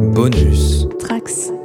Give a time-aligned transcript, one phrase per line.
[0.00, 0.86] Bonus.
[0.98, 1.59] Trax.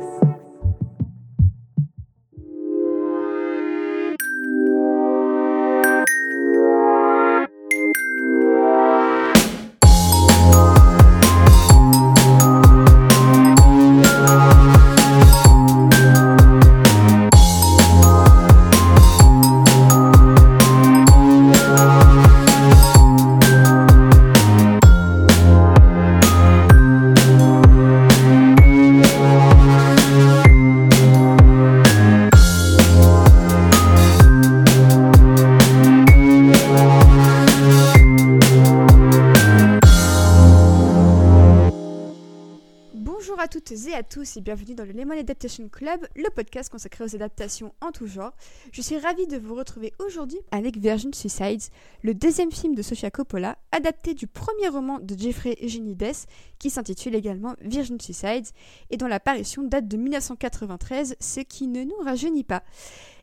[44.15, 48.07] Tous et bienvenue dans le Lemon Adaptation Club, le podcast consacré aux adaptations en tout
[48.07, 48.31] genre.
[48.71, 51.63] Je suis ravie de vous retrouver aujourd'hui avec Virgin Suicides,
[52.01, 56.15] le deuxième film de Sofia Coppola, adapté du premier roman de Jeffrey Eugenides
[56.59, 58.47] qui s'intitule également Virgin Suicides
[58.89, 62.63] et dont l'apparition date de 1993, ce qui ne nous rajeunit pas.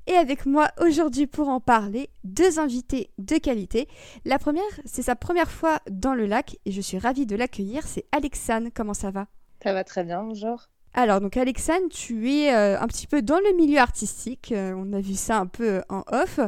[0.06, 3.88] Et avec moi aujourd'hui pour en parler, deux invités de qualité.
[4.26, 7.86] La première, c'est sa première fois dans le lac et je suis ravie de l'accueillir,
[7.86, 8.70] c'est Alexane.
[8.74, 9.26] Comment ça va?
[9.62, 10.68] Ça va très bien, bonjour.
[10.94, 14.92] Alors, donc Alexane, tu es euh, un petit peu dans le milieu artistique, euh, on
[14.92, 16.38] a vu ça un peu en off.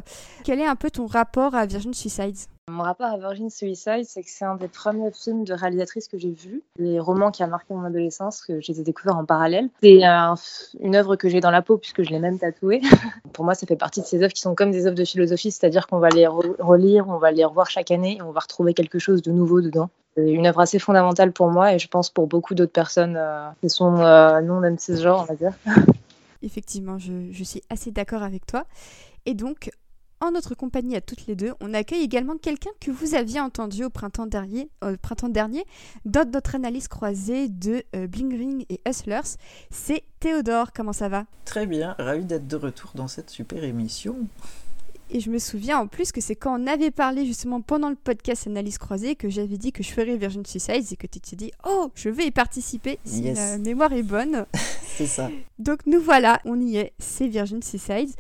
[0.45, 2.37] Quel est un peu ton rapport à Virgin Suicides?
[2.71, 6.19] Mon rapport à Virgin Suicide, c'est que c'est un des premiers films de réalisatrice que
[6.19, 9.69] j'ai vu, des romans qui a marqué mon adolescence, que j'ai découvert en parallèle.
[9.83, 10.35] C'est un-
[10.81, 12.81] une œuvre que j'ai dans la peau puisque je l'ai même tatouée.
[13.35, 15.51] Pour moi, ça fait partie de ces œuvres qui sont comme des œuvres de philosophie,
[15.51, 18.41] c'est-à-dire qu'on va les re- relire, on va les revoir chaque année et on va
[18.41, 19.91] retrouver quelque chose de nouveau dedans.
[20.17, 23.49] C'est une œuvre assez fondamentale pour moi et je pense pour beaucoup d'autres personnes euh,
[23.61, 25.53] qui sont euh, non même ce genre, on va dire.
[26.43, 28.65] Effectivement, je, je suis assez d'accord avec toi.
[29.27, 29.71] Et donc,
[30.21, 33.85] en notre compagnie à toutes les deux, on accueille également quelqu'un que vous aviez entendu
[33.85, 35.65] au printemps dernier, euh, printemps dernier
[36.05, 39.37] dans notre analyse croisée de euh, Bling Ring et Hustlers.
[39.71, 41.27] C'est Théodore, comment ça va?
[41.45, 44.17] Très bien, ravi d'être de retour dans cette super émission.
[45.11, 47.95] Et je me souviens en plus que c'est quand on avait parlé justement pendant le
[47.95, 51.37] podcast Analyse croisée que j'avais dit que je ferais Virgin Suicides et que tu t'es
[51.37, 53.37] dit Oh, je vais y participer si Yes.
[53.37, 54.47] la mémoire est bonne.
[54.97, 55.31] C'est ça.
[55.59, 58.11] Donc nous voilà, on y est, c'est Virgin Suicides.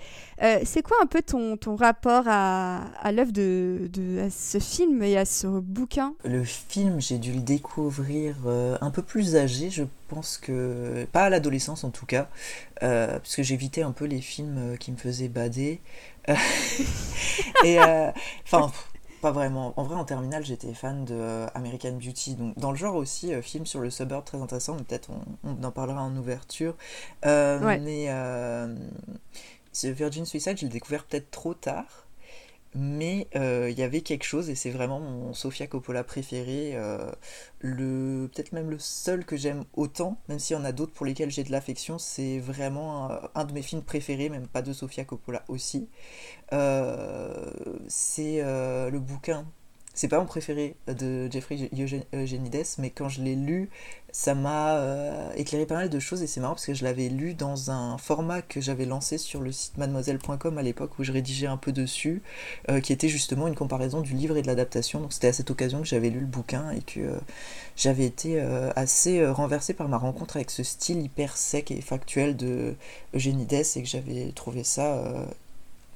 [0.42, 4.58] Euh, c'est quoi un peu ton, ton rapport à, à l'œuvre de, de à ce
[4.58, 6.14] film et à ce bouquin?
[6.24, 11.06] Le film, j'ai dû le découvrir euh, un peu plus âgé, je pense que.
[11.12, 12.28] Pas à l'adolescence en tout cas,
[12.82, 15.80] euh, parce que j'évitais un peu les films euh, qui me faisaient bader.
[17.64, 17.78] Et.
[17.80, 18.10] euh,
[18.44, 18.72] Enfin.
[19.20, 19.72] pas vraiment.
[19.78, 22.34] En vrai, en terminale, j'étais fan de euh, American Beauty.
[22.34, 25.64] Donc, dans le genre aussi, euh, film sur le suburb très intéressant, peut-être on, on
[25.64, 26.76] en parlera en ouverture.
[27.24, 27.78] Euh, Ouais.
[27.78, 28.74] Mais euh,
[29.72, 32.03] ce Virgin Suicide, je l'ai découvert peut-être trop tard.
[32.76, 37.08] Mais euh, il y avait quelque chose, et c'est vraiment mon Sofia Coppola préféré, euh,
[37.60, 41.30] peut-être même le seul que j'aime autant, même s'il y en a d'autres pour lesquels
[41.30, 45.04] j'ai de l'affection, c'est vraiment un, un de mes films préférés, même pas de Sofia
[45.04, 45.88] Coppola aussi.
[46.52, 47.52] Euh,
[47.88, 49.46] c'est euh, le bouquin.
[49.94, 53.70] C'est pas mon préféré de Jeffrey Eugen- Eugenides, mais quand je l'ai lu,
[54.14, 57.08] ça m'a euh, éclairé pas mal de choses et c'est marrant parce que je l'avais
[57.08, 61.10] lu dans un format que j'avais lancé sur le site mademoiselle.com à l'époque où je
[61.10, 62.22] rédigeais un peu dessus,
[62.70, 65.00] euh, qui était justement une comparaison du livre et de l'adaptation.
[65.00, 67.18] Donc c'était à cette occasion que j'avais lu le bouquin et que euh,
[67.76, 68.40] j'avais été
[68.76, 72.76] assez renversé par ma rencontre avec ce style hyper sec et factuel de
[73.16, 75.26] Eugenides et que j'avais trouvé ça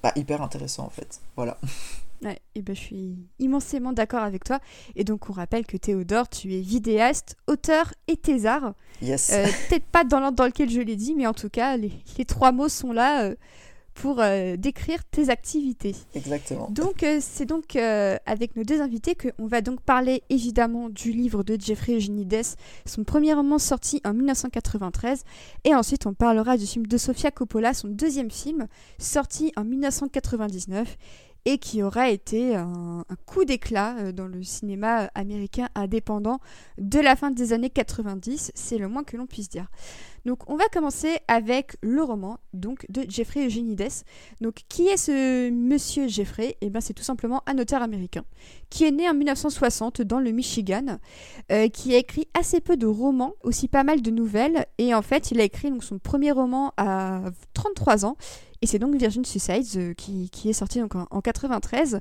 [0.03, 1.21] bah, hyper intéressant en fait.
[1.37, 1.57] Voilà.
[2.25, 4.59] Ouais, et ben je suis immensément d'accord avec toi.
[4.97, 8.75] Et donc on rappelle que Théodore, tu es vidéaste, auteur et thésard.
[9.03, 9.31] Yes.
[9.33, 11.93] Euh, Peut-être pas dans l'ordre dans lequel je l'ai dit, mais en tout cas, les,
[12.17, 13.37] les trois mots sont là euh,
[13.95, 15.95] pour euh, décrire tes activités.
[16.15, 16.69] Exactement.
[16.71, 21.57] Donc c'est donc avec nos deux invités qu'on va donc parler évidemment du livre de
[21.61, 22.43] Jeffrey Eugenides,
[22.87, 25.25] son premier roman sorti en 1993,
[25.65, 28.69] et ensuite on parlera du film de Sofia Coppola, son deuxième film,
[28.99, 30.97] sorti en 1999
[31.49, 36.41] et qui aura été un, coup d'éclat euh, dans le cinéma euh, américain indépendant
[36.77, 39.67] de la fin des années 90, c'est le moins que l'on puisse dire.
[40.27, 43.89] Donc on va commencer avec le roman donc de Jeffrey Eugenides.
[44.43, 46.59] Donc qui est ce monsieur Jeffrey?
[46.61, 48.25] Eh bien c'est tout simplement un auteur américain
[48.69, 50.99] qui est né en 1960 dans le Michigan,
[51.51, 55.01] euh, qui a écrit assez peu de romans, aussi pas mal de nouvelles et en
[55.01, 57.23] fait il a écrit donc son premier roman à
[57.55, 58.19] 33 ans
[58.63, 61.99] et c'est donc Virgin Suicides euh, qui, est sorti donc en, en 93.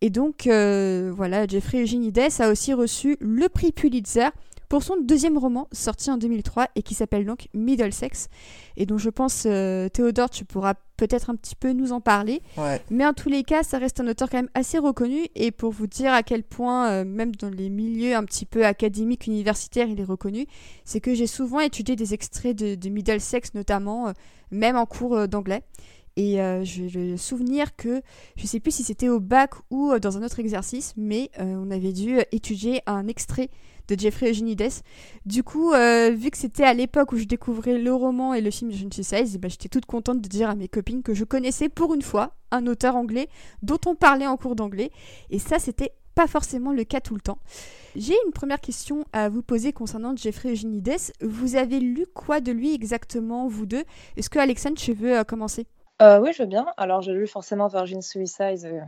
[0.00, 4.28] Et donc euh, voilà, Jeffrey Eugenides a aussi reçu le prix Pulitzer
[4.70, 8.28] pour son deuxième roman sorti en 2003 et qui s'appelle donc Middlesex
[8.76, 12.40] et dont je pense euh, Théodore tu pourras peut-être un petit peu nous en parler.
[12.88, 15.72] Mais en tous les cas, ça reste un auteur quand même assez reconnu et pour
[15.72, 19.88] vous dire à quel point euh, même dans les milieux un petit peu académiques universitaires,
[19.88, 20.46] il est reconnu,
[20.84, 24.12] c'est que j'ai souvent étudié des extraits de, Middlesex notamment euh,
[24.52, 25.64] même en cours d'anglais.
[26.16, 28.02] Et euh, j'ai le souvenir que,
[28.36, 31.54] je ne sais plus si c'était au bac ou dans un autre exercice, mais euh,
[31.56, 33.48] on avait dû étudier un extrait
[33.90, 34.70] de Jeffrey Eugenides.
[35.26, 38.70] Du coup, vu que c'était à l'époque où je découvrais le roman et le film
[38.72, 41.94] John Size, bah, j'étais toute contente de dire à mes copines que je connaissais pour
[41.94, 43.28] une fois un auteur anglais
[43.62, 44.90] dont on parlait en cours d'anglais.
[45.30, 47.38] Et ça, c'était pas forcément le cas tout le temps.
[47.96, 50.96] J'ai une première question à vous poser concernant Jeffrey Eugenides.
[51.20, 53.84] Vous avez lu quoi de lui exactement, vous deux?
[54.16, 55.66] Est-ce que Alexandre, tu veux commencer?
[56.02, 56.66] Euh, oui, je veux bien.
[56.76, 58.86] Alors, j'ai lu forcément Virgin Suicide.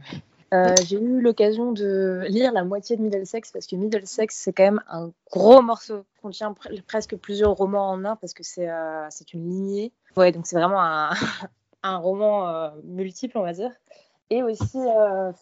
[0.52, 4.52] Euh, euh, j'ai eu l'occasion de lire la moitié de Middlesex parce que Middlesex, c'est
[4.52, 6.04] quand même un gros morceau.
[6.16, 6.54] Il contient
[6.86, 8.68] presque plusieurs romans en un parce que c'est
[9.10, 9.92] c'est une lignée.
[10.16, 11.10] Ouais, donc c'est vraiment un,
[11.82, 13.70] un roman multiple, on va dire.
[14.30, 14.78] Et aussi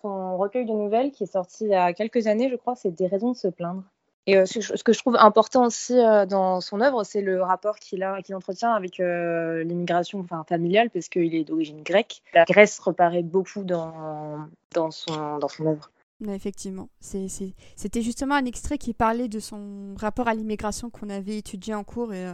[0.01, 2.91] son recueil de nouvelles qui est sorti il y a quelques années, je crois, c'est
[2.91, 3.83] Des raisons de se plaindre.
[4.31, 7.81] Et euh, ce, que je trouve important aussi euh, dans son œuvre, c'est le rapport
[7.81, 12.23] qu'il entretient avec euh, l'immigration enfin, familiale, parce qu'il est d'origine grecque.
[12.33, 14.47] La Grèce reparaît beaucoup dans,
[14.93, 15.91] son, œuvre.
[16.29, 21.75] effectivement, c'était justement un extrait qui parlait de son rapport à l'immigration qu'on avait étudié
[21.75, 22.27] en cours, et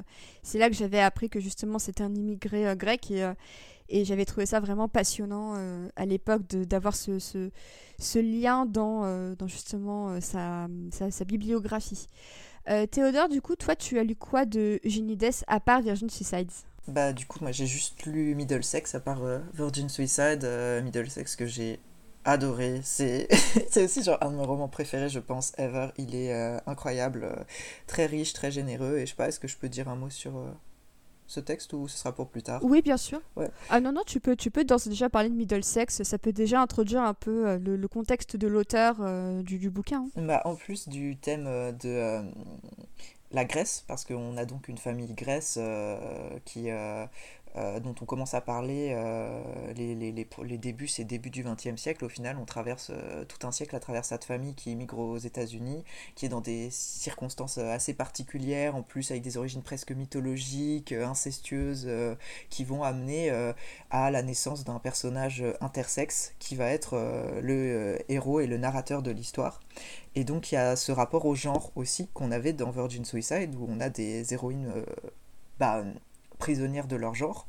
[0.42, 3.10] c'est là que j'avais appris que justement c'était un immigré grec,
[3.88, 9.34] et j'avais trouvé ça vraiment passionnant euh, à l'époque d'avoir ce, ce, lien dans, euh,
[9.36, 12.06] dans justement euh, sa, sa, bibliographie.
[12.90, 15.16] Théodore, du coup, toi, tu as lu quoi de Eugénie
[15.46, 16.50] à part Virgin Suicides?
[16.88, 19.22] Bah, du coup, moi, j'ai juste lu Middlesex à part
[19.54, 20.44] Virgin Suicide.
[20.82, 21.78] Middlesex que j'ai
[22.24, 22.80] adoré.
[22.82, 23.28] C'est
[23.76, 25.90] aussi genre un de mes romans préférés, je pense, ever.
[25.96, 26.32] Il est
[26.66, 27.46] incroyable,
[27.86, 28.96] très riche, très généreux.
[28.96, 30.32] Et je sais pas, est-ce que je peux dire un mot sur
[31.26, 33.20] ce texte ou ce sera pour plus tard Oui, bien sûr.
[33.70, 36.02] Ah non, non, tu peux, tu peux déjà parler de Middlesex.
[36.02, 40.06] Ça peut déjà introduire un peu euh, le, contexte de l'auteur euh, du, du, bouquin.
[40.16, 40.22] Hein.
[40.26, 42.26] Bah, en plus du thème euh, de
[43.32, 45.58] la Grèce, parce qu'on a donc une famille grèce
[46.44, 46.68] qui
[47.56, 49.40] euh, dont on commence à parler, euh,
[49.74, 52.04] les, les, les, les, débuts, c'est début du XXe siècle.
[52.04, 55.16] Au final, on traverse euh, tout un siècle à travers cette famille qui immigre aux
[55.16, 55.82] États-Unis,
[56.14, 61.88] qui est dans des circonstances assez particulières, en plus avec des origines presque mythologiques, incestueuses,
[62.50, 63.30] qui vont amener
[63.90, 66.96] à la naissance d'un personnage intersexe qui va être
[67.40, 69.60] le héros et le narrateur de l'histoire.
[70.14, 73.54] Et donc il y a ce rapport au genre aussi qu'on avait dans Virgin Suicide,
[73.54, 74.72] où on a des héroïnes
[75.58, 75.84] bah,
[76.38, 77.46] prisonnières de leur genre,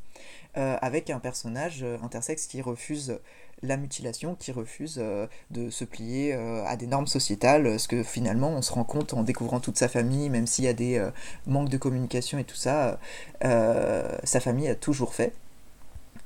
[0.58, 3.20] euh, avec un personnage euh, intersexe qui refuse
[3.62, 8.50] la mutilation, qui refuse euh, de se plier à des normes sociétales, ce que finalement
[8.50, 11.04] on se rend compte en découvrant toute sa famille, même s'il y a des
[11.46, 13.00] manques de communication et tout ça,
[13.42, 15.34] sa famille a toujours fait.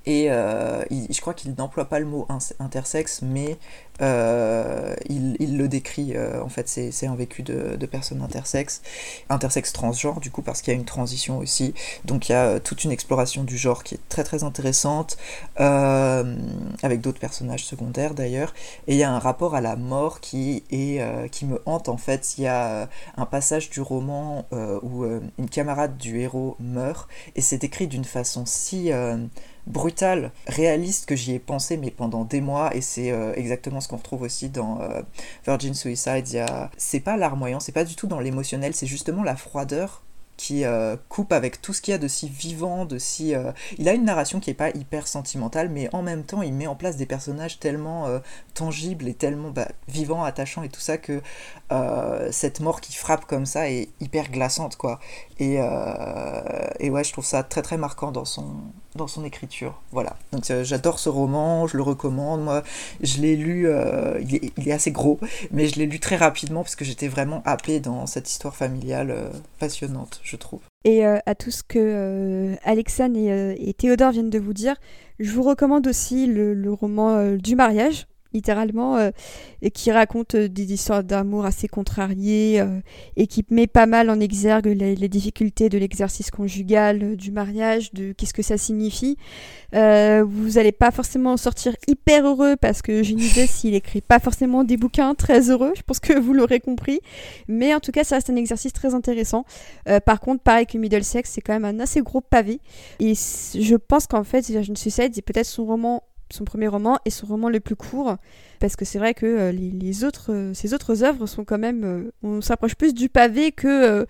[0.06, 2.28] Et je crois qu'il n'emploie pas le mot
[2.60, 3.58] intersexe, mais
[4.02, 8.82] euh, il, le décrit, euh, en fait, c'est un vécu de, personnes intersexes,
[9.30, 11.74] intersexes transgenres, du coup, parce qu'il y a une transition aussi.
[12.06, 15.18] Donc il y a euh, toute une exploration du genre qui est très très intéressante,
[15.58, 18.54] avec d'autres personnages secondaires d'ailleurs.
[18.88, 21.98] Et il y a un rapport à la mort qui, est, qui me hante, en
[21.98, 22.38] fait.
[22.38, 27.64] Il y a un passage du roman où une camarade du héros meurt, et c'est
[27.64, 28.92] écrit d'une façon si
[29.68, 33.98] brutale, réaliste que j'y ai pensé mais pendant des mois et c'est exactement ce qu'on
[33.98, 35.02] retrouve aussi dans euh,
[35.46, 36.46] Virgin Suicide.
[36.78, 40.04] C'est pas larmoyant, c'est pas du tout dans l'émotionnel, c'est justement la froideur
[40.42, 43.36] qui euh, coupe avec tout ce qu'il y a de si vivant, de si...
[43.36, 46.52] Euh, il a une narration qui est pas hyper sentimentale, mais en même temps, il
[46.52, 48.08] met en place des personnages tellement
[48.56, 51.22] tangibles et tellement bah, vivants, attachants et tout ça, que
[52.32, 55.00] cette mort qui frappe comme ça est hyper glaçante, quoi.
[55.40, 55.58] Et,
[56.80, 58.48] et ouais, je trouve ça très très marquant dans son,
[58.96, 59.80] dans son écriture.
[59.92, 60.16] Voilà.
[60.32, 62.44] Donc euh, j'adore ce roman, je le recommande.
[62.44, 62.64] Moi,
[63.02, 65.20] je l'ai lu, euh, il, est, assez gros,
[65.52, 69.12] mais je l'ai lu très rapidement parce que j'étais vraiment happée dans cette histoire familiale
[69.12, 69.30] euh,
[69.60, 70.22] passionnante,
[70.84, 74.76] Et à tout ce que Alexandre et, Théodore viennent de vous dire,
[75.20, 79.12] je vous recommande aussi le roman du mariage littéralement, euh,
[79.62, 82.80] et qui raconte euh, des histoires d'amour assez contrariées euh,
[83.18, 88.14] et qui met pas mal en exergue les, difficultés de l'exercice conjugal, du mariage, de
[88.14, 89.18] qu'est-ce que ça signifie.
[89.74, 94.64] vous n'allez pas forcément en sortir hyper heureux parce que idée s'il écrit pas forcément
[94.64, 97.02] des bouquins très heureux, je pense que vous l'aurez compris,
[97.48, 99.46] mais en tout cas ça reste un exercice très intéressant.
[100.06, 102.62] par contre, pareil que Middlesex, c'est quand même un assez gros pavé
[103.00, 107.10] et je pense qu'en fait, Virgin Suicide, c'est peut-être son roman son premier roman est
[107.10, 108.18] son roman le plus court,
[108.60, 112.76] parce que c'est vrai que les, autres, ses autres œuvres sont quand même, on s'approche
[112.76, 114.06] plus du pavé que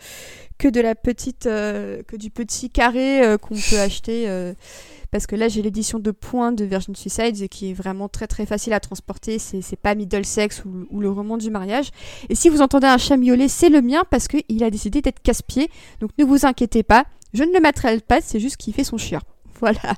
[0.57, 4.53] que de la petite, que du petit carré qu'on peut acheter
[5.11, 8.45] parce que là j'ai l'édition de points de Virgin Suicides qui est vraiment très très
[8.45, 11.89] facile à transporter, c'est pas Middlesex ou, ou le roman du mariage.
[12.29, 15.21] Et si vous entendez un chat miauler, c'est le mien parce qu'il a décidé d'être
[15.21, 18.83] casse-pied, donc ne vous inquiétez pas, je ne le à pas, c'est juste qu'il fait
[18.83, 19.21] son chien.
[19.61, 19.93] Voilà.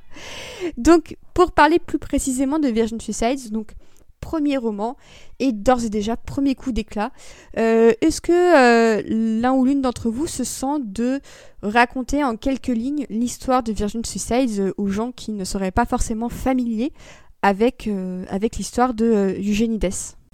[0.75, 3.73] Donc, pour parler plus précisément de Virgin Suicides, donc
[4.23, 4.95] premier roman
[5.39, 7.11] et d'ores et déjà premier coup d'éclat.
[7.57, 9.01] Euh, est-ce que euh,
[9.41, 11.19] l'un ou l'une d'entre vous se sent de
[11.61, 15.85] raconter en quelques lignes l'histoire de Virgin Suicides euh, aux gens qui ne seraient pas
[15.85, 16.93] forcément familiers
[17.41, 17.89] avec,
[18.29, 19.77] avec l'histoire de Eugénie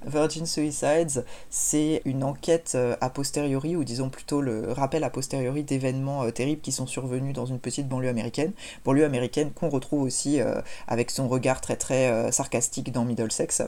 [0.06, 5.63] Virgin Suicides, c'est une enquête euh, a posteriori, ou disons plutôt le rappel a posteriori
[5.63, 8.51] d'événements euh, terribles qui sont survenus dans une petite banlieue américaine.
[8.86, 13.63] Banlieue américaine qu'on retrouve aussi euh, avec son regard très très sarcastique dans Middlesex,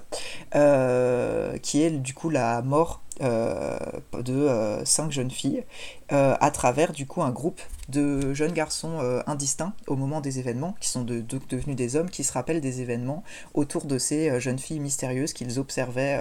[1.62, 5.64] qui est du coup la mort de euh, cinq jeunes filles
[6.12, 10.76] euh, à travers du coup un groupe de jeunes garçons indistincts au moment des événements,
[10.80, 13.24] qui sont devenus des hommes, qui se rappellent des événements
[13.54, 16.18] autour de ces jeunes filles mystérieuses qu'ils observaient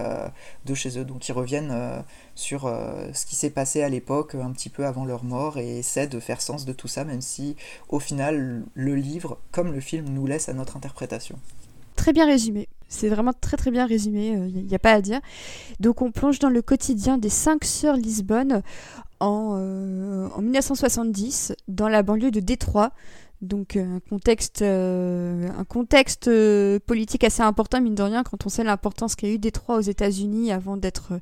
[0.65, 1.05] de chez eux.
[1.05, 2.03] Donc ils reviennent
[2.35, 2.63] sur
[3.13, 6.19] ce qui s'est passé à l'époque, un petit peu avant leur mort, et essaient de
[6.19, 7.55] faire sens de tout ça, même si
[7.89, 11.39] au final le livre, comme le film, nous laisse à notre interprétation.
[11.95, 12.67] Très bien résumé.
[12.91, 15.21] C'est vraiment très très bien résumé, il euh, n'y a, pas à dire.
[15.79, 18.63] Donc on plonge dans le quotidien des cinq sœurs Lisbonne
[19.21, 22.91] en, euh, en 1970 dans la banlieue de Détroit.
[23.43, 26.31] Donc euh, un contexte, un contexte
[26.87, 30.53] politique assez important, mine de rien, quand on sait l'importance qu'a eu Détroit aux États-Unis
[30.53, 31.21] avant d'être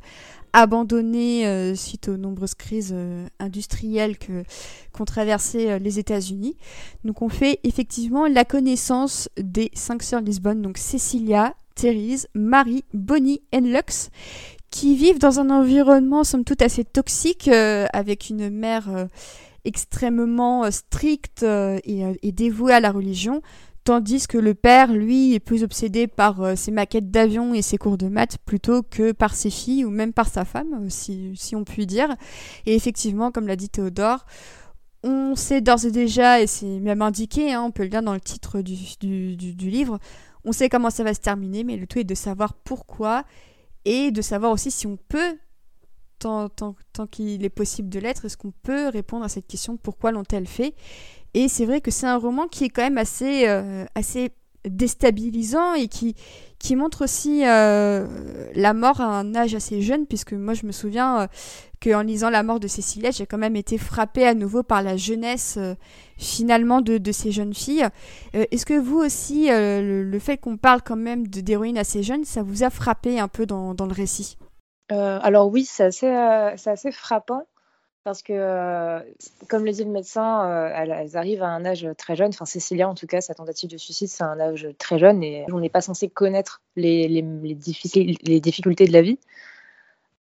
[0.52, 4.44] abandonné euh, suite aux nombreuses crises euh, industrielles que
[4.92, 6.56] qu'ont traversé euh, les États-Unis.
[7.04, 13.42] Donc on fait effectivement la connaissance des cinq sœurs Lisbonne, donc Cecilia, Thérèse, Marie, Bonnie
[13.52, 14.10] et Lux,
[14.70, 19.08] qui vivent dans un environnement somme toute assez toxique avec une mère
[19.68, 23.42] extrêmement stricte et, et, dévouée à la religion,
[23.88, 27.78] Tandis que le père, lui, est plus obsédé par euh, ses maquettes d'avion et ses
[27.78, 31.56] cours de maths plutôt que par ses filles ou même par sa femme, euh, si,
[31.56, 32.14] on peut dire.
[32.66, 34.26] Et effectivement, comme l'a dit Théodore,
[35.02, 38.12] on sait d'ores et déjà, et c'est même indiqué, hein, on peut le dire dans
[38.12, 38.76] le titre du,
[39.70, 39.98] livre,
[40.44, 43.24] on sait comment ça va se terminer, mais le tout est de savoir pourquoi
[43.86, 45.38] et de savoir aussi si on peut,
[46.18, 49.76] tant, tant, tant qu'il est possible de l'être, est-ce qu'on peut répondre à cette question
[49.76, 50.74] pourquoi l'ont-elles fait?
[51.34, 54.30] Et c'est vrai que c'est un roman qui est quand même assez, euh, assez
[54.68, 56.14] déstabilisant et qui,
[56.58, 58.06] qui montre aussi euh,
[58.54, 61.26] la mort à un âge assez jeune, puisque moi je me souviens euh,
[61.80, 64.96] qu'en lisant La mort de Cécilia, j'ai quand même été frappée à nouveau par la
[64.96, 65.58] jeunesse
[66.16, 67.86] finalement de, de, ces jeunes filles.
[68.32, 72.64] Est-ce que vous aussi, le, fait qu'on parle quand même d'héroïnes assez jeunes, ça vous
[72.64, 74.38] a frappé un peu dans, dans le récit?
[74.90, 77.46] Alors oui, c'est assez, frappant
[78.04, 79.00] parce que, euh,
[79.50, 82.28] comme le dit le médecin, euh, elles, arrivent à un âge très jeune.
[82.28, 85.44] Enfin, Cécilia, en tout cas, sa tentative de suicide, c'est un âge très jeune et
[85.52, 89.18] on n'est pas censé connaître les, difficultés de la vie.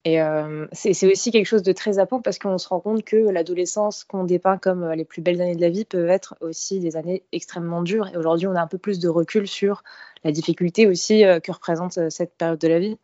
[0.03, 3.17] Et euh, c'est aussi quelque chose de très apprend parce qu'on se rend compte que
[3.17, 6.95] l'adolescence qu'on dépeint comme les plus belles années de la vie peut être aussi des
[6.95, 8.07] années extrêmement dures.
[8.07, 9.83] Et aujourd'hui, on a un peu plus de recul sur
[10.23, 12.97] la difficulté aussi que représente cette période de la vie.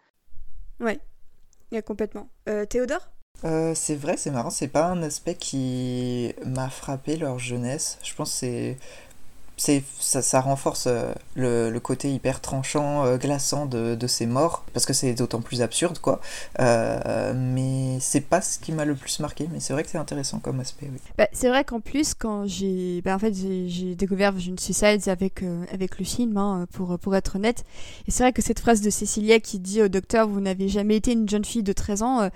[0.79, 0.99] Oui,
[1.85, 2.27] complètement.
[2.69, 3.07] Théodore?
[3.43, 7.97] Euh, c'est vrai, c'est marrant, c'est pas un aspect qui m'a frappé leur jeunesse.
[8.03, 8.77] Je pense que c'est
[9.99, 14.93] ça, ça, renforce euh, le, côté hyper tranchant, euh, glaçant de, ces morts, parce que
[14.93, 16.19] c'est d'autant plus absurde, quoi.
[16.59, 19.97] Euh, mais c'est pas ce qui m'a le plus marqué, mais c'est vrai que c'est
[19.97, 20.99] intéressant comme aspect, oui.
[21.17, 23.01] Bah, c'est vrai qu'en plus, quand j'ai...
[23.03, 27.35] Bah, en fait, j'ai découvert Virgin Suicides avec, avec le film, hein, pour, pour être
[27.35, 27.63] honnête,
[28.07, 30.95] et c'est vrai que cette phrase de Cécilia qui dit au docteur «Vous n'avez jamais
[30.95, 32.29] été une jeune fille de 13 ans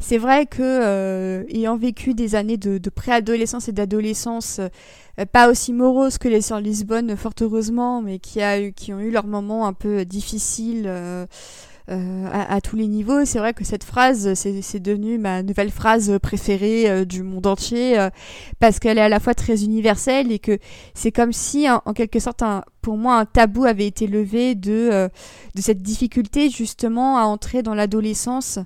[0.00, 4.60] c'est vrai que, ayant vécu des années de, préadolescence et d'adolescence,
[5.18, 9.00] euh, pas aussi moroses que les sœurs Lisbonne, fort heureusement, mais qui, a qui ont
[9.00, 10.84] eu leurs moments un peu difficiles.
[10.86, 11.26] Euh,
[11.88, 13.24] euh, à, tous les niveaux.
[13.24, 18.08] C'est vrai que cette phrase, c'est devenu ma nouvelle phrase préférée du monde entier
[18.58, 20.58] parce qu'elle est à la fois très universelle et que
[20.94, 22.42] c'est comme si, en, quelque sorte,
[22.82, 25.08] pour moi, un tabou avait été levé de,
[25.54, 28.58] de cette difficulté justement à entrer dans l'adolescence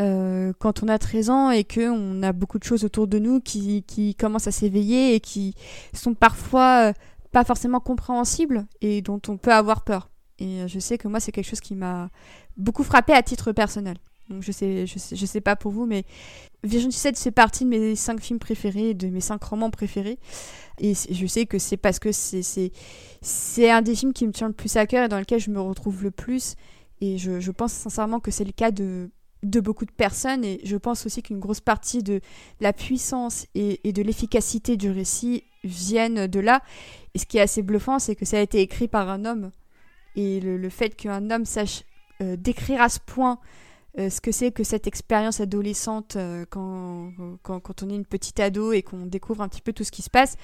[0.00, 3.40] euh, quand on a 13 ans et qu'on a beaucoup de choses autour de nous
[3.40, 5.54] qui, qui commencent à s'éveiller et qui
[5.94, 6.92] sont parfois euh,
[7.32, 10.10] pas forcément compréhensibles et dont on peut avoir peur.
[10.38, 12.10] Et euh, je sais que moi, c'est quelque chose qui m'a
[12.56, 13.96] beaucoup frappé à titre personnel.
[14.28, 16.04] Donc je sais, je sais, je sais pas pour vous, mais
[16.64, 20.18] Virgin Suicide fait partie de mes cinq films préférés, de mes cinq romans préférés.
[20.78, 24.52] Et je sais que c'est parce que c'est un des films qui me tient le
[24.52, 26.56] plus à cœur et dans lequel je me retrouve le plus.
[27.00, 29.10] Et je, je pense sincèrement que c'est le cas de,
[29.42, 30.44] de beaucoup de personnes.
[30.44, 32.20] Et je pense aussi qu'une grosse partie de
[32.60, 36.62] la puissance et, de l'efficacité du récit viennent de là.
[37.14, 39.50] Et ce qui est assez bluffant, c'est que ça a été écrit par un homme.
[40.14, 41.82] Et le, le fait qu'un homme sache
[42.22, 43.38] euh, décrire à ce point
[43.98, 47.12] euh, ce que c'est que cette expérience adolescente euh, quand,
[47.42, 50.02] quand, on est une petite ado et qu'on découvre un petit peu tout ce qui
[50.02, 50.36] se passe.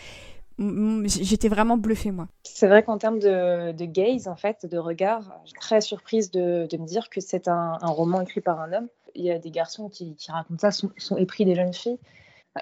[0.58, 2.28] J'étais vraiment bluffée, moi.
[2.44, 6.68] C'est vrai qu'en termes de, gaze, en fait, de regard, je suis très surprise de,
[6.72, 8.88] me dire que c'est un, roman écrit par un homme.
[9.14, 11.98] Il y a des garçons qui, racontent ça, sont, épris des jeunes filles.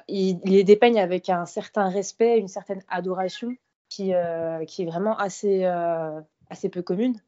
[0.08, 3.56] Il, il, les dépeigne avec un certain respect, une certaine adoration
[3.90, 7.20] qui, euh, est vraiment assez, euh, assez peu commune.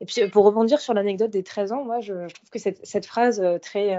[0.00, 3.40] Et puis pour rebondir sur l'anecdote des 13 ans, moi je, trouve que cette, phrase
[3.40, 3.96] euh, très,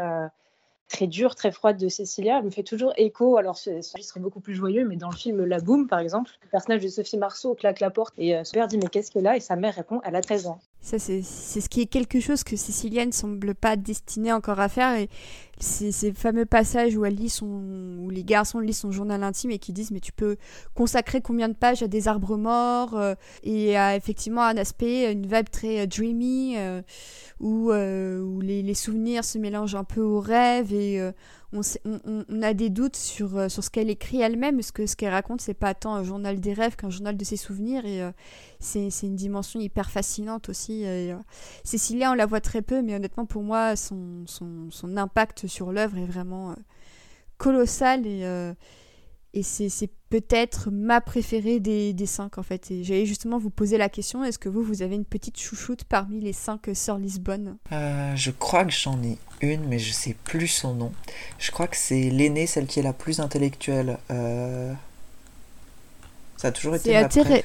[0.88, 3.38] très dure, très froide de Cécilia me fait toujours écho.
[3.38, 6.50] Alors ce serait beaucoup plus joyeux, mais dans le film La Boom par exemple, le
[6.50, 9.28] personnage de Sophie Marceau claque la porte et euh, son père dit mais qu'est-ce qu'elle
[9.28, 9.38] a?
[9.38, 10.60] Et sa mère répond elle a 13 ans.
[10.82, 14.68] Ça, c'est ce qui est quelque chose que Cécilia ne semble pas destinée encore à
[14.68, 15.08] faire.
[15.64, 19.52] C'est ces fameux passages où elle lit son, où les garçons lisent son journal intime
[19.52, 20.36] et qui disent mais tu peux
[20.76, 25.26] consacrer combien de pages à des arbres morts euh, et à effectivement un aspect, une
[25.26, 26.82] vibe très euh, dreamy euh,
[27.40, 31.00] où, où les, les, souvenirs se mélangent un peu aux rêves et
[31.54, 35.12] on, a des doutes sur, euh, sur ce qu'elle écrit elle-même, parce que ce qu'elle
[35.12, 38.12] raconte, c'est pas tant un journal des rêves qu'un journal de ses souvenirs, et euh,
[38.60, 40.86] c'est une dimension hyper fascinante aussi.
[40.86, 41.16] Euh,
[41.64, 45.72] Cécilia, on la voit très peu, mais honnêtement, pour moi, son, son, son impact sur
[45.72, 46.56] l'œuvre est vraiment
[47.38, 48.24] colossal, et,
[49.34, 52.70] et c'est peut-être ma préférée des, des cinq, en fait.
[52.70, 55.84] Et j'allais justement vous poser la question, est-ce que vous, vous avez une petite chouchoute
[55.86, 57.58] parmi les cinq sœurs Lisbonne?
[57.72, 60.92] Je crois que j'en ai une, mais je sais plus son nom.
[61.40, 63.98] Je crois que c'est l'aînée, celle qui est la plus intellectuelle.
[64.12, 64.74] Euh...
[66.38, 66.94] Ça a toujours été.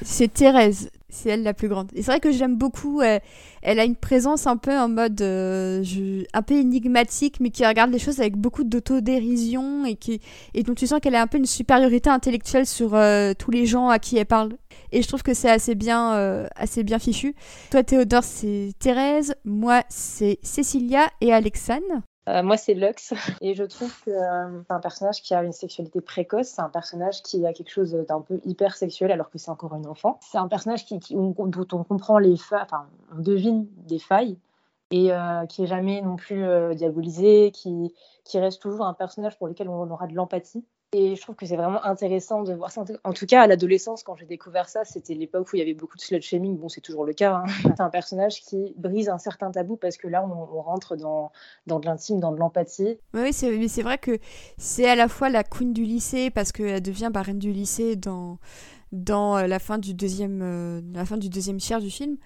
[0.03, 1.89] C'est Thérèse, c'est elle la plus grande.
[1.95, 3.01] Et c'est vrai que j'aime beaucoup.
[3.01, 3.21] Elle,
[3.61, 7.65] elle, a une présence un peu en mode euh, je, un peu énigmatique, mais qui
[7.65, 10.21] regarde les choses avec beaucoup d'autodérision et qui
[10.53, 13.65] et dont tu sens qu'elle a un peu une supériorité intellectuelle sur euh, tous les
[13.65, 14.53] gens à qui elle parle.
[14.91, 17.35] Et je trouve que c'est assez bien, euh, assez bien fichu.
[17.71, 19.35] Toi, Théodore, c'est Thérèse.
[19.45, 22.01] Moi, c'est Cécilia et Alexane.
[22.29, 23.13] Euh, moi, c'est Lux.
[23.41, 26.47] Et je trouve que euh, c'est un personnage qui a une sexualité précoce.
[26.47, 29.75] C'est un personnage qui a quelque chose d'un peu hyper sexuel alors que c'est encore
[29.75, 30.19] une enfant.
[30.21, 34.37] C'est un personnage qui, dont on comprend les failles, enfin, on devine des failles
[34.91, 36.43] et euh, qui est jamais non plus
[36.75, 40.63] diabolisé, qui, qui reste toujours un personnage pour lequel on aura de l'empathie.
[40.91, 42.83] Et je trouve que c'est vraiment intéressant de voir ça.
[43.03, 45.75] En tout cas, à l'adolescence, quand j'ai découvert ça, c'était l'époque où il y avait
[45.75, 46.57] beaucoup de slut shaming.
[46.57, 47.35] Bon, c'est toujours le cas.
[47.35, 47.45] Hein.
[47.63, 51.31] C'est un personnage qui brise un certain tabou parce que là, on, rentre dans,
[51.67, 52.97] dans de l'intime, dans de l'empathie.
[53.13, 54.17] Oui, c'est vrai que
[54.57, 58.39] c'est à la fois la queen du lycée parce qu'elle devient reine du lycée dans,
[58.91, 62.17] dans euh, la, fin du deuxième, euh, la fin du deuxième tiers du film.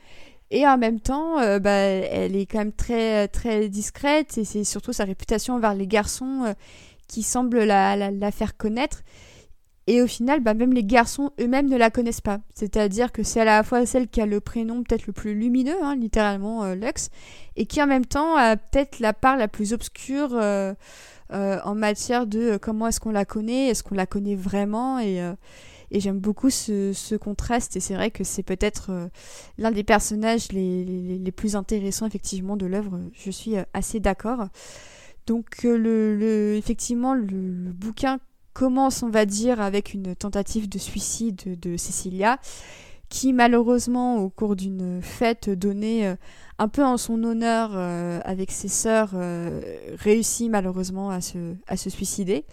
[0.51, 4.63] Et en même temps, euh, bah, elle est quand même très, très discrète et c'est
[4.63, 6.53] surtout sa réputation envers les garçons
[7.07, 9.03] qui semble la, la, faire connaître.
[9.85, 12.39] Et au final, bah, même les garçons eux-mêmes ne la connaissent pas.
[12.53, 15.83] C'est-à-dire que c'est à la fois celle qui a le prénom peut-être le plus lumineux,
[15.83, 17.09] hein, littéralement euh, Lux,
[17.57, 20.73] et qui en même temps a peut-être la part la plus obscure euh,
[21.33, 25.19] euh, en matière de comment est-ce qu'on la connaît, est-ce qu'on la connaît vraiment, et,
[25.91, 29.09] et j'aime beaucoup ce, ce, contraste, et c'est vrai que c'est peut-être
[29.57, 34.47] l'un des personnages les, les, les, plus intéressants effectivement de l'œuvre, je suis assez d'accord.
[35.25, 38.19] Donc le, le, effectivement, le, bouquin
[38.53, 42.39] commence, on va dire, avec une tentative de suicide de Cecilia,
[43.09, 46.15] qui malheureusement, au cours d'une fête donnée euh,
[46.57, 49.61] un peu en son honneur euh, avec ses sœurs, euh,
[49.99, 52.43] réussit malheureusement à se, à se suicider.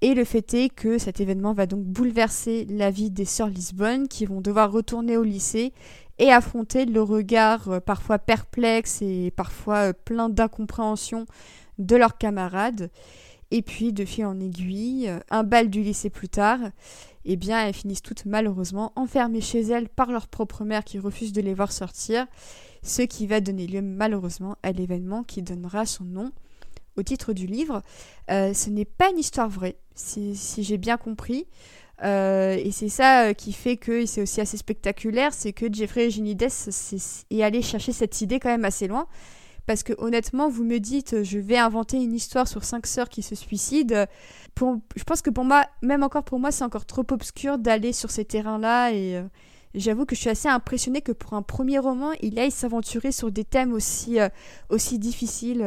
[0.00, 4.06] Et le fait est que cet événement va donc bouleverser la vie des sœurs Lisbonne,
[4.06, 5.72] qui vont devoir retourner au lycée
[6.18, 11.26] et affronter le regard parfois perplexe et parfois plein d'incompréhension
[11.78, 12.90] de leurs camarades.
[13.50, 16.58] Et puis, de fil en aiguille, un bal du lycée plus tard,
[17.24, 21.32] eh bien, elles finissent toutes malheureusement enfermées chez elles par leur propre mère qui refuse
[21.32, 22.26] de les voir sortir,
[22.82, 26.32] ce qui va donner lieu malheureusement à l'événement qui donnera son nom
[26.96, 27.82] au titre du livre.
[28.30, 31.46] Euh, ce n'est pas une histoire vraie, si, j'ai bien compris.
[32.02, 36.42] Euh, et c'est ça qui fait que c'est aussi assez spectaculaire, c'est que Jeffrey Eugenides
[37.30, 39.06] est allé chercher cette idée quand même assez loin
[39.66, 43.22] parce que honnêtement, vous me dites, je vais inventer une histoire sur cinq sœurs qui
[43.22, 44.06] se suicident.
[44.58, 48.10] Je pense que pour moi, même encore pour moi, c'est encore trop obscur d'aller sur
[48.10, 49.22] ces terrains-là et,
[49.74, 53.32] j'avoue que je suis assez impressionnée que pour un premier roman, il aille s'aventurer sur
[53.32, 54.18] des thèmes aussi,
[54.68, 55.58] aussi difficiles.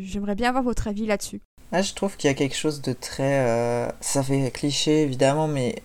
[0.00, 1.40] J'aimerais bien avoir votre avis là-dessus.
[1.74, 3.88] Ah, je trouve qu'il y a quelque chose de très...
[4.00, 5.76] ça fait cliché évidemment, mais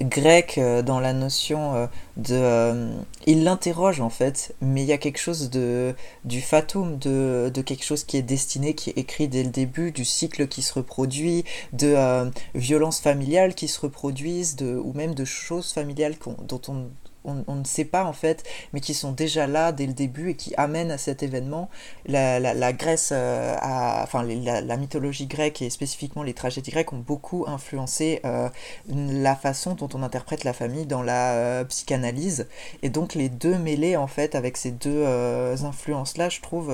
[0.00, 2.34] grec euh, dans la notion euh, de...
[2.34, 2.92] Euh,
[3.26, 7.62] il l'interroge en fait, mais il y a quelque chose de, du fatum, de, de,
[7.62, 10.74] quelque chose qui est destiné, qui est écrit dès le début, du cycle qui se
[10.74, 11.96] reproduit, de
[12.54, 16.14] violences familiales qui se reproduisent, de, ou même de choses familiales
[16.48, 16.88] dont on
[17.24, 20.34] on, ne sait pas en fait, mais qui sont déjà là dès le début et
[20.34, 21.68] qui amènent à cet événement.
[22.06, 23.54] La, Grèce, euh,
[24.02, 28.48] enfin la, mythologie grecque et spécifiquement les tragédies grecques ont beaucoup influencé euh,
[28.88, 32.46] la façon dont on interprète la famille dans la euh, psychanalyse.
[32.82, 35.04] Et donc les deux mêlés en fait avec ces deux
[35.64, 36.72] influences-là, je trouve,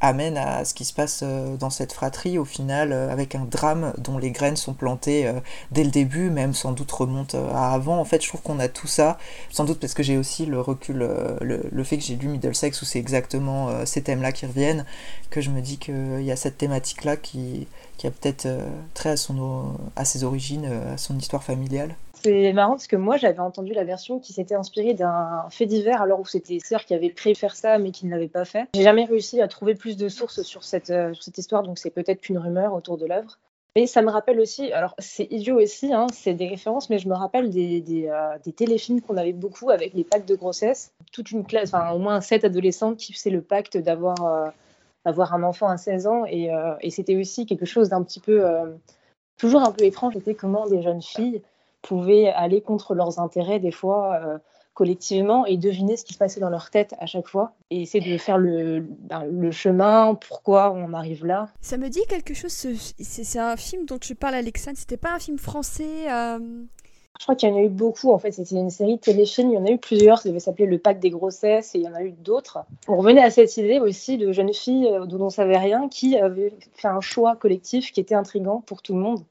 [0.00, 4.18] amènent à ce qui se passe dans cette fratrie au final avec un drame dont
[4.18, 5.30] les graines sont plantées
[5.70, 7.98] dès le début, même sans doute remonte à avant.
[7.98, 9.18] En fait, je trouve qu'on a tout ça,
[9.50, 12.80] sans doute parce que j'ai aussi le recul, euh, le, fait que j'ai lu Middlesex
[12.80, 14.86] où c'est exactement euh, ces thèmes-là qui reviennent,
[15.28, 17.68] que je me dis qu'il y a cette thématique-là qui,
[18.02, 21.96] a peut-être euh, trait à, ses origines, à son histoire familiale.
[22.14, 26.00] C'est marrant parce que moi j'avais entendu la version qui s'était inspirée d'un fait divers
[26.00, 28.66] alors où c'était sœurs qui avaient prévu faire ça mais qui ne l'avaient pas fait.
[28.74, 31.90] J'ai jamais réussi à trouver plus de sources sur cette, sur cette histoire donc c'est
[31.90, 33.38] peut-être qu'une rumeur autour de l'œuvre.
[33.76, 37.08] Mais ça me rappelle aussi, alors c'est idiot aussi, hein, c'est des références, mais je
[37.08, 40.92] me rappelle des, des, euh, téléfilms qu'on avait beaucoup avec les pactes de grossesse.
[41.12, 44.50] Toute une classe, enfin au moins sept adolescentes qui faisaient le pacte d'avoir euh,
[45.04, 46.24] un enfant à 16 ans.
[46.24, 48.44] Et, euh, et c'était aussi quelque chose d'un petit peu,
[49.38, 51.42] toujours un peu étrange, c'était comment des jeunes filles
[51.82, 54.40] pouvaient aller contre leurs intérêts des fois
[54.74, 58.12] collectivement et deviner ce qui se passait dans leur tête à chaque fois et essayer
[58.12, 61.48] de faire le, ben, le chemin, pourquoi on arrive là.
[61.60, 65.18] Ça me dit quelque chose, c'est un film dont tu parles Alexandre, c'était pas un
[65.18, 66.38] film français euh...
[67.20, 69.50] Je crois qu'il y en a eu beaucoup en fait, c'était une série de téléfilms,
[69.50, 71.84] il y en a eu plusieurs, ça devait s'appeler Le Pacte des grossesses et il
[71.84, 72.58] y en a eu d'autres.
[72.88, 76.18] On revenait à cette idée aussi de jeunes filles euh, dont on savait rien qui
[76.18, 79.22] avaient fait un choix collectif qui était intrigant pour tout le monde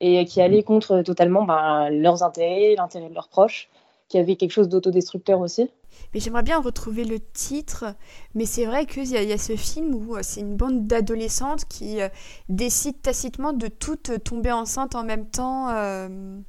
[0.00, 3.70] et qui allait contre totalement ben, leurs intérêts, l'intérêt de leurs proches
[4.08, 5.68] qui avait quelque chose d'autodestructeur aussi.
[6.12, 7.94] Mais j'aimerais bien retrouver le titre,
[8.34, 11.64] mais c'est vrai qu'il y, y, a ce film où euh, c'est une bande d'adolescentes
[11.66, 12.08] qui euh,
[12.48, 15.68] décident tacitement de toutes tomber enceintes en même temps.
[15.70, 16.40] Euh,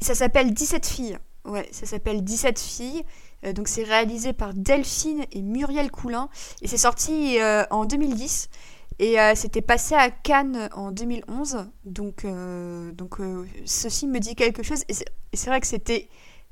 [0.00, 1.18] ça s'appelle 17 filles.
[1.44, 3.02] Ouais, ça s'appelle 17 filles.
[3.54, 6.28] donc c'est réalisé par Delphine et Muriel Coulin.
[6.62, 7.38] Et c'est sorti
[7.70, 8.48] en 2010.
[9.00, 11.64] Et euh, c'était passé à Cannes en 2011.
[11.86, 14.84] Donc, euh, donc euh, ceci me dit quelque chose.
[14.90, 16.10] Et c'est vrai que c'était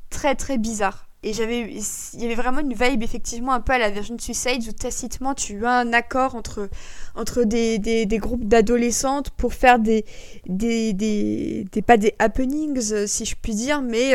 [0.08, 1.11] très très bizarre.
[1.22, 4.72] Et il y avait vraiment une vibe effectivement un peu à la Virgin Suicide où
[4.72, 6.70] tacitement tu as un accord entre,
[7.16, 10.04] entre des, des, groupes d'adolescentes pour faire des,
[10.46, 14.14] des, des, pas des happenings si je puis dire, mais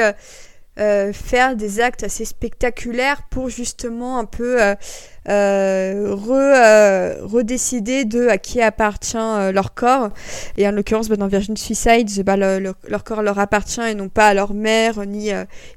[0.79, 4.73] euh, faire des actes assez spectaculaires pour justement un peu euh,
[5.29, 9.15] euh, re, redécider de à qui appartient
[9.53, 10.09] leur corps.
[10.57, 14.29] Et en l'occurrence, bah, dans Virgin Suicide, bah, leur corps leur appartient et non pas
[14.29, 15.29] à leur mère, ni,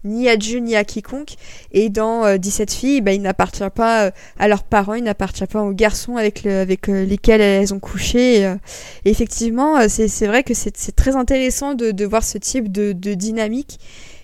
[0.04, 1.34] ni à Dieu, ni à quiconque.
[1.72, 5.72] Et dans 17 filles, bah, il n'appartient pas à leurs parents, il n'appartient pas aux
[5.72, 8.44] garçons avec, le, avec lesquels elles ont couché.
[9.04, 13.78] Et, effectivement, c'est vrai que c'est très intéressant de, voir ce type de dynamique.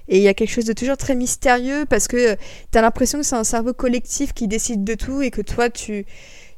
[0.08, 3.18] Et il y a quelque chose de toujours très mystérieux parce que tu as l'impression
[3.18, 6.04] que c'est un cerveau collectif qui décide de tout et que toi, tu,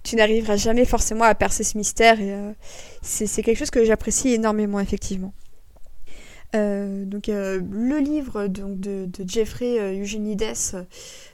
[0.04, 2.20] tu n'arriveras jamais forcément à percer ce mystère.
[2.20, 2.52] Et euh,
[3.02, 5.32] c'est quelque chose que j'apprécie énormément, effectivement.
[6.54, 10.44] Euh, donc euh, le livre donc, de, de Jeffrey Eugenides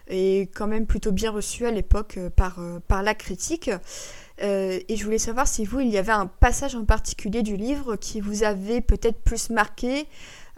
[0.09, 3.70] est quand même plutôt bien reçu à l'époque par, par la critique.
[4.40, 7.96] et je voulais savoir si vous, il y avait un passage en particulier du livre
[7.96, 10.07] qui vous avait peut-être plus marqué,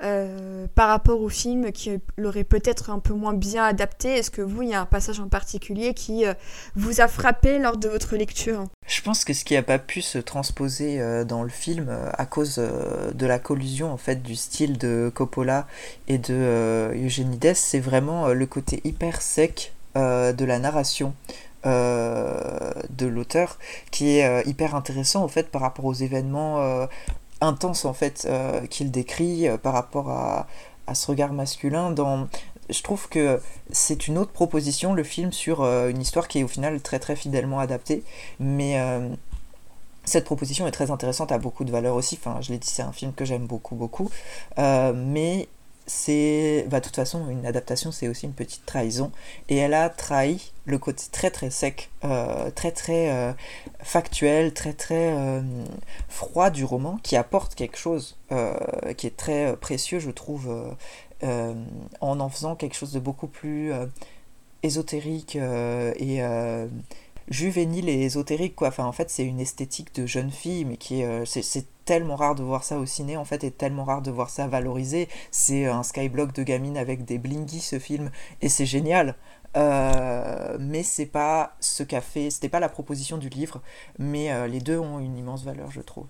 [0.02, 4.42] euh, par rapport au film qui l'aurait peut-être un peu moins bien adapté Est-ce que
[4.42, 6.34] vous, il y a un passage en particulier qui euh,
[6.74, 8.66] vous a frappé lors de votre lecture?
[8.86, 11.88] Je pense que ce qui n'a pas pu se transposer euh, dans le film
[12.18, 15.68] à cause de la collusion en fait du style de Coppola
[16.08, 21.14] et de Eugenides, c'est vraiment le côté hyper sec de la narration.
[21.64, 23.58] de l'auteur
[23.92, 26.88] qui est hyper intéressant en fait par rapport aux événements
[27.42, 30.46] intense en fait euh, qu'il décrit euh, par rapport à,
[30.94, 32.28] ce regard masculin dans
[32.68, 36.42] je trouve que c'est une autre proposition le film sur euh, une histoire qui est
[36.42, 38.02] au final très très fidèlement adaptée.
[38.40, 38.78] Mais
[40.04, 42.18] cette proposition est très intéressante a beaucoup de valeur aussi.
[42.20, 44.10] Enfin je l'ai dit c'est un film que j'aime beaucoup beaucoup.
[44.58, 45.48] Mais
[45.86, 49.10] c'est bah, de toute façon une adaptation c'est aussi une petite trahison.
[49.48, 53.32] Et elle a trahi le côté très très sec euh, très très euh,
[53.80, 55.40] factuel très très euh,
[56.08, 58.16] froid du roman qui apporte quelque chose
[58.96, 60.50] qui est très précieux je trouve
[61.22, 63.72] en en faisant quelque chose de beaucoup plus
[64.62, 66.22] ésotérique et
[67.28, 68.68] juvénile et ésotérique quoi.
[68.68, 72.34] Enfin en fait c'est une esthétique de jeune fille mais qui est c'est tellement rare
[72.34, 75.08] de voir ça au ciné en fait et tellement rare de voir ça valorisé.
[75.30, 79.16] C'est un skyblock de gamine avec des blingy ce film et c'est génial.
[79.56, 83.60] Euh, mais c'est pas ce qu'a fait, c'était pas la proposition du livre,
[83.98, 86.06] mais euh, les deux ont une immense valeur, je trouve.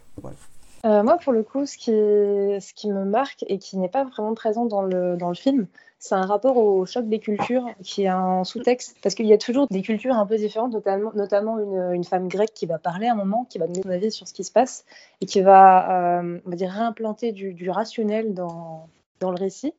[0.84, 4.04] Euh, moi, pour le coup, ce qui, ce qui me marque et qui n'est pas
[4.04, 5.66] vraiment présent dans le, dans le film,
[6.04, 8.96] c'est un rapport au choc des cultures qui est un sous-texte.
[9.02, 11.58] Parce qu'il y a toujours des cultures un peu différentes, notamment, notamment
[11.92, 14.26] une, femme grecque qui va parler à un moment, qui va donner son avis sur
[14.26, 14.84] ce qui se passe
[15.20, 18.88] et qui va, on va dire, réimplanter du, rationnel dans,
[19.20, 19.74] dans le récit.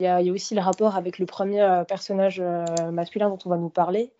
[0.00, 3.48] Il y, a, aussi le rapport avec le premier euh, personnage euh, masculin dont on
[3.50, 4.12] va nous parler,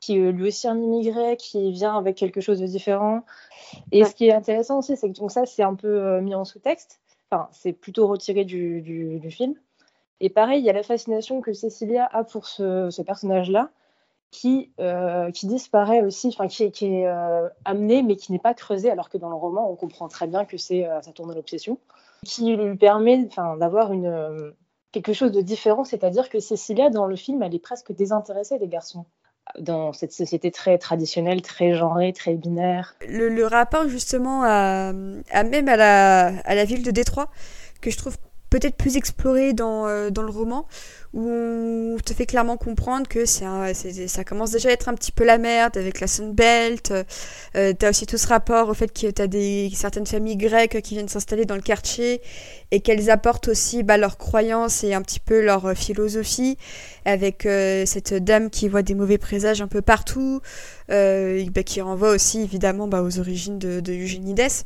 [0.00, 3.22] qui est lui aussi un immigré, qui vient avec quelque chose de différent.
[3.92, 6.34] Et ce qui est intéressant aussi, c'est que donc ça, c'est un peu euh, mis
[6.34, 7.00] en sous-texte.
[7.30, 9.54] Enfin, c'est plutôt retiré du, du, film.
[10.20, 13.70] Et pareil, il y a la fascination que Cecilia a pour ce, personnage-là,
[14.30, 14.72] qui,
[15.34, 17.06] qui disparaît aussi, enfin, qui, qui est
[17.64, 20.44] amené, mais qui n'est pas creusé, alors que dans le roman, on comprend très bien
[20.44, 21.78] que c'est ça tourne à l'obsession,
[22.24, 24.54] qui lui permet d'avoir une
[24.92, 28.68] quelque chose de différent, c'est-à-dire que Cécilia, dans le film, elle est presque désintéressée des
[28.68, 29.04] garçons
[29.58, 32.96] dans cette société très traditionnelle, très genrée, très binaire.
[33.06, 37.28] Le, rapport justement à, même à la, à la ville de Détroit,
[37.80, 38.16] que je trouve
[38.50, 40.66] peut-être plus exploré dans, euh, le roman,
[41.16, 43.46] où on te fait clairement comprendre que c'est
[44.06, 46.92] ça commence déjà à être un petit peu la merde avec la Sunbelt.
[47.56, 50.94] Euh, t'as aussi tout ce rapport au fait que t'as des certaines familles grecques qui
[50.94, 52.20] viennent s'installer dans le quartier
[52.70, 56.58] et qu'elles apportent aussi bah, leurs croyances et un petit peu leur philosophie
[57.06, 60.42] avec euh, cette dame qui voit des mauvais présages un peu partout,
[60.90, 64.64] euh, bah, qui renvoie aussi évidemment bah, aux origines de, de Eugénides.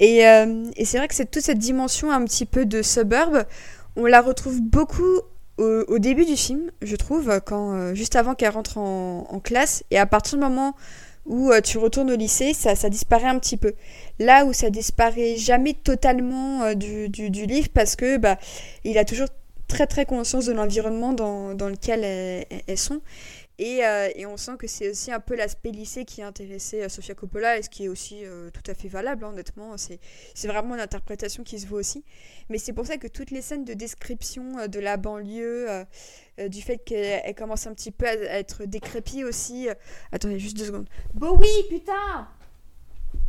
[0.00, 3.44] Et, euh, et c'est vrai que c'est toute cette dimension un petit peu de suburb,
[3.96, 5.20] on la retrouve beaucoup
[5.58, 9.98] au, début du film, je trouve, quand, euh, juste avant qu'elle rentre en, classe, et
[9.98, 10.74] à partir du moment
[11.26, 13.74] où euh, tu retournes au lycée, ça, disparaît un petit peu.
[14.18, 18.38] Là où ça disparaît jamais totalement euh, du, du, livre, parce que bah,
[18.84, 19.28] il a toujours
[19.68, 23.00] très très conscience de l'environnement dans, dans, lequel elles sont.
[23.60, 26.88] Euh, et, on sent que c'est aussi un peu l'aspect lycée qui a intéressé euh,
[26.88, 29.76] Sofia Coppola et ce qui est aussi euh, tout à fait valable, hein, honnêtement.
[29.76, 30.00] C'est,
[30.44, 32.04] vraiment une interprétation qui se voit aussi.
[32.48, 35.68] Mais c'est pour ça que toutes les scènes de description de la banlieue,
[36.48, 39.68] du fait qu'elle commence un petit peu à, être décrépie aussi.
[40.10, 40.88] attendez, juste deux secondes.
[41.14, 42.28] Bon, oui, putain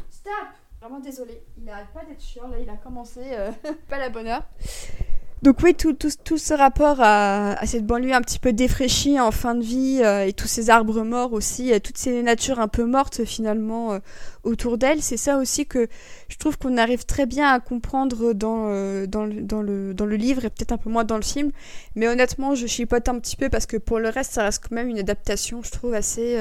[0.09, 0.33] Stop
[0.81, 3.21] Vraiment désolé, il n'arrête pas d'être chiant, là il a commencé,
[3.89, 4.43] pas la bonne heure.
[5.45, 9.29] Donc oui, tout, tout, tout ce rapport à, cette banlieue un petit peu défraîchie en
[9.29, 12.83] fin de vie euh, et tous ces arbres morts aussi, toutes ces natures un peu
[12.83, 13.99] mortes finalement euh,
[14.43, 15.87] autour d'elle, c'est ça aussi que
[16.29, 20.07] je trouve qu'on arrive très bien à comprendre dans, euh, dans, le, dans, le, dans
[20.07, 21.51] le livre et peut-être un peu moins dans le film.
[21.93, 24.73] Mais honnêtement, je chipote un petit peu parce que pour le reste, ça reste quand
[24.73, 26.39] même une adaptation, je trouve, assez,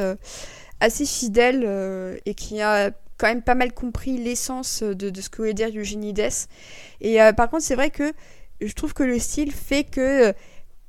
[0.81, 5.53] assez fidèle et qui a quand même pas mal compris l'essence de, ce que voulait
[5.53, 6.15] dire Eugénie
[7.03, 8.15] Et par contre, c'est vrai que
[8.67, 10.33] je trouve que le style fait que euh,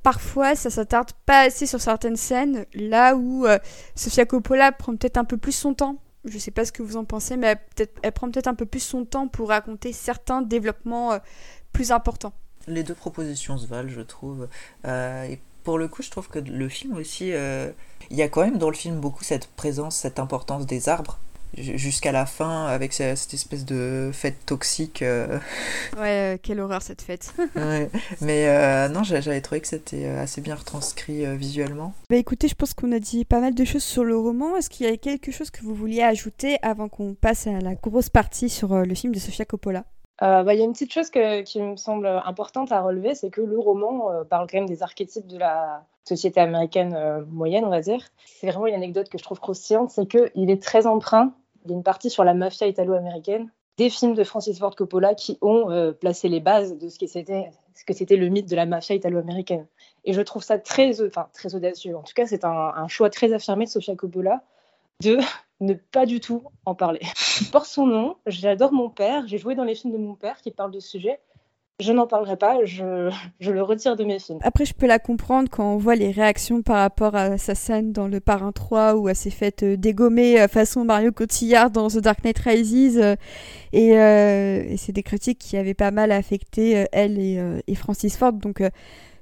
[0.02, 3.58] parfois ça s'attarde pas assez sur certaines scènes, là où euh,
[3.94, 5.96] Sofia Coppola prend peut-être un peu plus son temps.
[6.24, 8.66] Je sais pas ce que vous en pensez, mais elle, elle prend peut-être un peu
[8.66, 11.18] plus son temps pour raconter certains développements euh,
[11.72, 12.32] plus importants.
[12.66, 14.48] Les deux propositions se valent, je trouve.
[14.84, 18.58] et pour le coup, je trouve que le film aussi, il y a quand même
[18.58, 21.20] dans le film beaucoup cette présence, cette importance des arbres
[21.56, 25.02] jusqu'à la fin avec cette espèce de fête toxique.
[25.02, 25.38] Euh.
[25.96, 27.34] Ouais, euh, quelle horreur cette fête.
[27.56, 27.90] ouais.
[28.20, 31.94] Mais euh, non, j'avais trouvé que c'était assez bien retranscrit visuellement.
[32.10, 34.56] Bah écoutez, je pense qu'on a dit pas mal de choses sur le roman.
[34.56, 37.74] Est-ce qu'il y a quelque chose que vous vouliez ajouter avant qu'on passe à la
[37.74, 39.84] grosse partie sur le film de Sofia Coppola?
[40.20, 43.42] Bah, il y a une petite chose qui me semble importante à relever, c'est que
[43.42, 48.00] le roman parle quand même des archétypes de la société américaine moyenne, on va dire.
[48.24, 51.32] C'est vraiment une anecdote que je trouve croustillante, c'est qu'il est très empreint
[51.66, 55.14] il y a une partie sur la mafia italo-américaine, des films de Francis Ford Coppola
[55.14, 58.48] qui ont euh, placé les bases de ce que c'était ce que c'était le mythe
[58.48, 59.66] de la mafia italo-américaine.
[60.04, 61.94] Et je trouve ça très, enfin, très audacieux.
[61.94, 64.42] En tout cas, c'est un, choix très affirmé de Sofia Coppola
[65.02, 65.18] de
[65.60, 67.00] ne pas du tout en parler.
[67.40, 70.40] Il porte son nom, j'adore mon père, j'ai joué dans les films de mon père
[70.40, 71.20] qui parlent de ce sujet,
[71.78, 73.10] je n'en parlerai pas, je,
[73.40, 74.38] je, le retire de mes films.
[74.42, 77.92] Après, je peux la comprendre quand on voit les réactions par rapport à sa scène
[77.92, 81.88] dans Le Parrain 3 où elle s'est faite euh, dégommer euh, façon Mario Cotillard dans
[81.88, 82.98] The Dark Knight Rises.
[82.98, 83.16] Euh,
[83.72, 88.32] et, et c'est des critiques qui avaient pas mal affecté elle et, et Francis Ford.
[88.32, 88.62] Donc,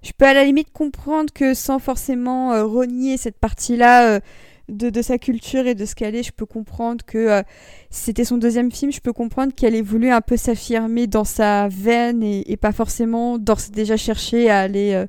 [0.03, 4.21] je peux à la limite comprendre que sans forcément renier cette partie-là
[4.68, 7.42] de, sa culture et de ce qu'elle est, je peux comprendre que euh,
[7.90, 11.68] c'était son deuxième film, je peux comprendre qu'elle ait voulu un peu s'affirmer dans sa
[11.68, 15.07] veine et, pas forcément d'ores déjà chercher à aller euh,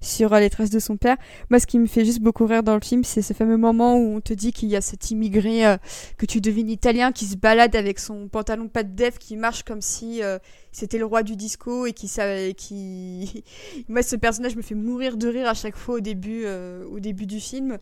[0.00, 1.16] sur les traces de son père.
[1.50, 3.96] Moi, ce qui me fait juste beaucoup rire dans le film, c'est ce fameux moment
[3.96, 5.76] où on te dit qu'il y a cet immigré euh,
[6.16, 9.62] que tu devines italien qui se balade avec son pantalon pas de def, qui marche
[9.62, 10.38] comme si euh,
[10.72, 13.44] c'était le roi du disco et qui savait, qui.
[13.88, 17.00] Moi, ce personnage me fait mourir de rire à chaque fois au début, euh, au
[17.00, 17.78] début du film.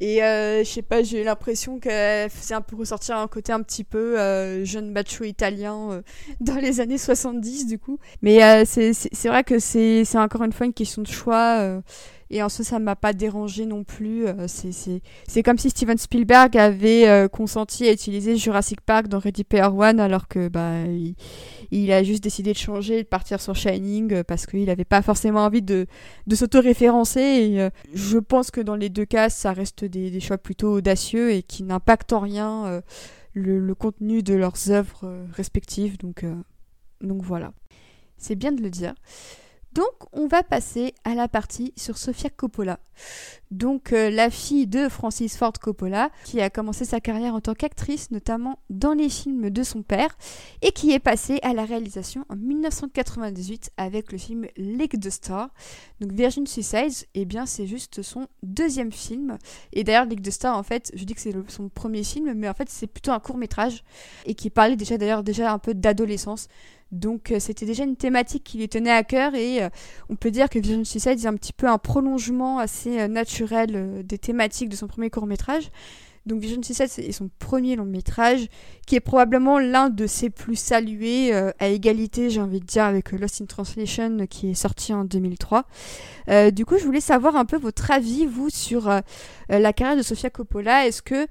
[0.00, 3.84] Et je sais pas, j'ai l'impression qu'elle faisait un peu ressortir un côté un petit
[3.84, 4.16] peu
[4.64, 6.02] jeune macho italien
[6.40, 7.98] dans les années 70 du coup.
[8.22, 11.80] Mais c'est vrai que c'est encore une fois une question de choix euh,
[12.30, 14.26] et en soi, ça m'a pas dérangé non plus.
[14.26, 19.44] Euh, c'est comme si Steven Spielberg avait euh, consenti à utiliser Jurassic Park dans Ready
[19.44, 21.14] Player One, alors que bah, il,
[21.92, 25.62] a juste décidé de changer, de partir sur Shining, parce qu'il n'avait pas forcément envie
[25.62, 25.86] de,
[26.26, 27.20] de s'auto-référencer.
[27.20, 31.42] Et je pense que dans les deux cas, ça reste des, choix plutôt audacieux et
[31.42, 32.82] qui n'impactent en rien
[33.34, 35.98] le, le, contenu de leurs œuvres respectives.
[35.98, 36.24] Donc,
[37.00, 37.52] donc voilà.
[38.16, 38.94] C'est bien de le dire.
[39.72, 42.78] Donc on va passer à la partie sur Sofia Coppola.
[43.50, 47.54] Donc euh, la fille de Francis Ford Coppola, qui a commencé sa carrière en tant
[47.54, 50.16] qu'actrice, notamment dans les films de son père,
[50.62, 55.50] et qui est passée à la réalisation en 1998 avec le film Lake the Star.
[56.00, 59.38] Donc Virgin Suicides, eh bien c'est juste son deuxième film.
[59.72, 62.48] Et d'ailleurs Lake the Star, en fait, je dis que c'est son premier film, mais
[62.48, 63.84] en fait c'est plutôt un court métrage,
[64.26, 66.48] et qui parlait déjà d'ailleurs déjà un peu d'adolescence.
[66.92, 69.68] Donc euh, c'était déjà une thématique qui lui tenait à cœur et euh,
[70.08, 74.06] on peut dire que Vision Suicide est un petit peu un prolongement assez euh, naturel
[74.06, 75.70] des thématiques de son premier court métrage.
[76.24, 78.48] Donc Vision Suicide est son premier long métrage
[78.86, 83.12] qui est probablement l'un de ses plus salués à égalité j'ai envie de dire avec
[83.12, 85.64] Lost in Translation qui est sorti en 2003.
[86.52, 88.90] du coup je voulais savoir un peu votre avis vous sur
[89.48, 90.86] la carrière de Sofia Coppola.
[90.86, 91.26] Est-ce que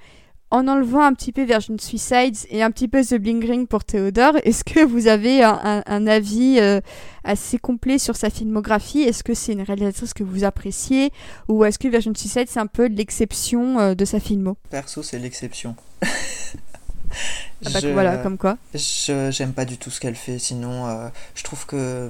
[0.49, 3.83] en enlevant un petit peu Virgin Suicides et un petit peu The Bling Ring pour
[3.83, 6.79] Théodore, est-ce que vous avez un, avis euh,
[7.23, 9.01] assez complet sur sa filmographie?
[9.01, 11.11] Est-ce que c'est une réalisatrice que vous appréciez?
[11.49, 14.57] Ou est-ce que Virgin Suicides, c'est un peu l'exception euh, de sa filmo?
[14.69, 15.75] Perso, c'est l'exception.
[16.01, 18.57] ah bah, voilà, comme quoi.
[18.73, 22.09] Je J'aime pas du tout ce qu'elle fait, sinon euh, je trouve que...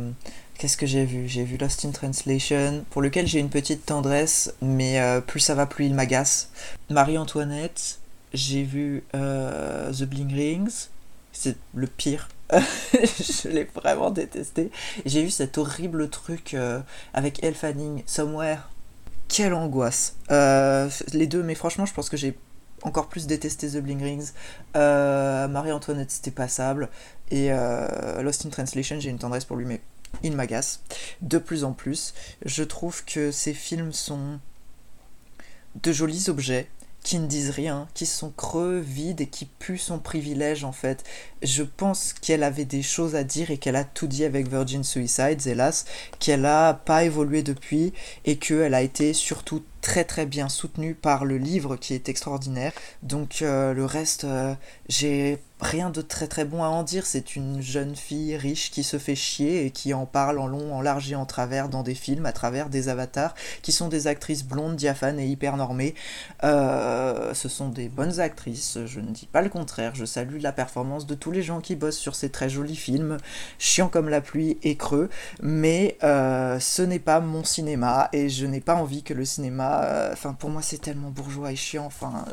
[0.59, 1.27] Qu'est-ce que j'ai vu?
[1.27, 5.67] J'ai vu Lost in Translation, pour lequel j'ai une petite tendresse, mais plus ça va,
[5.67, 6.49] plus il m'agace.
[6.89, 7.99] Marie-Antoinette,
[8.33, 10.87] j'ai vu euh, The Bling Rings,
[11.31, 12.29] c'est le pire.
[12.51, 14.71] je l'ai vraiment détesté.
[15.05, 16.79] J'ai vu cet horrible truc euh,
[17.13, 18.69] avec Elle Fanning, Somewhere.
[19.27, 20.15] Quelle angoisse.
[20.31, 22.37] Euh, les deux, mais franchement, je pense que j'ai
[22.83, 24.31] encore plus détesté The Bling Rings.
[24.75, 26.89] Marie-Antoinette, c'était passable.
[27.31, 27.49] Et
[28.21, 29.81] Lost in Translation, j'ai une tendresse pour lui, mais
[30.23, 30.81] il m'agace.
[31.21, 32.13] De plus en plus,
[32.45, 34.39] je trouve que ces films sont
[35.83, 36.69] de jolis objets
[37.07, 41.05] qui ne disent rien, qui sont creux, vides et qui puent son privilège en fait.
[41.41, 44.83] Je pense qu'elle avait des choses à dire et qu'elle a tout dit avec Virgin
[44.83, 45.85] Suicides, hélas,
[46.19, 47.93] qu'elle a pas évolué depuis
[48.25, 52.73] et qu'elle a été surtout très très bien soutenue par le livre qui est extraordinaire.
[53.03, 54.53] Donc euh, le reste, euh,
[54.89, 57.05] j'ai rien de très très bon à en dire.
[57.05, 60.73] C'est une jeune fille riche qui se fait chier et qui en parle en long,
[60.73, 64.07] en large et en travers dans des films, à travers des avatars, qui sont des
[64.07, 65.95] actrices blondes, diaphanes et hyper normées.
[66.43, 69.95] Euh, ce sont des bonnes actrices, je ne dis pas le contraire.
[69.95, 73.17] Je salue la performance de tous les gens qui bossent sur ces très jolis films,
[73.59, 75.09] chiants comme la pluie et creux,
[75.41, 79.83] mais euh, ce n'est pas mon cinéma et je n'ai pas envie que le cinéma...
[79.83, 81.85] Euh, enfin, pour moi, c'est tellement bourgeois et chiant.
[81.85, 82.25] Enfin,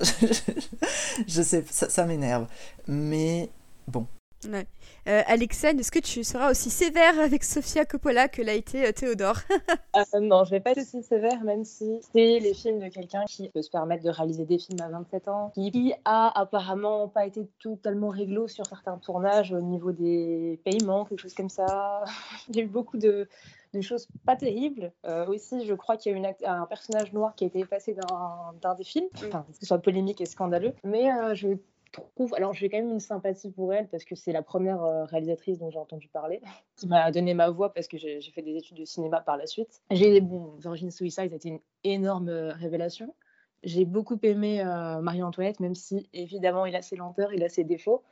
[1.29, 2.47] je sais, ça, m'énerve.
[3.89, 4.07] Bon.
[4.49, 4.67] Ouais.
[5.07, 9.39] Euh, est-ce que tu seras aussi sévère avec Sofia Coppola que l'a été euh, Théodore
[9.93, 13.25] ah, Non, je vais pas être aussi sévère, même si c'est les films de quelqu'un
[13.27, 17.27] qui peut se permettre de réaliser des films à 27 ans, qui a apparemment pas
[17.27, 22.05] été totalement réglo sur certains tournages au niveau des paiements, quelque chose comme ça.
[22.49, 23.29] Il y a eu beaucoup de,
[23.81, 24.93] choses pas terribles.
[25.05, 27.95] Euh, aussi, je crois qu'il y a eu un personnage noir qui a été effacé
[27.95, 29.27] d'un des films, mm.
[29.27, 30.73] enfin, que ce soit polémique et scandaleux.
[30.85, 31.49] Mais euh, je
[32.01, 35.05] trouve, alors j'ai quand même une sympathie pour elle parce que c'est la première euh,
[35.05, 36.41] réalisatrice dont j'ai entendu parler,
[36.77, 39.47] qui m'a donné ma voix parce que j'ai fait des études de cinéma par la
[39.47, 39.83] suite.
[39.91, 43.15] J'ai bon, Virgin Suicide a été une énorme euh, révélation.
[43.63, 47.65] J'ai beaucoup aimé euh, Marie-Antoinette, même si évidemment il a ses lenteurs, il a ses
[47.65, 48.03] défauts.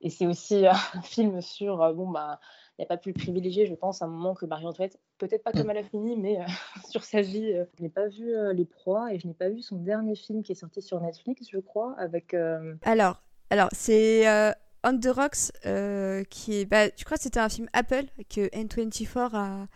[0.00, 2.40] Et c'est aussi un film sur, bon, bah,
[2.78, 5.44] il n'y a pas pu le privilégier, je pense, à un moment que Marie-Antoinette, peut-être
[5.44, 6.38] pas comme elle a fini, mais
[6.88, 7.52] sur sa vie.
[7.76, 10.52] je n'ai pas vu Les Proies et je n'ai pas vu son dernier film qui
[10.52, 12.34] est sorti sur Netflix, je crois, avec.
[12.82, 14.50] Alors, alors, c'est euh,
[14.82, 16.64] On the Rocks, euh, qui est.
[16.64, 19.66] Bah, je crois que c'était un film Apple que N24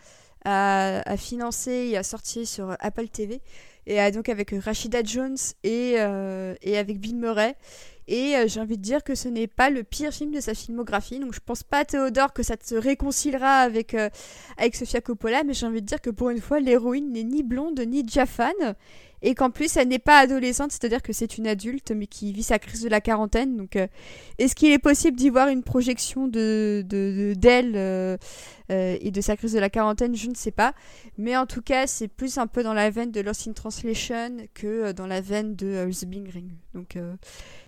[0.47, 3.43] a, a, financé et a sorti sur Apple TV.
[3.87, 5.97] Et donc avec Rashida Jones et,
[6.63, 7.55] et avec Bill Murray.
[8.09, 11.19] Et j'ai envie de dire que ce n'est pas le pire film de sa filmographie.
[11.19, 13.95] Donc je pense pas, Théodore, que ça te réconciliera avec,
[14.57, 15.45] avec Sofia Coppola.
[15.45, 18.75] Mais j'ai envie de dire que pour une fois, l'héroïne n'est ni blonde ni diaphane
[19.23, 22.43] et qu'en plus elle n'est pas adolescente, c'est-à-dire que c'est une adulte mais qui vit
[22.43, 23.57] sa crise de la quarantaine.
[23.57, 23.87] Donc euh,
[24.39, 26.85] est-ce qu'il est possible d'y voir une projection de
[27.37, 28.17] d'elle euh,
[28.71, 30.15] euh, et de sa crise de la quarantaine?
[30.15, 30.75] Je ne sais pas.
[31.19, 34.37] Mais en tout cas, c'est plus un peu dans la veine de Lost in Translation
[34.55, 36.51] que dans la veine de The Bing Ring.
[36.75, 36.99] Donc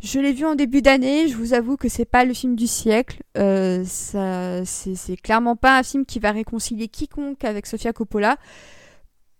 [0.02, 2.66] je l'ai vu en début d'année, je vous avoue que c'est pas le film du
[2.66, 3.22] siècle.
[3.34, 8.36] ça c'est clairement pas un film qui va réconcilier quiconque avec Sofia Coppola.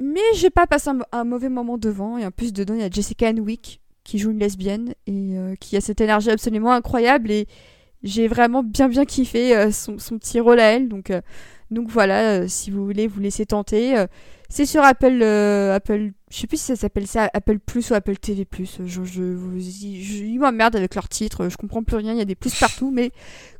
[0.01, 2.19] Mais j'ai pas passé un, mauvais moment devant.
[2.19, 5.55] Et en plus, dedans, il y a Jessica Henwick qui joue une lesbienne et euh,
[5.57, 7.31] qui a cette énergie absolument incroyable.
[7.31, 7.47] Et
[8.03, 10.89] j'ai vraiment bien, bien kiffé euh, son, petit rôle à elle.
[10.89, 11.21] Donc, euh,
[11.71, 14.03] donc voilà, si vous voulez vous laisser tenter.
[14.49, 18.17] c'est sur Apple, Apple, je sais plus si ça s'appelle ça Apple Plus ou Apple
[18.17, 18.79] TV Plus.
[18.87, 21.51] Je, je, je, ils m'emmerdent avec leurs titres.
[21.51, 22.13] Je comprends plus rien.
[22.13, 22.91] Il y a des plus partout.
[22.91, 23.11] Mais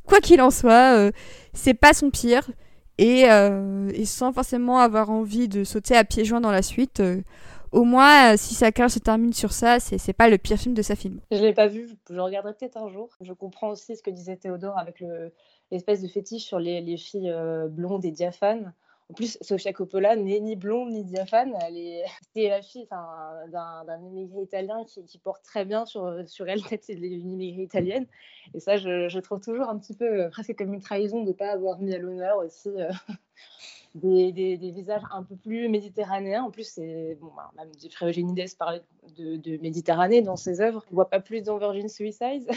[0.07, 1.11] quoi qu'il en soit,
[1.53, 2.49] c'est pas son pire.
[2.99, 6.99] Euh, et, sans forcément avoir envie de sauter à pieds joints dans la suite.
[6.99, 7.21] Euh,
[7.71, 10.73] au moins, euh, si sa carrière se termine sur ça, c'est pas le pire film
[10.73, 11.19] de sa film.
[11.31, 13.09] Je l'ai pas vu, je regarderai peut-être un jour.
[13.21, 15.03] Je comprends aussi ce que disait Théodore avec
[15.71, 17.31] l'espèce de fétiche sur les, les filles
[17.69, 18.73] blondes et diaphanes.
[19.09, 21.55] En plus, Sofia Coppola n'est ni blonde ni diaphane.
[21.65, 22.03] Elle est,
[22.35, 27.31] c'est la fille d'un immigré italien qui, porte très bien sur, sur elle, c'est une
[27.31, 28.05] immigrée italienne.
[28.53, 31.33] Et ça, je, trouve toujours un petit peu euh, presque comme une trahison de ne
[31.33, 32.91] pas avoir mis à l'honneur aussi euh,
[33.95, 36.43] des, visages un peu plus méditerranéens.
[36.43, 37.71] En plus, c'est bon, bah, même
[38.59, 38.83] parlait
[39.17, 40.85] de, de, Méditerranée dans ses œuvres.
[40.91, 42.47] On voit pas plus dans Virgin Suicide.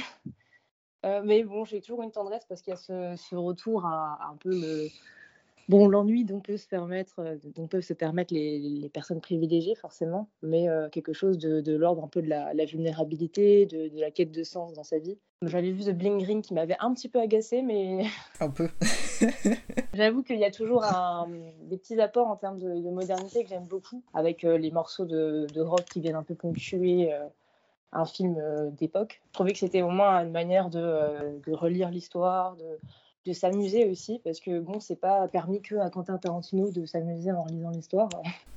[1.06, 4.18] euh, mais bon, j'ai toujours une tendresse parce qu'il y a ce, ce retour à,
[4.20, 4.88] à un peu le
[5.68, 10.28] Bon, l'ennui dont, peut se permettre, euh, dont peuvent se permettre les, personnes privilégiées, forcément,
[10.42, 14.42] mais euh, quelque chose de, l'ordre un peu de la, vulnérabilité, de, la quête de
[14.42, 15.18] sens dans sa vie.
[15.42, 18.04] J'avais vu The Bling Ring qui m'avait un petit peu agacé, mais.
[18.40, 18.68] Un peu.
[19.94, 20.84] J'avoue qu'il y a toujours
[21.62, 25.60] des petits apports en termes de, modernité que j'aime beaucoup, avec euh, les morceaux de,
[25.60, 27.12] rock qui viennent un peu ponctuer.
[27.92, 28.36] un film
[28.72, 29.22] d'époque.
[29.28, 32.78] Je trouvais que c'était au moins une manière de, de relire l'histoire, de,
[33.24, 37.30] de s'amuser aussi, parce que bon, c'est pas permis que à Quentin Tarantino de s'amuser
[37.30, 38.08] en lisant l'histoire.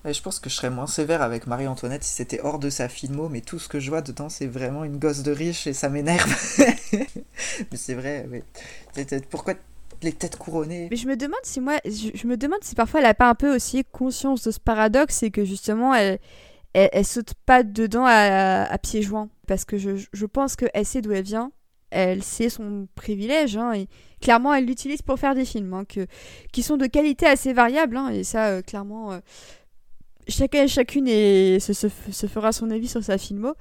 [0.03, 3.30] je pense que je serais moins sévère avec Marie-Antoinette si c'était hors de sa filmo,
[3.30, 5.89] mais tout ce que je vois dedans, c'est vraiment une gosse de riche et ça
[5.89, 6.34] m'énerve.
[6.91, 8.41] mais c'est vrai, oui.
[9.30, 9.53] Pourquoi
[10.01, 10.88] les têtes couronnées?
[10.89, 13.36] Mais je me demande si moi, je, me demande si parfois elle a pas un
[13.36, 16.18] peu aussi conscience de ce paradoxe et que justement elle,
[16.74, 19.30] elle, saute pas dedans à, pieds joints.
[19.47, 21.51] Parce que je, je pense qu'elle sait d'où elle vient
[21.95, 23.87] elle sait son privilège, hein, et
[24.21, 26.07] clairement elle l'utilise pour faire des films, hein, que,
[26.51, 29.19] qui sont de qualité assez variable, hein, et ça, euh, clairement, euh,
[30.27, 33.53] chacun et chacune se, se, fera son avis sur sa filmo.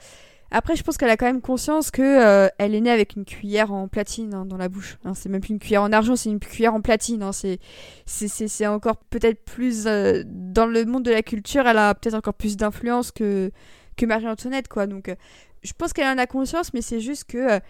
[0.50, 3.24] Après, je pense qu'elle a quand même conscience que euh, elle est née avec une
[3.24, 4.98] cuillère en platine dans la bouche.
[5.14, 7.28] c'est même plus une cuillère en argent, c'est une cuillère en platine.
[7.32, 7.58] c'est,
[8.06, 12.56] c'est, encore peut-être plus dans le monde de la culture, elle a peut-être encore plus
[12.56, 13.50] d'influence que
[13.96, 14.88] que Marie-Antoinette, quoi.
[14.88, 15.14] Donc,
[15.62, 17.60] je pense qu'elle en a conscience, mais c'est juste que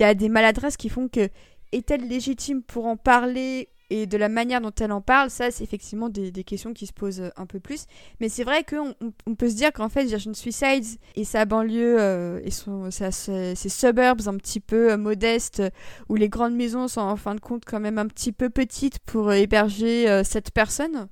[0.00, 1.28] il y a des maladresses qui font que
[1.72, 5.64] est-elle légitime pour en parler et de la manière dont elle en parle, ça, c'est
[5.64, 7.86] effectivement des, questions qui se posent un peu plus.
[8.20, 8.94] Mais c'est vrai qu'on
[9.26, 10.86] on, peut se dire qu'en fait, Virgin Suicides
[11.16, 15.62] et sa banlieue euh, et son, ses, suburbs un petit peu euh, modestes,
[16.08, 19.00] où les grandes maisons sont en fin de compte quand même un petit peu petites
[19.00, 21.08] pour héberger euh, cette personne,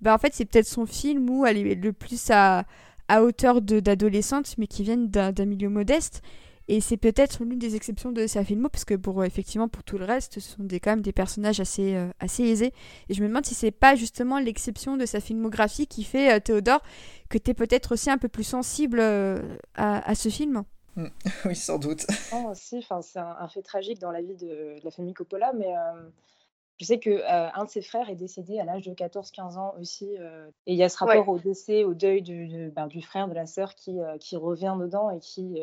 [0.00, 2.64] bah, en fait, c'est peut-être son film où elle est le plus à,
[3.08, 6.22] à hauteur d'adolescente, mais qui viennent d'un milieu modeste.
[6.68, 9.98] Et c'est peut-être l'une des exceptions de sa filmo, parce que pour, effectivement, pour tout
[9.98, 12.72] le reste, ce sont des, quand même des personnages assez, euh, assez aisés.
[13.08, 16.40] Et je me demande si c'est pas justement l'exception de sa filmographie qui fait, euh,
[16.40, 16.80] Théodore,
[17.28, 19.40] que tu es peut-être aussi un peu plus sensible euh,
[19.74, 20.62] à, ce film.
[20.96, 21.06] Mm.
[21.46, 22.06] oui, sans doute.
[22.54, 25.74] c'est un, fait tragique dans la vie de, la famille Coppola, mais
[26.78, 30.14] je sais que un de ses frères est décédé à l'âge de 14-15 ans aussi.
[30.14, 33.34] et il y a ce rapport au décès, au deuil du, ben, du frère, de
[33.34, 35.60] la sœur qui, qui revient dedans et qui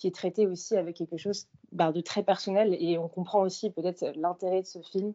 [0.00, 2.76] qui est traité aussi avec quelque chose bah, de très personnel.
[2.80, 5.12] Et on comprend aussi peut-être l'intérêt de ce film,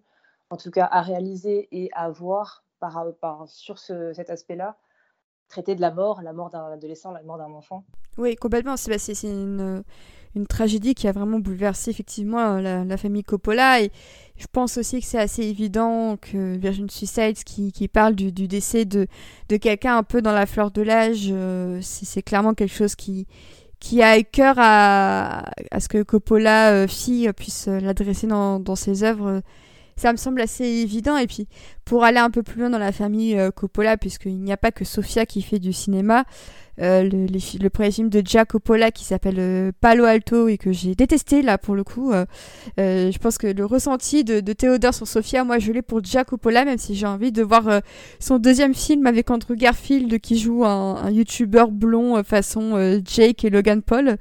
[0.51, 2.63] en tout cas à réaliser et à voir
[3.47, 4.77] sur ce, cet aspect-là,
[5.47, 7.83] traiter de la mort, la mort d'un adolescent, la mort d'un enfant.
[8.19, 8.77] Oui, complètement.
[8.77, 9.81] C'est bah,
[10.35, 13.81] une, tragédie qui a vraiment bouleversé effectivement la, famille Coppola.
[13.81, 13.91] Et
[14.37, 19.07] je pense aussi que c'est assez évident que Virgin Suicides, qui, parle du, décès de,
[19.49, 23.25] de quelqu'un un peu dans la fleur de l'âge, euh, c'est clairement quelque chose qui,
[23.79, 29.03] qui a cœur à, à ce que Coppola euh, fille puisse l'adresser dans, dans, ses
[29.03, 29.41] œuvres.
[29.95, 31.17] Ça me semble assez évident.
[31.17, 31.47] Et puis,
[31.85, 34.85] pour aller un peu plus loin dans la famille Coppola, puisqu'il n'y a pas que
[34.85, 36.25] Sofia qui fait du cinéma,
[36.81, 40.93] euh, le, premier film de Jack Coppola qui s'appelle euh, Palo Alto et que j'ai
[40.93, 42.11] détesté là pour le coup.
[42.11, 42.25] Euh,
[42.77, 46.27] je pense que le ressenti de, de Théodore sur Sophia, moi je l'ai pour Jack
[46.27, 47.81] Coppola, même si j'ai envie de voir
[48.19, 53.49] son deuxième film avec Andrew Garfield qui joue un, un youtubeur blond façon Jake et
[53.49, 54.17] Logan Paul.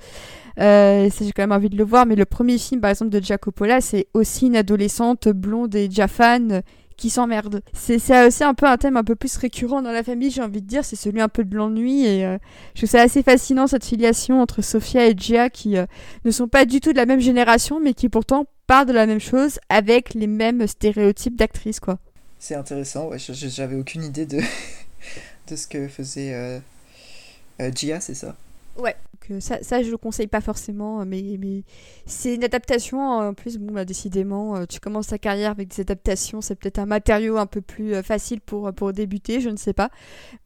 [0.61, 3.22] Euh, j'ai quand même envie de le voir, mais le premier film, par exemple, de
[3.22, 6.62] Jack Coppola, c'est aussi une adolescente blonde et déjà fan
[6.96, 7.62] qui s'emmerdent.
[7.72, 10.62] C'est aussi un peu un thème un peu plus récurrent dans la famille, j'ai envie
[10.62, 12.38] de dire, c'est celui un peu de l'ennui et euh,
[12.74, 15.86] je trouve ça assez fascinant cette filiation entre Sophia et Gia qui euh,
[16.24, 19.07] ne sont pas du tout de la même génération mais qui pourtant parlent de la
[19.07, 21.98] même chose avec les mêmes stéréotypes d'actrices quoi.
[22.38, 24.38] C'est intéressant, ouais, j'avais aucune idée de,
[25.48, 28.36] de ce que faisait euh, Gia, c'est ça?
[28.76, 28.96] Ouais,
[29.41, 31.62] ça, ça je le conseille pas forcément, mais, mais
[32.07, 33.01] c'est une adaptation.
[33.01, 36.79] En plus, bon, bah, décidément, euh, tu commences ta carrière avec des adaptations, c'est peut-être
[36.79, 39.91] un matériau un peu plus euh, facile pour, débuter, je ne sais pas.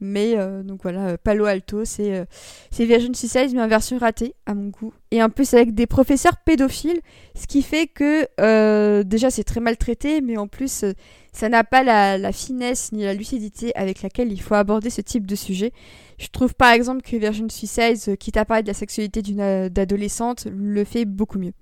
[0.00, 2.26] Mais euh, donc voilà, Palo Alto, c'est
[2.70, 4.92] c'est Virgin Suicide, mais en version ratée, à mon goût.
[5.10, 7.00] Et en plus avec des professeurs pédophiles,
[7.34, 10.84] ce qui fait que déjà c'est très mal traité, mais en plus
[11.32, 15.26] ça n'a pas la finesse ni la lucidité avec laquelle il faut aborder ce type
[15.26, 15.72] de sujet.
[16.18, 19.40] Je trouve par exemple que Virgin Suicide, euh, quitte à parler de la sexualité d'une
[19.40, 21.52] euh, adolescente, le fait beaucoup mieux.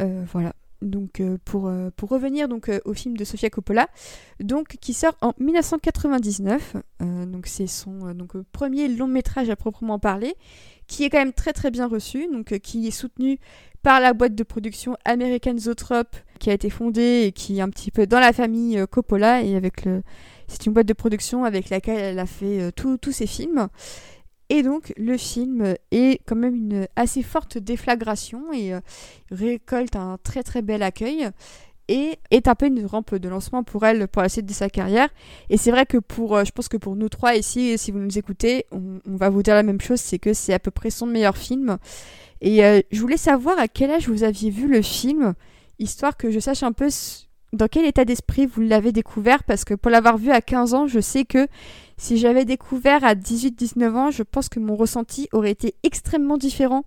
[0.00, 0.52] Euh, voilà.
[0.82, 1.64] Donc pour,
[2.08, 3.86] revenir donc au film de Sofia Coppola,
[4.42, 6.76] donc qui sort en 1999,
[7.26, 10.36] donc c'est son donc premier long métrage à proprement parler,
[10.86, 13.38] qui est quand même très très bien reçu, donc qui est soutenu
[13.82, 17.68] par la boîte de production American Zoetrope qui a été fondée et qui est un
[17.68, 20.02] petit peu dans la famille Coppola et avec le
[20.50, 23.68] c'est une boîte de production avec laquelle elle a fait euh, tous ses films.
[24.48, 28.80] Et donc le film est quand même une assez forte déflagration et euh,
[29.30, 31.30] récolte un très très bel accueil
[31.86, 34.68] et est un peu une rampe de lancement pour elle pour la suite de sa
[34.68, 35.08] carrière.
[35.50, 38.00] Et c'est vrai que pour, euh, je pense que pour nous trois ici, si vous
[38.00, 40.90] nous écoutez, on, va vous dire la même chose, c'est que c'est à peu près
[40.90, 41.78] son meilleur film.
[42.42, 45.34] Et je voulais savoir à quel âge vous aviez vu le film,
[45.78, 46.88] histoire que je sache un peu
[47.52, 49.44] dans quel état d'esprit vous l'avez découvert?
[49.44, 51.46] Parce que pour l'avoir vu à 15 ans, je sais que
[51.96, 56.84] si j'avais découvert à 18-19 ans, je pense que mon ressenti aurait été extrêmement différent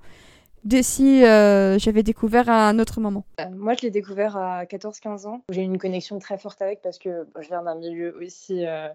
[0.64, 3.26] de si euh, j'avais découvert à un autre moment.
[3.40, 5.42] Euh, moi, je l'ai découvert à 14-15 ans.
[5.50, 8.88] J'ai une connexion très forte avec parce que je viens d'un milieu aussi euh,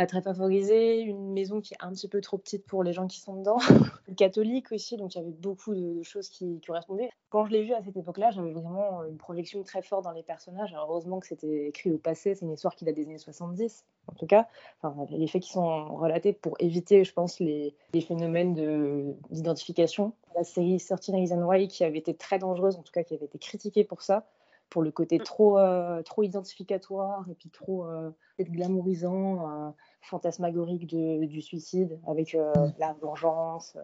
[0.00, 3.06] pas très favorisé, une maison qui est un petit peu trop petite pour les gens
[3.06, 3.58] qui sont dedans,
[4.16, 7.10] catholique aussi, donc il y avait beaucoup de, choses qui, correspondaient.
[7.28, 10.22] Quand je l'ai vu à cette époque-là, j'avais vraiment une projection très forte dans les
[10.22, 10.74] personnages.
[10.74, 14.14] heureusement que c'était écrit au passé, c'est une histoire qui date des années 70, en
[14.14, 14.48] tout cas.
[14.82, 20.14] Enfin, les faits qui sont relatés pour éviter, je pense, les, phénomènes d'identification.
[20.34, 23.26] La série 13 Reasons Why, qui avait été très dangereuse, en tout cas qui avait
[23.26, 24.24] été critiquée pour ça
[24.70, 25.22] pour le côté mm.
[25.22, 32.34] trop, euh, trop identificatoire et puis trop euh, glamourisant, euh, fantasmagorique de, du suicide avec
[32.34, 32.74] euh, mm.
[32.78, 33.76] la vengeance,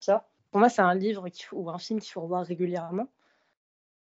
[0.00, 0.26] ça.
[0.50, 3.08] Pour moi, c'est un livre ou un film qu'il faut revoir régulièrement.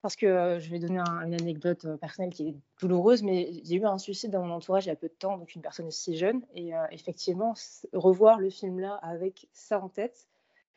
[0.01, 3.99] Parce que je vais donner une anecdote personnelle qui est douloureuse, mais j'ai eu un
[3.99, 6.41] suicide dans mon entourage il y a peu de temps, donc une personne si jeune.
[6.55, 7.53] Et effectivement,
[7.93, 10.27] revoir le film-là avec ça en tête,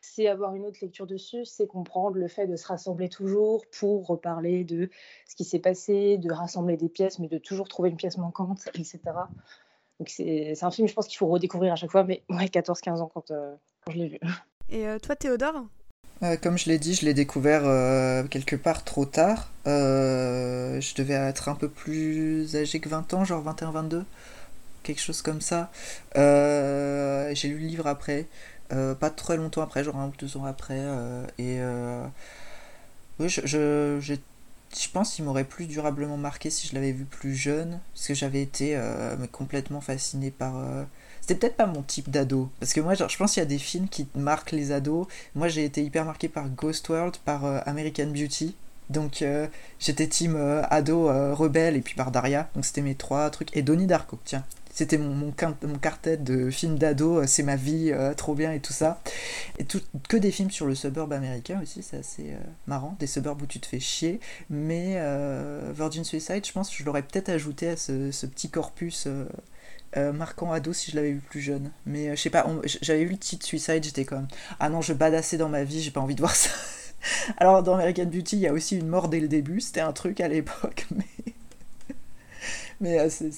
[0.05, 4.07] c'est avoir une autre lecture dessus, c'est comprendre le fait de se rassembler toujours pour
[4.07, 4.91] reparler de
[5.27, 8.69] ce qui s'est passé, de rassembler des pièces, mais de toujours trouver une pièce manquante,
[8.75, 9.01] etc.
[9.99, 13.01] Donc c'est un film, je pense qu'il faut redécouvrir à chaque fois, mais ouais, 14-15
[13.01, 14.21] ans quand, euh, quand, je l'ai vu.
[14.69, 15.67] Et euh, toi, Théodore?
[16.23, 17.63] Euh, Comme je l'ai dit, je l'ai découvert
[18.29, 19.51] quelque part trop tard.
[19.65, 24.05] je devais être un peu plus âgé que 20 ans, genre 21-22,
[24.83, 25.71] quelque chose comme ça.
[26.15, 28.27] J'ai lu le livre après.
[28.73, 30.79] Euh, pas très longtemps après, genre un ou deux ans après.
[30.79, 32.07] Euh, et euh,
[33.19, 37.35] oui, je, je, je, pense qu'il m'aurait plus durablement marqué si je l'avais vu plus
[37.35, 38.79] jeune, parce que j'avais été
[39.33, 40.55] complètement fasciné par.
[41.21, 43.49] C'était peut-être pas mon type d'ado, parce que moi, genre, je pense qu'il y a
[43.49, 45.07] des films qui marquent les ados.
[45.35, 48.57] Moi, j'ai été hyper marqué par Ghost World, par American Beauty.
[48.91, 49.25] Donc
[49.81, 50.37] j'étais team
[50.71, 52.49] ado rebelle et puis par Daria.
[52.55, 53.57] Donc c'était mes trois trucs.
[53.57, 54.45] Et Donnie Darko, tiens.
[54.75, 58.59] C'était mon, mon, quartet de films d'ado, euh, c'est ma vie, euh, trop bien et
[58.59, 59.01] tout ça.
[59.59, 62.97] Et tout, que des films sur le suburb américain aussi, c'est assez euh, marrant.
[62.99, 64.19] Des suburbs où tu te fais chier.
[64.51, 64.99] Mais
[65.73, 69.07] Virgin Suicide, je pense que je l'aurais peut-être ajouté à ce, petit corpus.
[69.97, 71.71] marquant ado si je l'avais vu plus jeune.
[71.87, 72.45] Mais je sais pas,
[72.83, 74.27] j'avais vu le titre Suicide, j'étais comme
[74.59, 76.51] ah non, je badassais dans ma vie, j'ai pas envie de voir ça.
[77.39, 79.93] Alors dans American Beauty, il y a aussi une mort dès le début, c'était un
[79.93, 81.33] truc à l'époque, mais
[82.81, 83.31] mais c'est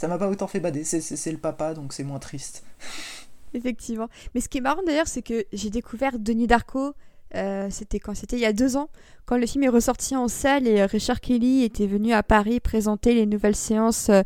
[0.00, 0.82] ça m'a pas autant fait bader.
[0.82, 2.64] C'est le papa, donc c'est moins triste.
[3.54, 4.08] Effectivement.
[4.34, 6.94] Mais ce qui est marrant d'ailleurs, c'est que j'ai découvert Denis Darko
[7.36, 8.14] Euh, c'était quand?
[8.14, 8.88] C'était il y a deux ans,
[9.24, 12.58] quand le film est ressorti en salle et euh, Richard Kelly était venu à Paris
[12.58, 14.22] présenter les nouvelles séances euh,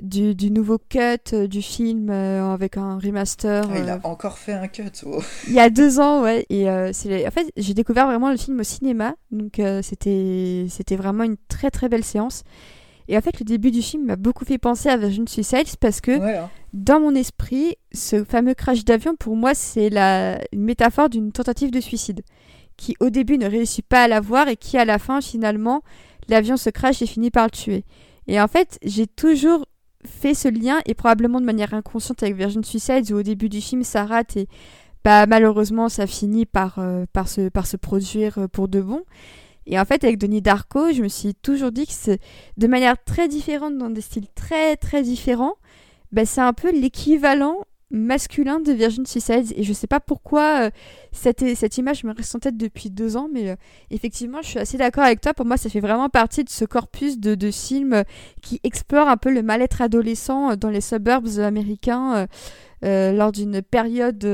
[0.00, 3.64] du, du, nouveau cut du film avec un remaster.
[3.70, 4.90] Ah, il a encore fait un cut.
[5.06, 5.22] Oh.
[5.46, 6.46] Il y a deux ans, ouais.
[6.48, 11.24] Et c'est en fait, j'ai découvert vraiment le film au cinéma, donc c'était c'était vraiment
[11.24, 12.44] une très très belle séance.
[13.08, 16.00] Et en fait, le début du film m'a beaucoup fait penser à Virgin Suicides parce
[16.00, 16.50] que hein.
[16.74, 21.70] dans mon esprit, ce fameux crash d'avion, pour moi, c'est la une métaphore d'une tentative
[21.70, 22.22] de suicide
[22.76, 25.82] qui au début ne réussit pas à la voir et qui à la fin finalement
[26.28, 27.84] l'avion se crache et finit par le tuer.
[28.26, 29.64] Et en fait, j'ai toujours
[30.04, 33.60] fait ce lien et probablement de manière inconsciente avec Virgin Suicide où au début du
[33.60, 34.48] film ça rate et
[35.04, 39.02] bah, malheureusement ça finit par, euh, par, se, par se produire euh, pour de bon.
[39.68, 42.20] Et en fait avec Denis Darko, je me suis toujours dit que c'est
[42.56, 45.56] de manière très différente dans des styles très très différents,
[46.10, 47.58] bah, c'est un peu l'équivalent
[47.90, 49.52] masculin de Virgin Suicides.
[49.56, 50.70] Et je sais pas pourquoi euh,
[51.12, 53.56] cette, cette, image me reste en tête depuis deux ans mais euh,
[53.90, 55.34] effectivement je suis assez d'accord avec toi.
[55.34, 58.04] Pour moi ça fait vraiment partie de ce corpus de, de films
[58.42, 62.26] qui explore un peu le mal-être adolescent euh, dans les suburbs américains
[62.82, 64.24] lors d'une période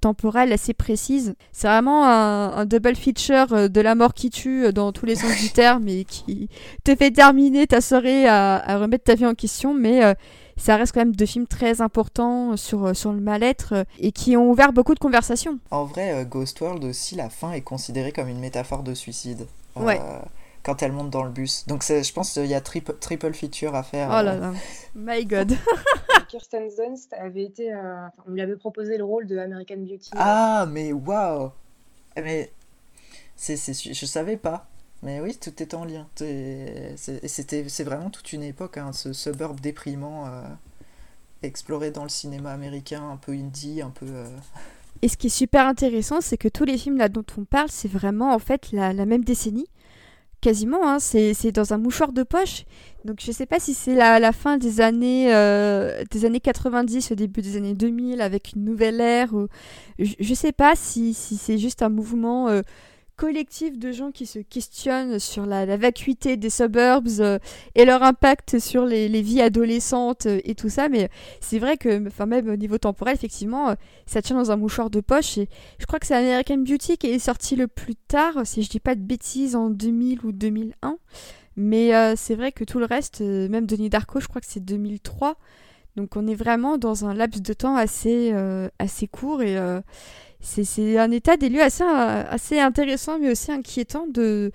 [0.00, 1.34] temporelle assez précise.
[1.52, 5.50] C'est vraiment un, double feature de la mort qui tue dans tous les sens du
[5.52, 6.48] terme et qui
[6.84, 9.74] te fait terminer ta soirée à, à remettre ta vie en question.
[9.74, 10.00] Mais
[10.60, 14.12] ça reste quand même deux films très importants sur, euh, sur le mal-être euh, et
[14.12, 15.58] qui ont ouvert beaucoup de conversations.
[15.70, 19.46] En vrai, euh, Ghost World aussi, la fin est considérée comme une métaphore de suicide.
[19.76, 20.00] Ouais.
[20.62, 21.64] quand elle monte dans le bus.
[21.68, 24.08] Donc je pense qu'il y a triple, triple feature à faire.
[24.10, 24.52] Oh là là,
[24.94, 25.56] my god.
[26.28, 27.72] Kirsten Dunst avait été,
[28.26, 30.10] on lui avait proposé le rôle de American Beauty.
[30.16, 31.52] Ah mais waouh,
[32.16, 32.52] mais
[33.36, 34.66] c'est, je savais pas.
[35.02, 36.06] Mais oui, tout est en lien.
[36.16, 40.42] C'est vraiment toute une époque, hein, ce suburb déprimant euh,
[41.42, 44.06] exploré dans le cinéma américain, un peu indie, un peu.
[44.06, 44.26] Euh,
[45.00, 47.90] Et ce qui est super intéressant, c'est que tous les films dont on parle, c'est
[47.90, 49.66] vraiment en fait la, même décennie.
[50.42, 52.64] Quasiment, hein, c'est dans un mouchoir de poche.
[53.04, 57.14] Donc je sais pas si c'est la, fin des années, euh, des années 90, au
[57.14, 59.30] début des années 2000, avec une nouvelle ère.
[59.98, 62.48] Je, je sais pas si c'est juste un mouvement
[63.20, 67.38] collectif de gens qui se questionnent sur la, vacuité des suburbs euh,
[67.74, 70.88] et leur impact sur les, vies adolescentes euh, et tout ça.
[70.88, 71.10] Mais
[71.42, 73.74] c'est vrai que, enfin même au niveau temporel, effectivement, euh,
[74.06, 75.36] ça tient dans un mouchoir de poche.
[75.36, 75.48] Et
[75.78, 78.80] je crois que c'est American Beauty qui est sorti le plus tard, si je dis
[78.80, 80.96] pas de bêtises, en 2000 ou 2001.
[81.56, 85.36] Mais c'est vrai que tout le reste, même Denis Darko, je crois que c'est 2003.
[85.96, 88.32] Donc on est vraiment dans un laps de temps assez,
[88.78, 89.58] assez court et
[90.40, 94.50] c'est un état des lieux assez, assez intéressant mais aussi inquiétant de,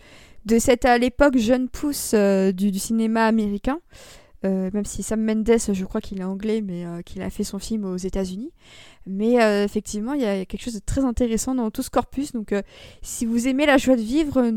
[0.45, 3.79] de cette à l'époque jeune pousse euh, du, cinéma américain.
[4.43, 7.43] Euh, même si Sam Mendes, je crois qu'il est anglais, mais euh, qu'il a fait
[7.43, 8.51] son film aux États-Unis.
[9.07, 12.31] Mais effectivement, il y a quelque chose de très intéressant dans tout ce corpus.
[12.31, 12.55] Donc,
[13.03, 14.51] si vous aimez la joie de vivre,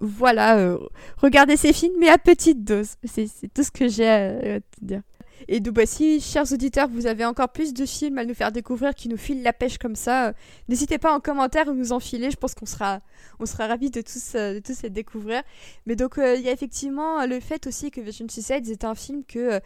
[0.00, 0.76] voilà,
[1.18, 2.94] regardez ces films, mais à petite dose.
[3.04, 5.02] C'est tout ce que j'ai à te dire.
[5.46, 8.50] Et donc, bah, si, chers auditeurs, vous avez encore plus de films à nous faire
[8.50, 10.32] découvrir qui nous filent la pêche comme ça, euh,
[10.68, 12.30] n'hésitez pas en commentaire à nous enfiler.
[12.30, 13.00] Je pense qu'on sera,
[13.38, 15.42] on sera ravis de tous, euh, de tous les découvrir.
[15.86, 18.94] Mais donc, euh, il y a effectivement le fait aussi que Vision Suicide est un
[18.94, 19.60] film que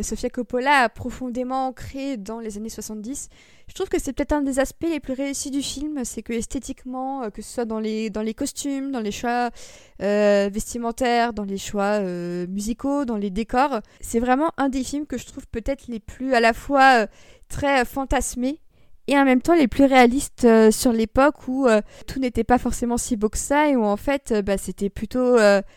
[0.00, 3.28] Sofia Coppola a profondément ancré dans les années 70.
[3.68, 6.32] Je trouve que c'est peut-être un des aspects les plus réussis du film, c'est que
[6.32, 9.50] esthétiquement, que ce soit dans les, dans les costumes, dans les choix
[10.00, 15.26] vestimentaires, dans les choix musicaux, dans les décors, c'est vraiment un des films que je
[15.26, 17.06] trouve peut-être les plus à la fois euh,
[17.48, 18.60] très euh, fantasmés
[19.08, 21.66] et en même temps les plus réalistes euh, sur l'époque où
[22.06, 25.36] tout n'était pas forcément si beau que ça et où en fait bah, c'était plutôt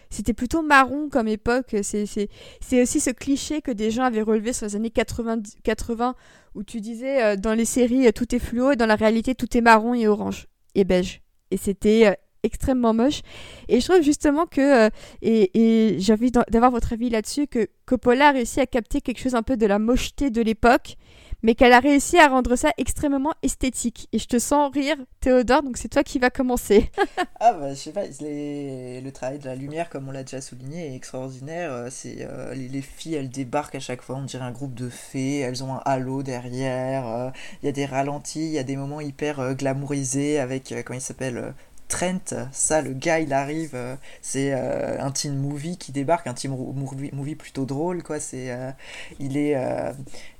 [0.10, 2.30] c'était plutôt marron comme époque c'est,
[2.74, 6.16] aussi ce cliché que des gens avaient relevé sur les années 80, 80
[6.54, 9.62] où tu disais dans les séries tout est fluo et dans la réalité tout est
[9.62, 13.22] marron et orange et beige et c'était extrêmement moche.
[13.68, 14.90] Et je trouve justement que, euh,
[15.22, 19.36] et, j'ai envie d'avoir votre avis là-dessus, que Coppola a réussi à capter quelque chose
[19.36, 20.98] un peu de la mocheté de l'époque,
[21.44, 24.08] mais qu'elle a réussi à rendre ça extrêmement esthétique.
[24.12, 26.92] Et je te sens rire, Théodore, donc c'est toi qui vas commencer.
[27.39, 30.92] ah bah je sais pas, le travail de la lumière, comme on l'a déjà souligné,
[30.92, 31.72] est extraordinaire.
[31.72, 34.89] Euh, c'est euh, les, filles, elles débarquent à chaque fois, on dirait un groupe de
[34.89, 37.32] fées, elles ont un halo derrière,
[37.62, 41.02] il y a des ralentis, il y a des moments hyper glamourisés avec, comment il
[41.02, 41.54] s'appelle
[41.92, 46.34] Trent, ça, le gars, il arrive, euh, c'est euh, un teen movie qui débarque, un
[46.34, 48.22] teen movie, plutôt drôle, quoi.
[48.22, 48.72] C'est, euh,
[49.20, 49.58] il est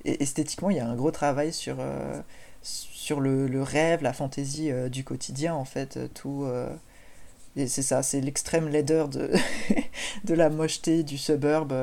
[0.06, 1.78] esthétiquement, il y a un gros travail sur
[2.64, 6.45] sur le, rêve, la fantaisie du quotidien, en fait, tout.
[7.58, 9.32] et c'est ça, c'est l'extrême laideur de,
[10.24, 11.74] de la mocheté du suburb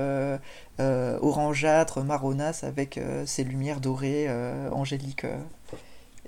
[0.79, 4.29] orangeâtre, marronasse, avec ses lumières dorées,
[4.73, 5.27] angéliques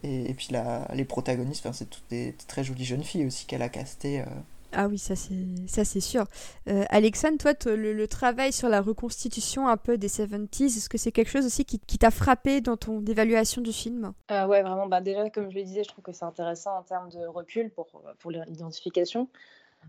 [0.02, 3.68] Et, puis la, les protagonistes, c'est toutes des très jolies jeunes filles aussi qu'elle a
[3.68, 4.24] castées.
[4.72, 5.34] Ah oui, ça c'est
[5.66, 6.26] ça c'est sûr.
[6.68, 11.12] Euh, Alexandre, toi, le, travail sur la reconstitution un peu des 70s, est-ce que c'est
[11.12, 14.12] quelque chose aussi qui, t'a frappé dans ton évaluation du film?
[14.30, 14.86] Euh, Ouais, vraiment.
[14.86, 17.70] Bah, déjà, comme je le disais, je trouve que c'est intéressant en termes de recul
[17.70, 17.86] pour,
[18.18, 19.28] pour l'identification.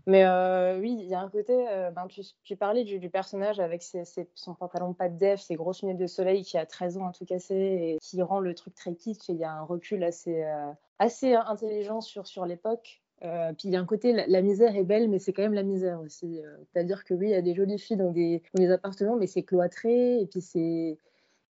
[0.07, 3.59] Mais euh, oui, il y a un côté, euh, ben, tu, tu, parlais du, personnage
[3.59, 6.97] avec ses, son pantalon pas de def, ses grosses lunettes de soleil qui a 13
[6.97, 9.29] ans à tout casser et qui rend le truc très kitsch.
[9.29, 10.43] Et il y a un recul assez,
[10.97, 13.01] assez intelligent sur, sur l'époque.
[13.23, 15.53] Euh, puis il y a un côté, la, misère est belle, mais c'est quand même
[15.53, 16.41] la misère aussi.
[16.43, 16.57] Euh.
[16.73, 19.27] C'est-à-dire que oui, il y a des jolies filles dans des, dans des appartements, mais
[19.27, 20.97] c'est cloîtré, et puis c'est,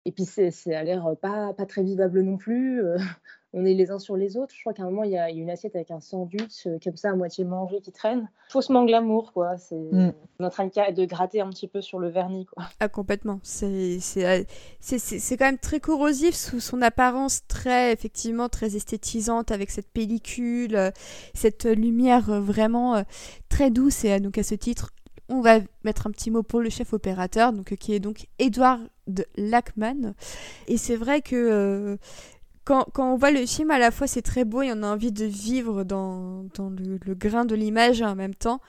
[0.06, 2.84] et puis c'est, c'est à l'air pas, pas très vivable non plus.
[2.84, 2.98] Euh
[3.54, 4.54] on est les uns sur les autres.
[4.56, 6.98] Je crois qu'à un moment, il y a une assiette avec un sandwich euh, comme
[6.98, 8.28] ça à moitié mangé qui traîne.
[8.50, 9.58] Faussement glamour, quoi.
[9.58, 10.14] C'est mm.
[10.40, 12.64] en train de gratter un petit peu sur le vernis, quoi.
[12.80, 13.40] Ah, complètement.
[13.44, 14.44] C'est euh,
[14.80, 20.76] c'est quand même très corrosif sous son apparence très, effectivement, très esthétisante avec cette pellicule,
[20.76, 20.92] euh,
[21.36, 23.04] cette lumière vraiment
[23.50, 24.04] très douce.
[24.04, 24.90] Et donc, à ce titre,
[25.30, 28.82] on va mettre un petit mot pour le chef opérateur, donc, qui est donc Edward
[29.36, 30.14] Lackman.
[30.68, 31.98] Et c'est vrai que
[32.66, 35.12] quand, on voit le film, à la fois c'est très beau et on a envie
[35.12, 38.62] de vivre dans, le, grain de l'image en même temps.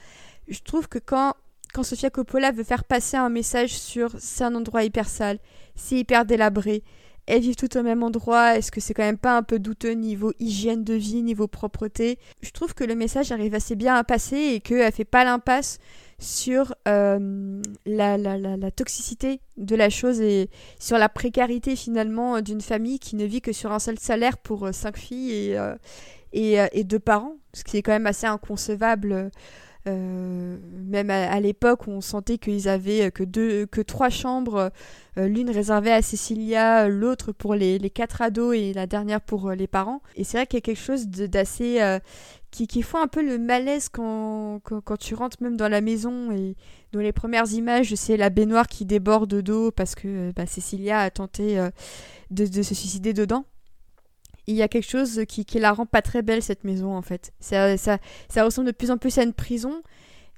[0.49, 1.35] Je trouve que quand,
[1.73, 5.39] quand Sofia Coppola veut faire passer un message sur c'est un endroit hyper sale,
[5.77, 6.83] c'est hyper délabré,
[7.27, 9.93] elles vivent toutes au même endroit, est-ce que c'est quand même pas un peu douteux
[9.93, 12.19] niveau hygiène de vie, niveau propreté?
[12.43, 15.79] Je trouve que le message arrive assez bien à passer et qu'elle fait pas l'impasse
[16.19, 20.49] sur euh, la, la, la, toxicité de la chose et
[20.79, 24.67] sur la précarité finalement d'une famille qui ne vit que sur un seul salaire pour
[24.67, 25.75] euh, cinq filles et, euh,
[26.33, 29.31] et, et, deux parents, ce qui est quand même assez inconcevable
[29.87, 34.71] euh, même à, l'époque, on sentait qu'ils avaient que deux, que trois chambres,
[35.19, 39.51] euh, l'une réservée à Cecilia, l'autre pour les, les, quatre ados et la dernière pour
[39.51, 40.01] euh, les parents.
[40.17, 41.99] Et c'est vrai qu'il y a quelque chose d'assez
[42.55, 46.57] qui, qui un peu le malaise quand, quand, tu rentres même dans la maison et
[46.93, 51.11] dans les premières images, c'est la baignoire qui déborde d'eau parce que bah, Cecilia a
[51.11, 51.57] tenté
[52.31, 53.45] de, de se suicider dedans
[54.47, 57.03] il y a quelque chose qui, qui la rend pas très belle cette maison en
[57.03, 57.33] fait.
[57.41, 57.99] Ça, ça,
[58.29, 59.83] ça ressemble de plus en plus à une prison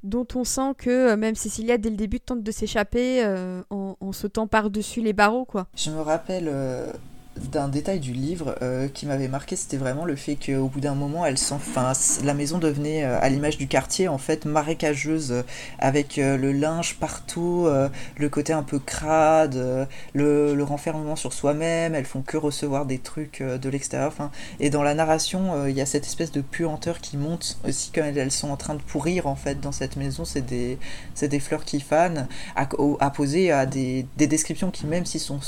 [0.03, 3.97] dont on sent que euh, même Cécilia dès le début tente de s'échapper euh, en,
[4.01, 5.67] en, sautant par-dessus les barreaux quoi.
[5.75, 6.93] Je me rappelle euh,
[7.39, 10.95] d'un détail du livre euh, qui m'avait marqué, c'était vraiment le fait qu'au bout d'un
[10.95, 11.93] moment, elle enfin,
[12.25, 15.43] la maison devenait, euh, à l'image du quartier, en fait, marécageuse, euh,
[15.79, 17.69] avec le linge partout,
[18.17, 23.43] le côté un peu crade, le, renfermement sur soi-même, elles font que recevoir des trucs
[23.43, 24.13] de l'extérieur.
[24.61, 28.03] Et dans la narration, il y a cette espèce de puanteur qui monte aussi quand
[28.03, 30.25] elles, sont en train de pourrir, en fait, dans cette maison.
[30.25, 30.79] C'est des,
[31.21, 32.27] des fleurs qui fanent,
[32.57, 32.69] à,
[33.01, 35.41] à poser à des, des descriptions qui, même s'ils sont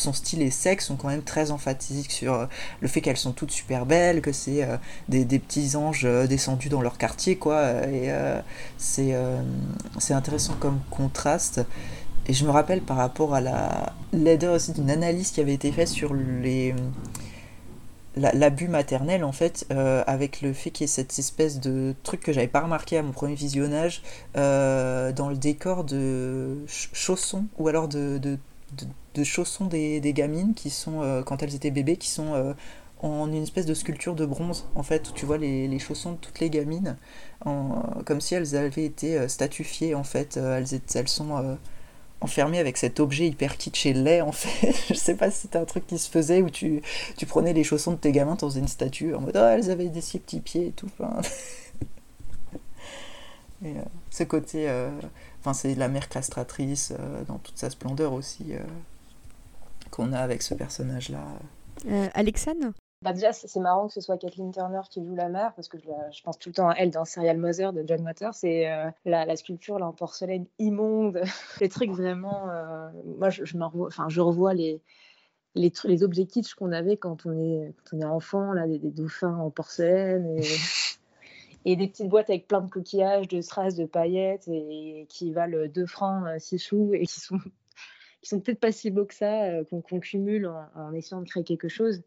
[0.00, 2.46] son style et sexe sont quand même très emphatiques sur euh,
[2.80, 4.76] le fait qu'elles sont toutes super belles, que c'est euh,
[5.08, 7.86] des, petits anges euh, descendus dans leur quartier, quoi.
[7.86, 8.10] Et
[8.78, 9.14] c'est
[10.10, 11.60] intéressant comme contraste.
[12.26, 15.72] Et je me rappelle par rapport à la laideur aussi d'une analyse qui avait été
[15.72, 16.74] faite sur les
[18.16, 19.66] l'abus maternel en fait
[20.06, 23.02] avec le fait qu'il y ait cette espèce de truc que j'avais pas remarqué à
[23.02, 24.02] mon premier visionnage
[24.34, 28.38] dans le décor de chaussons ou alors de
[29.24, 32.54] chaussons des, gamines qui sont, euh, quand elles étaient bébés, qui sont euh,
[33.00, 36.16] en une espèce de sculpture de bronze, en fait, où tu vois les, chaussons de
[36.16, 36.96] toutes les gamines,
[37.44, 40.36] en, comme si elles avaient été euh, statufiées, en fait.
[40.36, 41.56] elles, elles sont
[42.20, 44.74] enfermées avec cet objet hyper kitsch et laid, en fait.
[44.88, 46.82] Je sais pas si c'était un truc qui se faisait, où tu,
[47.16, 49.88] tu prenais les chaussons de tes gamins, faisais une statue, en mode, oh, elles avaient
[49.88, 50.90] des si petits pieds et tout.
[54.10, 54.70] ce côté...
[55.40, 56.92] Enfin, c'est la mère castratrice
[57.26, 58.52] dans toute sa splendeur aussi
[60.00, 61.24] qu'on a avec ce personnage-là.
[61.86, 62.72] Euh, Alexane
[63.02, 65.78] bah déjà, c'est marrant que ce soit Kathleen Turner qui joue la mère, parce que
[65.78, 68.34] je, pense tout le temps à elle dans Serial Mother de John Waters.
[68.34, 71.22] C'est euh, la, sculpture là, en porcelaine immonde,
[71.62, 72.50] les trucs vraiment.
[72.50, 74.82] Euh, moi, je, je, enfin, je revois les,
[75.54, 78.78] les, les objets kitsch qu'on avait quand on est, quand on est enfant, là, des,
[78.78, 80.42] dauphins en porcelaine et,
[81.64, 85.68] et, des petites boîtes avec plein de coquillages, de strass, de paillettes et, qui valent
[85.68, 87.40] 2 francs 6 sous et qui sont
[88.22, 91.44] qui sont peut-être pas si beaux que ça, euh, qu'on cumule en, essayant de créer
[91.44, 92.02] quelque chose.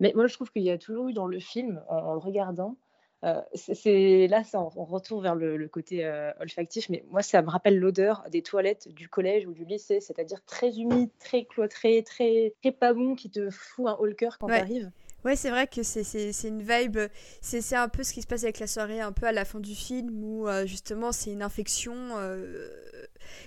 [0.00, 2.76] Mais moi, je trouve qu'il y a toujours eu dans le film, en, le regardant,
[3.24, 7.48] euh, c'est là, ça, on, retourne vers le, côté euh, olfactif, mais moi, ça me
[7.48, 12.52] rappelle l'odeur des toilettes du collège ou du lycée, c'est-à-dire très humide, très cloîtré, très,
[12.60, 14.90] très pas bon, qui te fout un haut le cœur quand tu arrives.
[15.24, 16.98] Ouais, c'est vrai que c'est une vibe,
[17.40, 19.60] c'est un peu ce qui se passe avec la soirée, un peu à la fin
[19.60, 21.94] du film, où euh, justement c'est une infection.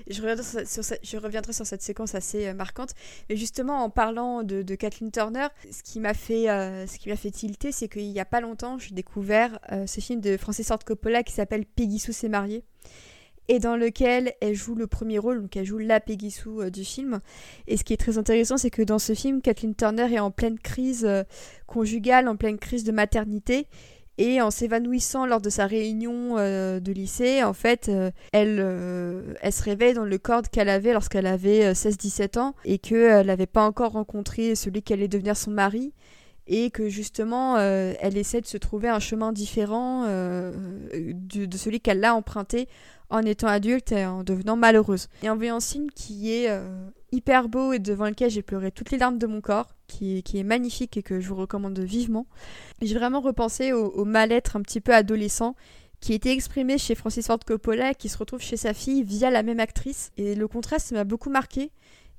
[0.10, 2.92] Euh, je, reviendrai sur, cette séquence assez euh, marquante.
[3.30, 6.46] Mais justement, en parlant de, Kathleen Turner, ce qui m'a fait,
[6.88, 10.20] ce qui m'a fait tilter, c'est qu'il n'y a pas longtemps, j'ai découvert ce film
[10.20, 12.64] de Francis Ford Coppola qui s'appelle Peggy Sue s'est mariée
[13.48, 16.70] et dans lequel elle joue le premier rôle, donc elle joue la Peggy Sue euh,
[16.70, 17.20] du film.
[17.68, 20.32] Et ce qui est très intéressant, c'est que dans ce film, Kathleen Turner est en
[20.32, 21.24] pleine crise euh,
[21.68, 23.68] conjugale, en pleine crise de maternité.
[24.18, 27.92] Et en s'évanouissant lors de sa réunion euh, de lycée, en fait,
[28.32, 28.60] elle,
[29.42, 33.46] elle se réveille dans le corps qu'elle avait lorsqu'elle avait 16-17 ans et qu'elle n'avait
[33.46, 35.94] pas encore rencontré celui qui allait devenir son mari
[36.48, 42.16] et que justement elle essaie de se trouver un chemin différent de, celui qu'elle a
[42.16, 42.70] emprunté
[43.10, 45.08] en étant adulte et en devenant malheureuse.
[45.24, 48.92] Et en voyant film qui est euh, hyper beau et devant lequel j'ai pleuré toutes
[48.92, 52.28] les larmes de mon corps, qui, qui est magnifique et que je vous recommande vivement,
[52.82, 55.56] j'ai vraiment repensé au, mal-être un petit peu adolescent
[56.02, 59.44] qui été exprimé chez Francis Ford Coppola qui se retrouve chez sa fille via la
[59.44, 60.12] même actrice.
[60.18, 61.72] Et le contraste m'a beaucoup marqué.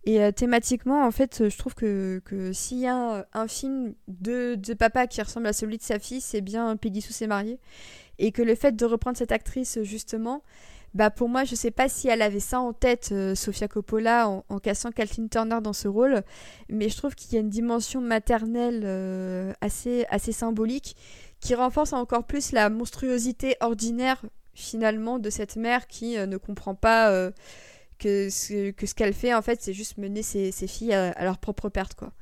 [0.04, 4.54] Et euh, thématiquement, en fait, je trouve que, que s'il y a un film de,
[4.54, 7.58] de, papa qui ressemble à celui de sa fille, c'est bien Peggy Sue s'est mariée.
[8.18, 10.42] Et que le fait de reprendre cette actrice, justement,
[10.96, 14.30] bah pour moi, je sais pas si elle avait ça en tête, euh, Sofia Coppola,
[14.48, 16.22] en, cassant Kathleen Turner dans ce rôle,
[16.70, 20.96] mais je trouve qu'il y a une dimension maternelle euh, assez, assez symbolique
[21.38, 24.22] qui renforce encore plus la monstruosité ordinaire
[24.54, 27.30] finalement de cette mère qui euh, ne comprend pas
[27.98, 31.24] que ce ce qu'elle fait en fait c'est juste mener ses, ses filles à, à,
[31.24, 32.14] leur propre perte quoi.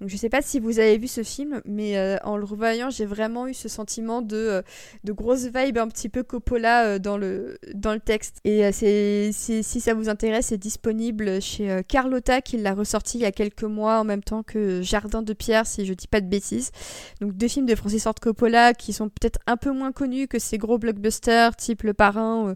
[0.00, 2.90] Donc je sais pas si vous avez vu ce film, mais euh, en le revoyant,
[2.90, 4.62] j'ai vraiment eu ce sentiment de, euh,
[5.04, 8.38] de grosse vibe un petit peu Coppola euh, dans, le, dans le texte.
[8.44, 13.32] Et si ça vous intéresse, c'est disponible chez Carlotta qui l'a ressorti il y a
[13.32, 16.72] quelques mois en même temps que Jardin de Pierre, si je dis pas de bêtises.
[17.20, 20.38] Donc deux films de Francis Ford Coppola qui sont peut-être un peu moins connus que
[20.38, 22.54] ces gros blockbusters type Le Parrain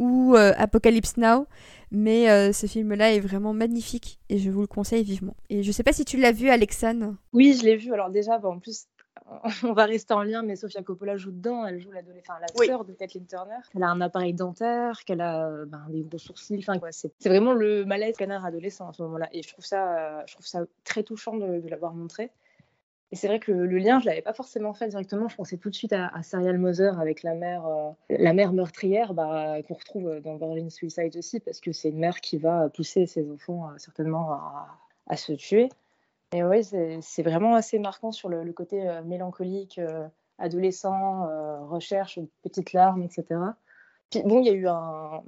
[0.00, 1.46] ou Apocalypse Now.
[1.94, 5.36] Mais euh, ce film-là est vraiment magnifique et je vous le conseille vivement.
[5.48, 7.16] Et je sais pas si tu l'as vu, Alexane.
[7.32, 7.92] Oui, je l'ai vu.
[7.92, 8.86] Alors déjà, en plus,
[9.62, 11.64] on va rester en lien, mais Sofia Coppola joue dedans.
[11.64, 13.58] Elle joue la, enfin, la sœur de Kathleen Turner.
[13.76, 16.58] Elle a un appareil dentaire, qu'elle a ben, des gros sourcils.
[16.58, 19.28] Enfin, c'est, vraiment le malaise canard adolescent à ce moment-là.
[19.32, 22.32] Et je trouve ça, euh, je trouve ça très touchant de, de l'avoir montré.
[23.14, 25.28] Et c'est vrai que le, lien, je l'avais pas forcément fait directement.
[25.28, 29.14] Je pensais tout de suite à, Serial Mother avec la mère, euh, la mère meurtrière
[29.14, 33.06] bah, qu'on retrouve dans Virgin Suicide aussi, parce que c'est une mère qui va pousser
[33.06, 34.32] ses enfants euh, certainement
[35.06, 35.68] à, se tuer.
[36.32, 39.80] Et oui, c'est vraiment assez marquant sur le, côté euh, mélancolique,
[40.38, 41.28] adolescent,
[41.68, 43.26] recherche, petites larmes, etc.
[44.10, 44.66] Puis bon, il y a eu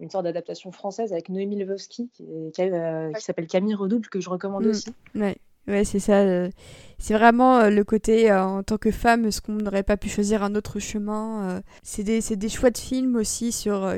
[0.01, 4.67] une sorte d'adaptation française avec Noémie Lvovsky qui, qui, s'appelle Camille Redouble que je recommande
[4.67, 4.71] mm.
[4.71, 4.91] aussi.
[5.15, 5.37] Ouais.
[5.69, 6.49] Ouais, c'est ça.
[6.97, 9.97] Euh, c'est vraiment euh, le côté, euh, en tant que femme, ce qu'on n'aurait pas
[9.97, 11.63] pu choisir un autre chemin.
[11.83, 13.93] c'est des, des, choix de films aussi sur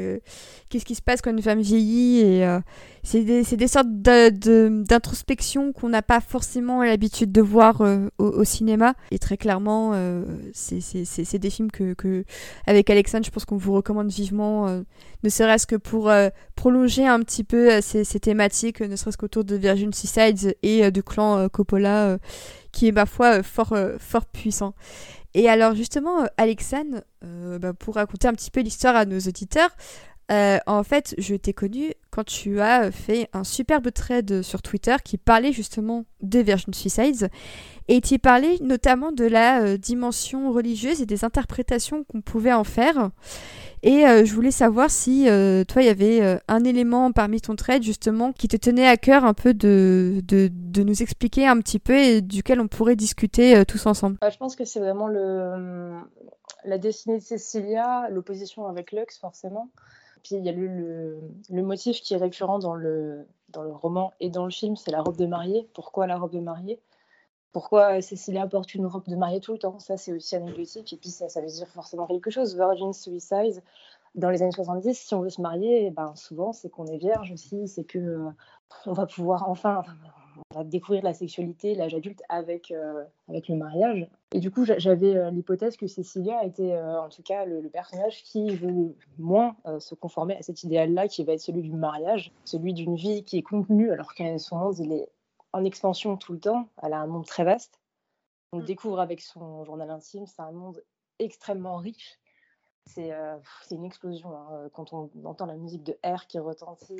[0.68, 2.20] qu'est-ce qui se passe quand une femme vieillit.
[2.20, 2.59] Et
[3.03, 7.82] c'est des, des, sortes d'introspection qu'on n'a pas forcément l'habitude de voir
[8.18, 8.94] au, cinéma.
[9.11, 9.92] Et très clairement,
[10.53, 12.24] c'est des films que, que,
[12.66, 14.66] avec Alexandre, je pense qu'on vous recommande vivement,
[15.22, 16.11] ne serait-ce que pour
[16.55, 21.03] prolonger un petit peu ces, ces thématiques, ne serait-ce qu'autour de Virgin Suicides et du
[21.03, 22.18] clan Coppola, euh,
[22.73, 24.75] qui est ma foi euh, fort, euh, fort puissant.
[25.35, 29.71] Et alors justement, Alexane, bah, pour raconter un petit peu l'histoire à nos auditeurs,
[30.31, 35.18] en fait, je t'ai connu quand tu as fait un superbe trade sur Twitter qui
[35.18, 37.29] parlait justement de Virgin Suicides
[37.89, 43.11] et tu parlais notamment de la dimension religieuse et des interprétations qu'on pouvait en faire.
[43.83, 47.41] Et euh, je voulais savoir si euh, toi, il y avait euh, un élément parmi
[47.41, 51.59] ton trade justement qui te tenait à cœur un peu de, de, nous expliquer un
[51.59, 54.16] petit peu et duquel on pourrait discuter tous ensemble.
[54.20, 55.99] Bah, je pense que c'est vraiment le,
[56.64, 59.70] la destinée de Cecilia, l'opposition avec Lux forcément.
[60.31, 61.20] Il y a le,
[61.51, 64.91] le, motif qui est récurrent dans le, dans le roman et dans le film, c'est
[64.91, 65.68] la robe de mariée.
[65.74, 66.81] Pourquoi la robe de mariée?
[67.53, 69.79] Pourquoi Cécilia porte une robe de mariée tout le temps?
[69.79, 70.93] Ça, c'est aussi anecdotique.
[70.93, 72.55] Et puis, ça, ça veut dire forcément quelque chose.
[72.57, 73.62] Virgin Suicide,
[74.14, 76.99] dans les années 70, si on veut se marier, eh ben, souvent, c'est qu'on est
[76.99, 77.66] vierge aussi.
[77.68, 78.31] C'est que euh,
[78.87, 79.83] on va pouvoir enfin
[80.55, 84.09] va découvrir la sexualité, l'âge adulte avec, euh, avec le mariage.
[84.32, 88.57] Et du coup, j'avais euh, l'hypothèse que Cécilia était en tout cas le, personnage qui
[88.57, 92.97] veut moins se conformer à cet idéal-là, qui va être celui du mariage, celui d'une
[92.97, 95.09] vie qui est contenue, alors qu'à son monde, il est
[95.53, 96.68] en expansion tout le temps.
[96.82, 97.80] Elle a un monde très vaste.
[98.53, 98.64] On mmh.
[98.64, 100.82] découvre avec son journal intime, c'est un monde
[101.18, 102.18] extrêmement riche.
[102.86, 103.36] C'est euh,
[103.70, 104.34] une explosion.
[104.34, 104.70] Hein.
[104.72, 106.97] Quand on entend la musique de R qui retentit,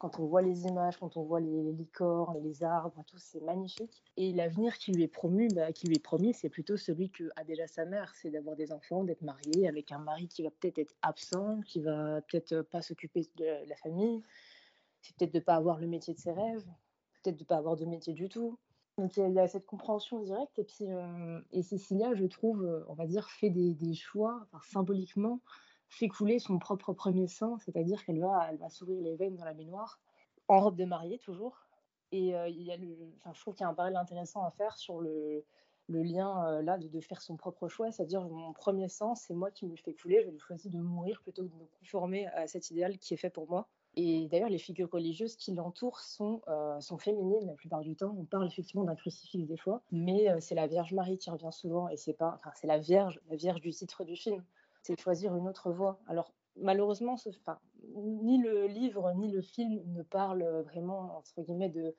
[0.00, 4.02] Quand on voit les images, quand on voit les, licornes, les arbres, tout, c'est magnifique.
[4.16, 7.24] Et l'avenir qui lui est promu, bah, qui lui est promis, c'est plutôt celui que
[7.36, 10.48] a déjà sa mère, c'est d'avoir des enfants, d'être marié avec un mari qui va
[10.50, 14.22] peut-être être absent, qui va peut-être pas s'occuper de la famille,
[15.02, 16.64] c'est peut-être de pas avoir le métier de ses rêves,
[17.22, 18.58] peut-être de pas avoir de métier du tout.
[18.96, 22.84] Donc il y a cette compréhension directe et puis euh, et Cécilia, je trouve, euh,
[22.88, 25.42] on va dire, fait des choix, symboliquement,
[25.90, 29.44] fait couler son propre premier sang, c'est-à-dire qu'elle va, elle va s'ouvrir les veines dans
[29.44, 30.00] la baignoire,
[30.48, 31.66] en robe de mariée toujours.
[32.12, 34.76] Et euh, il y a je trouve qu'il y a un parallèle intéressant à faire
[34.76, 35.44] sur le,
[35.88, 39.66] lien euh, là de, faire son propre choix, c'est-à-dire mon premier sang, c'est moi qui
[39.66, 42.46] me le fais couler, je vais choisir de mourir plutôt que de me conformer à
[42.46, 43.68] cet idéal qui est fait pour moi.
[43.96, 48.14] Et d'ailleurs, les figures religieuses qui l'entourent sont, euh, sont féminines la plupart du temps.
[48.16, 51.88] On parle effectivement d'un crucifix des fois, mais c'est la Vierge Marie qui revient souvent
[51.88, 54.44] et c'est pas, enfin, c'est la Vierge, la Vierge du titre du film
[54.82, 56.00] c'est choisir une autre voie.
[56.06, 57.30] Alors, malheureusement, ce,
[57.94, 61.94] ni le livre ni le film ne parlent vraiment, entre guillemets, de,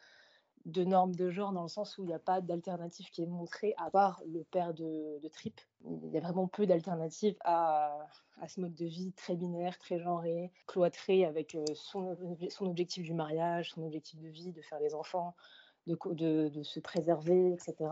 [0.66, 3.28] de normes de genre dans le sens où il n'y a pas d'alternative qui est
[3.28, 5.60] montrée à part le père de, Trip.
[5.86, 8.08] Il y a vraiment peu d'alternatives à,
[8.42, 12.18] à, ce mode de vie très binaire, très genré, cloîtré avec euh, son,
[12.50, 15.36] son objectif du mariage, son objectif de vie, de faire des enfants,
[15.88, 17.90] de, de se préserver, etc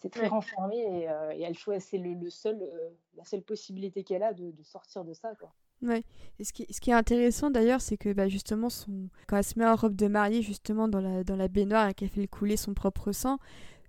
[0.00, 3.42] c'est très renfermé et, euh, et elle choisit, c'est le, le, seul, euh, la seule
[3.42, 5.34] possibilité qu'elle a de, de, sortir de ça.
[5.38, 5.52] Quoi.
[5.82, 6.04] Ouais.
[6.38, 9.08] Et ce qui, ce qui est intéressant d'ailleurs, c'est que bah, justement, son...
[9.26, 11.94] quand elle se met en robe de mariée, justement, dans la, dans la baignoire et
[11.94, 13.38] qu'elle fait couler son propre sang,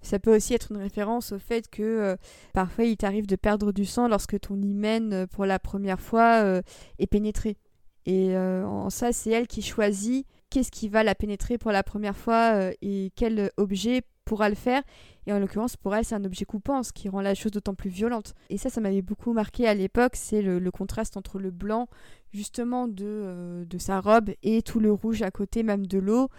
[0.02, 2.16] ça peut aussi être une référence au fait que euh,
[2.54, 6.62] parfois il t'arrive de perdre du sang lorsque ton hymen, pour la première fois,
[6.98, 7.56] est pénétré.
[8.08, 12.18] Et en ça, c'est elle qui choisit qu'est-ce qui va la pénétrer pour la première
[12.18, 14.82] fois et quel objet pourra le faire.
[15.28, 17.76] Et en l'occurrence, pour elle, c'est un objet coupant, ce qui rend la chose d'autant
[17.76, 18.34] plus violente.
[18.50, 21.88] Et ça, ça m'avait beaucoup marqué à l'époque, c'est le, contraste entre le blanc,
[22.34, 26.30] justement, de, euh, de sa robe et tout le rouge à côté, même de l'eau.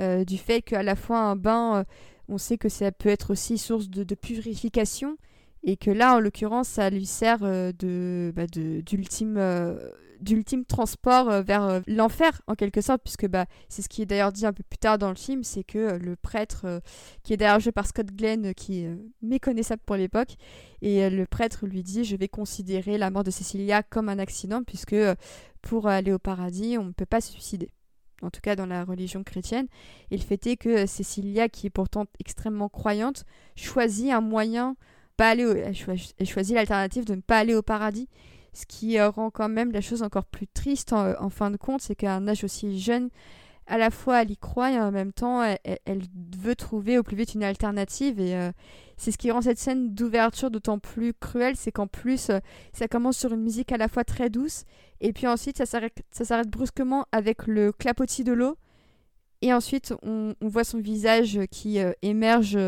[0.00, 1.84] Euh, du fait qu'à la fois un bain, euh,
[2.28, 5.16] on sait que ça peut être aussi source de, purification,
[5.64, 9.36] et que là, en l'occurrence, ça lui sert de, bah, de d'ultime,
[10.20, 14.32] d'ultime transport euh, vers l'enfer, en quelque sorte, puisque bah, c'est ce qui est d'ailleurs
[14.32, 16.82] dit un peu plus tard dans le film, c'est que le prêtre,
[17.22, 18.90] qui est d'ailleurs joué par Scott Glenn, qui est
[19.22, 20.36] méconnaissable pour l'époque,
[20.82, 24.62] et le prêtre lui dit, je vais considérer la mort de Cecilia comme un accident,
[24.62, 24.96] puisque
[25.62, 27.70] pour aller au paradis, on ne peut pas se suicider
[28.20, 29.68] en tout cas dans la religion chrétienne.
[30.10, 34.76] Et le fait est que Cecilia, qui est pourtant extrêmement croyante, choisit un moyen
[35.18, 38.08] pas aller elle, choisit l'alternative de ne pas aller au paradis.
[38.58, 41.80] Ce qui euh, rend quand même la chose encore plus triste en, fin de compte,
[41.80, 43.08] c'est qu'à un âge aussi jeune,
[43.68, 46.02] à la fois elle y croit et en même temps elle,
[46.36, 48.18] veut trouver au plus vite une alternative.
[48.18, 48.50] Et euh,
[48.96, 52.40] c'est ce qui rend cette scène d'ouverture d'autant plus cruelle, c'est qu'en plus euh,
[52.72, 54.64] ça commence sur une musique à la fois très douce
[55.00, 55.64] et puis ensuite ça
[56.10, 58.56] s'arrête brusquement avec le clapotis de l'eau.
[59.40, 62.58] Et ensuite, on, voit son visage qui émerge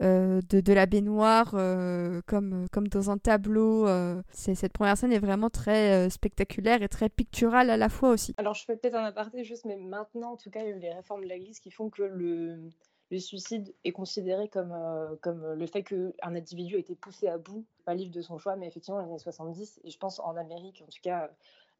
[0.00, 3.88] euh, de, de, la baignoire euh, comme, comme dans un tableau.
[3.88, 4.22] Euh.
[4.30, 8.32] cette première scène est vraiment très spectaculaire et très picturale à la fois aussi.
[8.36, 10.76] Alors, je fais peut-être un aparté juste, mais maintenant, en tout cas, il y a
[10.76, 12.70] eu les réformes de l'Église qui font que le,
[13.10, 14.72] le suicide est considéré comme,
[15.20, 18.54] comme le fait qu'un individu a été poussé à bout, pas livre de son choix,
[18.54, 21.28] mais effectivement, les années 70, et je pense en Amérique, en tout cas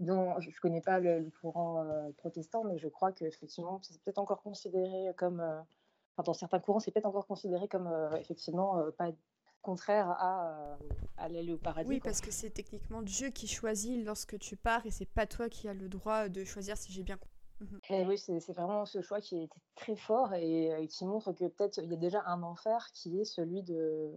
[0.01, 1.85] dont je ne connais pas le, le courant
[2.17, 5.43] protestant, mais je crois qu'effectivement, c'est peut-être encore considéré comme,
[6.19, 9.11] enfin, dans certains courants, c'est peut-être encore considéré comme euh, effectivement pas
[9.63, 10.77] contraire à,
[11.17, 11.89] à aller au paradis.
[11.89, 12.11] Oui, quoi.
[12.11, 15.69] parce que c'est techniquement Dieu qui choisit lorsque tu pars et c'est pas toi qui
[15.69, 17.39] as le droit de choisir si j'ai bien compris.
[17.91, 21.45] Et oui, c'est vraiment ce choix qui était très fort et, et qui montre que
[21.47, 24.13] peut-être il y a déjà un enfer qui est celui de,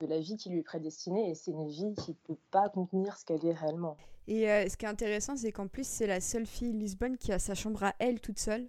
[0.00, 2.68] de la vie qui lui est prédestinée et c'est une vie qui ne peut pas
[2.68, 3.96] contenir ce qu'elle est réellement.
[4.28, 7.32] Et euh, ce qui est intéressant, c'est qu'en plus, c'est la seule fille Lisbonne qui
[7.32, 8.68] a sa chambre à elle toute seule,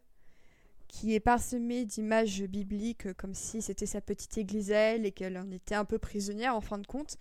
[0.90, 5.38] qui est parsemée d'images bibliques comme si c'était sa petite église à elle et qu'elle
[5.38, 7.18] en était un peu prisonnière en fin de compte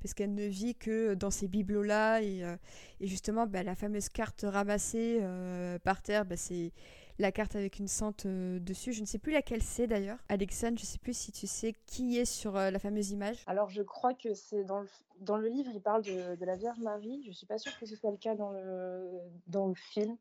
[0.00, 2.22] parce qu'elle ne vit que dans ces bibelots-là.
[2.22, 2.56] Et, euh,
[3.00, 6.72] justement, bah, la fameuse carte ramassée euh, par terre, bah, c'est
[7.18, 8.92] la carte avec une sente euh, dessus.
[8.92, 10.18] Je ne sais plus laquelle c'est d'ailleurs.
[10.28, 13.42] Alexandre, je ne sais plus si tu sais qui est sur euh, la fameuse image.
[13.46, 17.22] Alors, je crois que c'est dans le, livre, il parle de, la Vierge Marie.
[17.24, 20.16] Je ne suis pas sûre que ce soit le cas dans le film.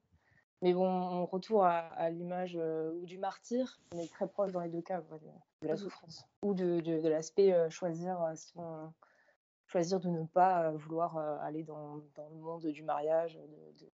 [0.62, 4.51] Mais bon, on retourne à, à l'image euh, ou du martyr, on est très proche
[4.51, 5.18] dans les deux cas de,
[5.62, 8.91] de la souffrance ou de, de, de l'aspect euh, choisir son,
[9.68, 13.91] choisir de ne pas vouloir euh, aller dans, dans, le monde du mariage, de, de,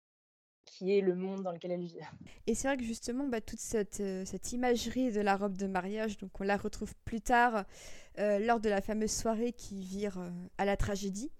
[0.65, 1.97] qui est le monde dans lequel elle vit.
[2.47, 5.67] Et c'est vrai que justement, bah, toute cette, euh, cette, imagerie de la robe de
[5.67, 7.65] mariage, donc on la retrouve plus tard
[8.19, 11.31] euh, lors de la fameuse soirée qui vire euh, à la tragédie.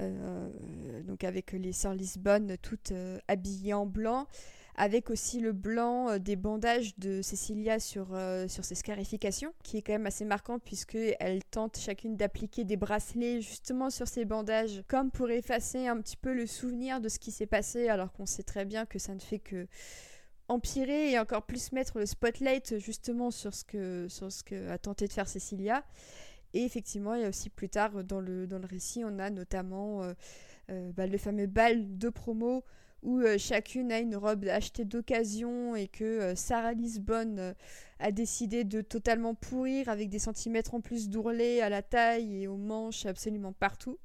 [0.00, 2.92] Euh, donc avec les sœurs Lisbonne toutes
[3.28, 4.26] habillées en blanc,
[4.74, 9.76] avec aussi le blanc euh, des bandages de Cecilia sur, euh, sur ses scarifications, qui
[9.76, 14.82] est quand même assez marquant puisqu'elle tente chacune d'appliquer des bracelets justement sur ces bandages,
[14.88, 18.26] comme pour effacer un petit peu le souvenir de ce qui s'est passé, alors qu'on
[18.26, 19.66] sait très bien que ça ne fait que
[20.48, 24.78] empirer et encore plus mettre le spotlight justement sur ce que, sur ce que a
[24.78, 25.84] tenté de faire Cecilia.
[26.54, 29.30] Et effectivement, il y a aussi plus tard dans le, dans le récit, on a
[29.30, 30.02] notamment
[30.70, 32.64] euh, bah, le fameux bal de promo
[33.02, 37.52] où euh, chacune a une robe achetée d'occasion et que euh, Sarah Lisbonne euh,
[37.98, 42.48] a décidé de totalement pourrir avec des centimètres en plus d'ourlet à la taille et
[42.48, 43.98] aux manches absolument partout.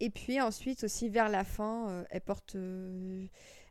[0.00, 2.56] Et puis ensuite aussi vers la fin, elle porte...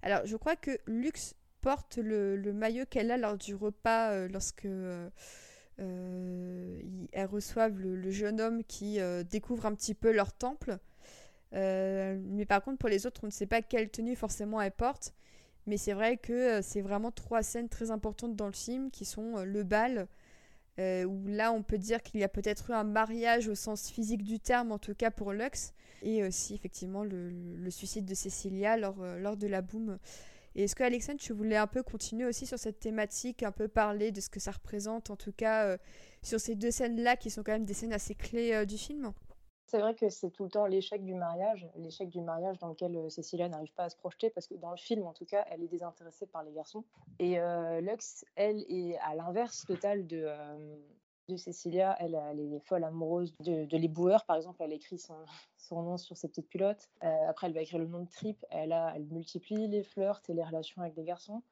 [0.01, 4.67] Alors je crois que Lux porte le, maillot qu'elle a lors du repas lorsque...
[5.77, 8.99] elles reçoivent le, jeune homme qui
[9.29, 10.79] découvre un petit peu leur temple.
[11.53, 14.71] Euh, mais par contre, pour les autres, on ne sait pas quelle tenue forcément elle
[14.71, 15.13] porte.
[15.67, 19.05] Mais c'est vrai que euh, c'est vraiment trois scènes très importantes dans le film qui
[19.05, 20.07] sont euh, le bal,
[20.79, 24.23] où là on peut dire qu'il y a peut-être eu un mariage au sens physique
[24.23, 28.97] du terme, en tout cas pour Lux, et aussi effectivement le, suicide de Cecilia lors,
[29.19, 29.99] lors de la boum.
[30.55, 33.67] Et est-ce que Alexandre, tu voulais un peu continuer aussi sur cette thématique, un peu
[33.67, 35.77] parler de ce que ça représente, en tout cas
[36.21, 39.13] sur ces deux scènes-là qui sont quand même des scènes assez clés du film?
[39.71, 42.93] C'est vrai que c'est tout le temps l'échec du mariage, l'échec du mariage dans lequel
[42.93, 45.45] euh, Cécilia n'arrive pas à se projeter parce que dans le film, en tout cas,
[45.49, 46.83] elle est désintéressée par les garçons.
[47.19, 50.75] Et euh, Lux, elle, est à l'inverse total de, euh,
[51.29, 51.95] de Cécilia.
[51.99, 54.61] Elle, elle, est folle amoureuse de, de l'éboueur, par exemple.
[54.61, 55.17] Elle écrit son,
[55.57, 56.89] son nom sur ses petites culottes.
[57.01, 58.43] après, elle va écrire le nom de Trip.
[58.49, 61.43] Elle, a, multiplie les flirts et les relations avec des garçons.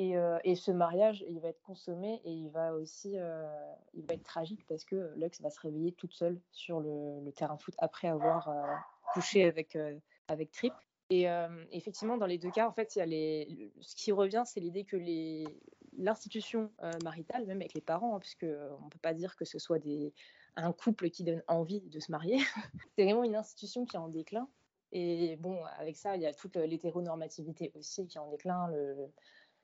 [0.00, 3.46] Euh, et, ce mariage, il va être consommé et il va aussi euh,
[3.92, 7.58] il va être tragique parce que Lux va se réveiller toute seule sur le, terrain
[7.58, 8.62] foot après avoir euh,
[9.12, 9.76] couché avec,
[10.28, 10.72] avec Trip.
[11.10, 11.26] Et
[11.72, 13.04] effectivement, dans les deux cas, en fait, y a
[13.80, 15.44] ce qui revient, c'est l'idée que les...
[16.00, 16.70] l'institution
[17.04, 19.78] maritale, même avec les parents, hein, puisque on ne peut pas dire que ce soit
[19.78, 20.12] des...
[20.56, 22.38] un couple qui donne envie de se marier,
[22.96, 24.48] c'est vraiment une institution qui est en déclin.
[24.92, 28.70] Et bon, avec ça, il y a toute l'hétéronormativité aussi qui est en déclin.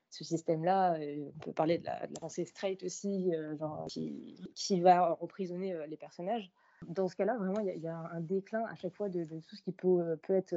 [0.09, 0.95] Ce système-là.
[0.95, 5.73] Euh, on peut parler de la, pensée straight aussi, euh, genre, qui, qui, va emprisonner
[5.73, 6.51] euh, les personnages.
[6.87, 9.61] Dans ce cas-là, vraiment, il y, a un déclin à chaque fois de, tout ce
[9.61, 10.55] qui peut, peut être,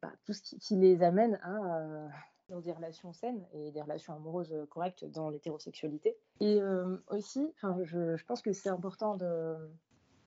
[0.00, 2.08] bah, tout ce qui, les amène à
[2.48, 6.16] dans des relations saines et des relations amoureuses correctes dans l'hétérosexualité.
[6.40, 6.60] Et
[7.08, 9.56] aussi, je, je, pense que c'est important de,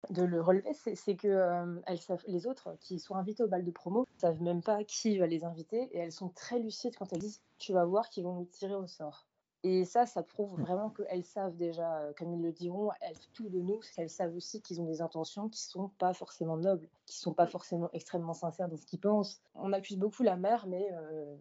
[0.09, 3.63] de le relever, c'est que euh, elles savent, les autres qui sont invitées au bal
[3.63, 7.13] de promo savent même pas qui va les inviter et elles sont très lucides quand
[7.13, 9.27] elles disent tu vas voir qu'ils vont nous tirer au sort.
[9.63, 13.47] Et ça, ça prouve vraiment qu'elles savent déjà, euh, comme ils le diront, elles, tout
[13.47, 17.19] de nous, elles savent aussi qu'ils ont des intentions qui sont pas forcément nobles, qui
[17.19, 19.39] sont pas forcément extrêmement sincères dans ce qu'ils pensent.
[19.53, 21.35] On accuse beaucoup la mère, mais euh,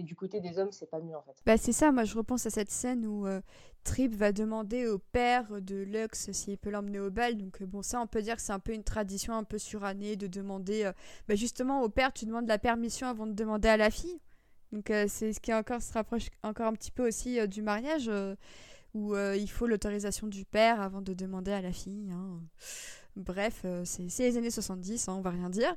[0.00, 1.36] et du côté des hommes, c'est pas mieux en fait.
[1.44, 3.40] Bah c'est ça, moi je repense à cette scène où euh,
[3.84, 7.36] Trip va demander au père de Lux s'il peut l'emmener au bal.
[7.36, 9.58] Donc euh, bon, ça on peut dire que c'est un peu une tradition un peu
[9.58, 10.84] surannée de demander.
[10.84, 10.92] Euh,
[11.28, 14.18] bah, justement au père, tu demandes la permission avant de demander à la fille.
[14.72, 18.08] Donc c'est ce qui encore se rapproche encore un petit peu aussi du mariage
[18.94, 22.08] où il faut l'autorisation du père avant de demander à la fille.
[22.12, 22.40] Hein.
[23.16, 25.74] Bref, c'est les années 70, hein, on va rien dire.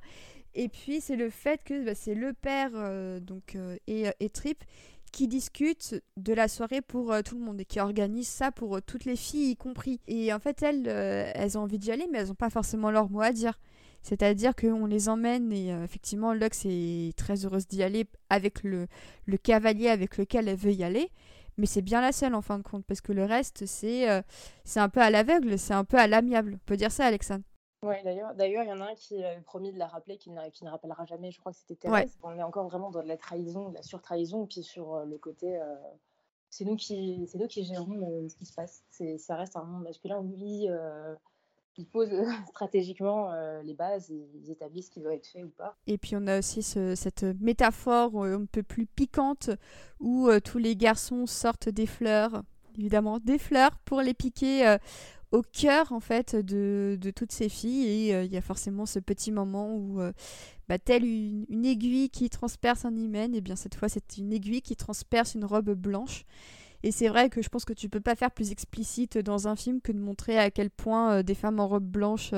[0.55, 4.11] Et puis c'est le fait que bah, c'est le père euh, donc euh, et, euh,
[4.19, 4.63] et, Trip
[5.11, 9.05] qui discutent de la soirée pour tout le monde et qui organisent ça pour toutes
[9.05, 9.99] les filles y compris.
[10.07, 13.09] Et en fait elles, elles ont envie d'y aller mais elles n'ont pas forcément leur
[13.09, 13.59] mot à dire.
[14.01, 18.87] C'est-à-dire qu'on les emmène et effectivement Lux est très heureuse d'y aller avec le,
[19.25, 21.11] le cavalier avec lequel elle veut y aller.
[21.57, 24.07] Mais c'est bien la seule en fin de compte parce que le reste c'est
[24.63, 26.55] c'est un peu à l'aveugle, c'est un peu à l'amiable.
[26.55, 27.43] On peut dire ça Alexandre?
[27.83, 30.29] Oui, d'ailleurs, d'ailleurs, il y en a un qui a promis de la rappeler, qui,
[30.29, 31.31] ne rappellera jamais.
[31.31, 32.17] Je crois que c'était Thérèse.
[32.23, 35.17] On est encore vraiment dans de la trahison, de la surtrahison, puis sur euh, le
[35.17, 35.75] côté, euh,
[36.49, 38.83] c'est nous qui, c'est nous qui gérons euh, ce qui se passe.
[38.89, 40.67] C'est, ça reste un monde masculin où lui,
[41.77, 42.09] il pose
[42.47, 45.75] stratégiquement les bases, et ils établissent ce qui doit être fait ou pas.
[45.85, 49.49] Et puis on a aussi cette métaphore un peu plus piquante
[49.99, 52.43] où tous les garçons sortent des fleurs
[52.75, 54.77] évidemment des fleurs pour les piquer
[55.33, 58.99] au cœur en fait de, toutes ces filles et euh, il y a forcément ce
[58.99, 60.13] petit moment où euh,
[60.69, 64.61] bah, telle une, aiguille qui transperce un hymen et bien cette fois c'est une aiguille
[64.61, 66.25] qui transperce une robe blanche
[66.83, 69.55] et c'est vrai que je pense que tu peux pas faire plus explicite dans un
[69.55, 72.31] film que de montrer à quel point euh, des femmes en robe blanche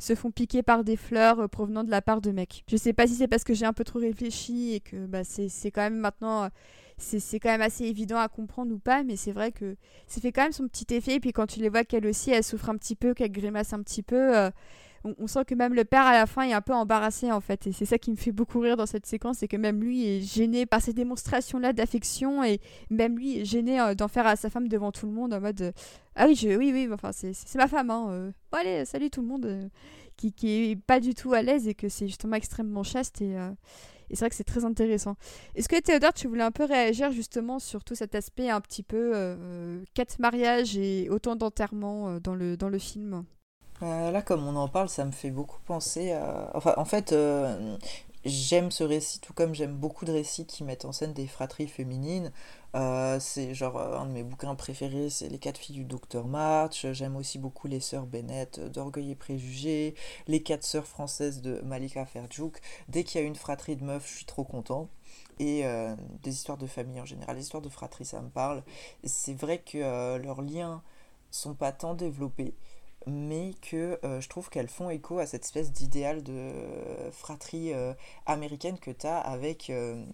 [0.00, 2.64] se font piquer par des fleurs provenant de la part de mecs.
[2.68, 5.22] Je sais pas si c'est parce que j'ai un peu trop réfléchi et que bah,
[5.22, 6.48] c'est quand même maintenant
[6.96, 9.76] c'est quand même assez évident à comprendre ou pas, mais c'est vrai que
[10.06, 11.14] ça fait quand même son petit effet.
[11.14, 13.72] Et puis quand tu les vois qu'elle aussi, elle souffre un petit peu, qu'elle grimace
[13.72, 14.50] un petit peu,
[15.04, 17.66] on, sent que même le père à la fin est un peu embarrassé en fait.
[17.66, 20.06] Et c'est ça qui me fait beaucoup rire dans cette séquence, c'est que même lui
[20.06, 22.60] est gêné par ces démonstrations-là d'affection et
[22.90, 25.40] même lui est gêné euh, d'en faire à sa femme devant tout le monde en
[25.40, 25.72] mode euh,
[26.16, 27.90] ah oui, je, oui, oui, enfin c'est ma femme.
[27.90, 28.30] Hein, euh.
[28.50, 29.70] bon, allez, salut tout le monde,
[30.16, 33.36] qui, qui est pas du tout à l'aise et que c'est justement extrêmement chaste et,
[34.10, 35.16] et c'est vrai que c'est très intéressant.
[35.54, 38.82] Est-ce que Théodore, tu voulais un peu réagir justement sur tout cet aspect un petit
[38.82, 39.36] peu
[39.94, 43.24] quatre mariages et autant d'enterrements dans le dans le film?
[43.82, 46.50] Euh, là, comme on en parle, ça me fait beaucoup penser à...
[46.54, 47.76] Enfin, en fait, euh,
[48.24, 51.68] j'aime ce récit, tout comme j'aime beaucoup de récits qui mettent en scène des fratries
[51.68, 52.32] féminines.
[52.74, 56.86] Euh, c'est genre un de mes bouquins préférés, c'est Les quatre filles du docteur March.
[56.92, 59.94] J'aime aussi beaucoup Les sœurs Bennett d'Orgueil et Préjugés,
[60.26, 62.60] Les quatre sœurs françaises de Malika Ferjouk.
[62.88, 64.88] Dès qu'il y a une fratrie de meufs, je suis trop content.
[65.38, 65.64] Et
[66.22, 68.62] des histoires de famille en général, les histoires de fratrie, ça me parle.
[69.04, 70.82] C'est vrai que leurs liens
[71.30, 72.54] sont pas tant développés
[73.06, 76.52] mais que euh, je trouve qu'elles font écho à cette espèce d'idéal de
[77.12, 77.92] fratrie euh,
[78.26, 80.04] américaine que tu as avec euh,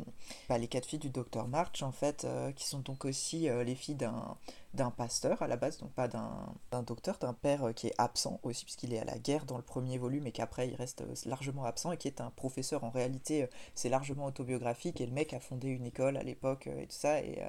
[0.48, 2.26] bah, les quatre filles du docteur March, en fait,
[2.56, 7.18] qui sont donc aussi les filles d'un pasteur à la base, donc pas d'un docteur,
[7.18, 10.26] d'un père qui est absent aussi, puisqu'il est à la guerre dans le premier volume
[10.26, 12.84] et qu'après il reste largement absent, et qui est un professeur.
[12.84, 16.86] En réalité, c'est largement autobiographique, et le mec a fondé une école à l'époque et
[16.86, 17.42] tout ça, et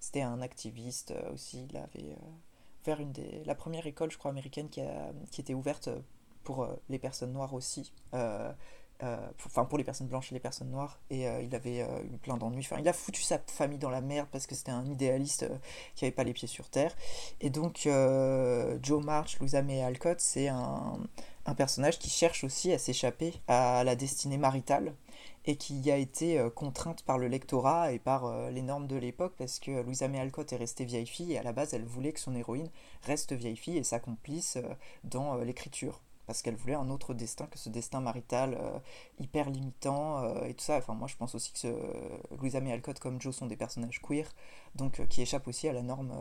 [0.00, 2.16] c'était un activiste aussi, il avait
[2.84, 5.88] vers une des, la première école, je crois, américaine qui, a, qui était ouverte
[6.44, 7.92] pour euh, les personnes noires aussi.
[8.14, 8.52] Euh,
[9.02, 11.00] euh, enfin pour les personnes blanches et les personnes noires.
[11.10, 12.64] Et il avait eu plein d'ennuis.
[12.64, 15.50] Enfin il a foutu sa famille dans la merde parce que c'était un idéaliste
[15.96, 16.94] qui avait pas les pieds sur terre.
[17.40, 17.88] Et donc
[18.82, 20.96] Joe March Louisa May Alcott c'est un,
[21.44, 24.94] un personnage qui cherche aussi à s'échapper à la destinée maritale
[25.46, 28.96] et qui a été euh, contrainte par le lectorat et par euh, les normes de
[28.96, 31.84] l'époque parce que Louisa May Alcott est restée vieille fille et à la base elle
[31.84, 32.70] voulait que son héroïne
[33.02, 37.58] reste vieille fille et s'accomplisse euh, dans l'écriture parce qu'elle voulait un autre destin que
[37.58, 38.58] ce destin marital
[39.18, 40.78] hyper limitant et tout ça.
[40.78, 41.68] Enfin, moi je pense aussi que
[42.38, 44.26] Louisa May Alcott comme Joe sont des personnages queer,
[44.74, 46.14] donc qui échappent aussi à la norme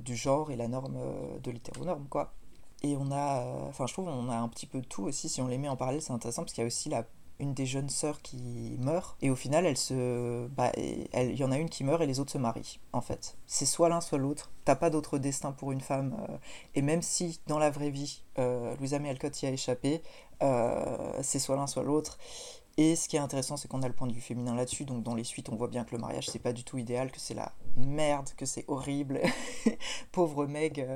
[0.00, 0.98] du genre et la norme
[1.40, 2.34] de l'hétéronorme, quoi.
[2.82, 5.46] Et on a, enfin je trouve on a un petit peu tout aussi, si on
[5.46, 7.06] les met en parallèle c'est intéressant parce qu'il y a aussi la
[7.42, 11.52] une des jeunes sœurs qui meurt et au final elle se bah il y en
[11.52, 14.18] a une qui meurt et les autres se marient en fait c'est soit l'un soit
[14.18, 16.36] l'autre t'as pas d'autre destin pour une femme euh,
[16.74, 20.02] et même si dans la vraie vie euh, Louisa May Alcott y a échappé
[20.42, 22.18] euh, c'est soit l'un soit l'autre
[22.78, 24.86] et ce qui est intéressant, c'est qu'on a le point de vue féminin là-dessus.
[24.86, 27.12] Donc dans les suites, on voit bien que le mariage, c'est pas du tout idéal,
[27.12, 29.20] que c'est la merde, que c'est horrible.
[30.12, 30.88] Pauvre Meg.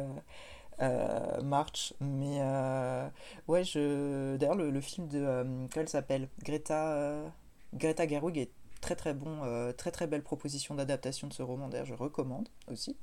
[0.80, 1.94] Euh, euh, March.
[2.00, 3.08] Mais euh,
[3.48, 4.36] ouais, je.
[4.36, 5.18] D'ailleurs, le, film de.
[5.18, 6.28] Euh, qu'elle s'appelle?
[6.42, 7.22] Greta.
[7.74, 8.50] Greta Gerwig est
[8.80, 9.40] très très bon,
[9.76, 11.68] très très belle proposition d'adaptation de ce roman.
[11.68, 12.96] D'ailleurs, je recommande aussi.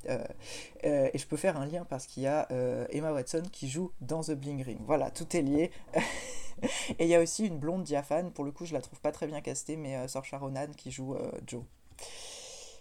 [0.83, 2.47] et je peux faire un lien parce qu'il y a
[2.89, 4.79] Emma Watson qui joue dans The Bling Ring.
[4.85, 5.71] Voilà, tout est lié.
[6.99, 8.31] et il y a aussi une blonde diaphane.
[8.31, 11.15] Pour le coup, je la trouve pas très bien castée, mais Saoirse Ronan qui joue
[11.45, 11.63] Joe.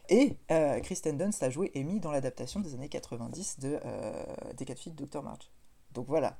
[0.08, 4.24] Et euh, Kristen Dunst a joué Amy dans l'adaptation des années 90 de, euh,
[4.56, 5.22] des quatre filles de Dr.
[5.22, 5.50] March.
[5.92, 6.36] Donc voilà.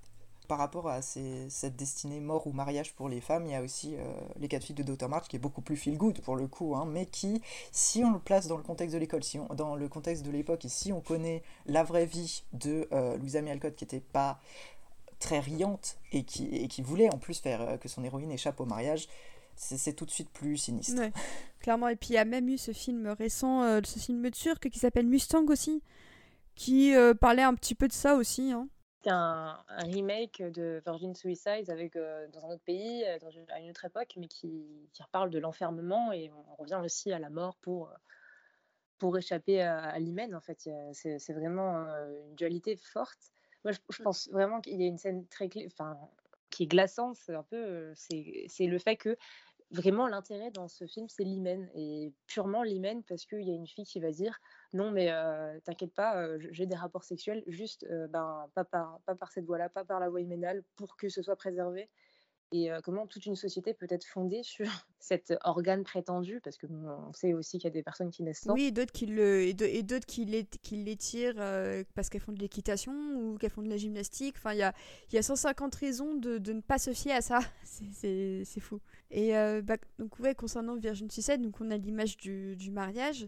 [0.49, 3.95] Par rapport à cette destinée mort ou mariage pour les femmes, il y a aussi
[3.97, 4.03] euh,
[4.37, 5.09] les quatre filles de Dr.
[5.09, 7.41] March qui est beaucoup plus feel good pour le coup, hein, mais qui,
[7.71, 10.65] si on le place dans le contexte de l'école, si dans le contexte de l'époque,
[10.65, 14.41] et si on connaît la vraie vie de Louisa May Alcott qui n'était pas
[15.21, 18.67] très riante et qui, et qui voulait en plus faire que son héroïne échappe au
[18.67, 19.09] mariage,
[19.63, 21.03] c'est tout de suite plus sinistre.
[21.61, 21.89] clairement.
[21.89, 24.79] Et puis il y a même eu ce film récent, euh, ce film turc qui
[24.79, 25.83] s'appelle Mustang aussi,
[26.55, 28.53] qui euh, parlait un petit peu de ça aussi.
[28.53, 28.69] Hein.
[29.03, 33.71] C'est un, remake de Virgin Suicide avec, euh, dans un autre pays, dans à une
[33.71, 37.57] autre époque, mais qui, qui reparle de l'enfermement et on revient aussi à la mort
[37.63, 37.93] pour,
[38.99, 40.35] pour échapper à, l'hymen.
[40.35, 41.85] En fait, c'est vraiment
[42.29, 43.33] une dualité forte.
[43.65, 45.97] Moi, je, je pense vraiment qu'il y a une scène très clé, enfin,
[46.53, 49.17] qui est glaçante, c'est un peu, c'est le fait que
[49.73, 53.67] vraiment l'intérêt dans ce film, c'est l'hymen et purement l'hymen parce qu'il y a une
[53.67, 54.39] fille qui va dire
[54.73, 55.11] non mais
[55.65, 59.85] t'inquiète pas, j'ai des rapports sexuels, juste ben pas par pas par cette voie-là, pas
[59.85, 61.91] par la voie hyménale pour que ce soit préservé
[62.53, 64.67] et euh, comment toute une société peut être fondée sur
[65.01, 68.43] cet organe prétendu, parce que on sait aussi qu'il y a des personnes qui naissent
[68.43, 68.53] sans.
[68.53, 69.53] Oui, et d'autres qui le
[70.73, 74.37] l'étirent euh, parce qu'elles font de l'équitation ou qu'elles font de la gymnastique.
[74.37, 74.75] Enfin, il y a
[75.11, 77.41] il y a 150 raisons de, ne pas se fier à ça.
[77.65, 78.81] C'est fou.
[79.11, 83.27] Et euh, bah, donc ouais, concernant Virgin Suicide, donc on a l'image du mariage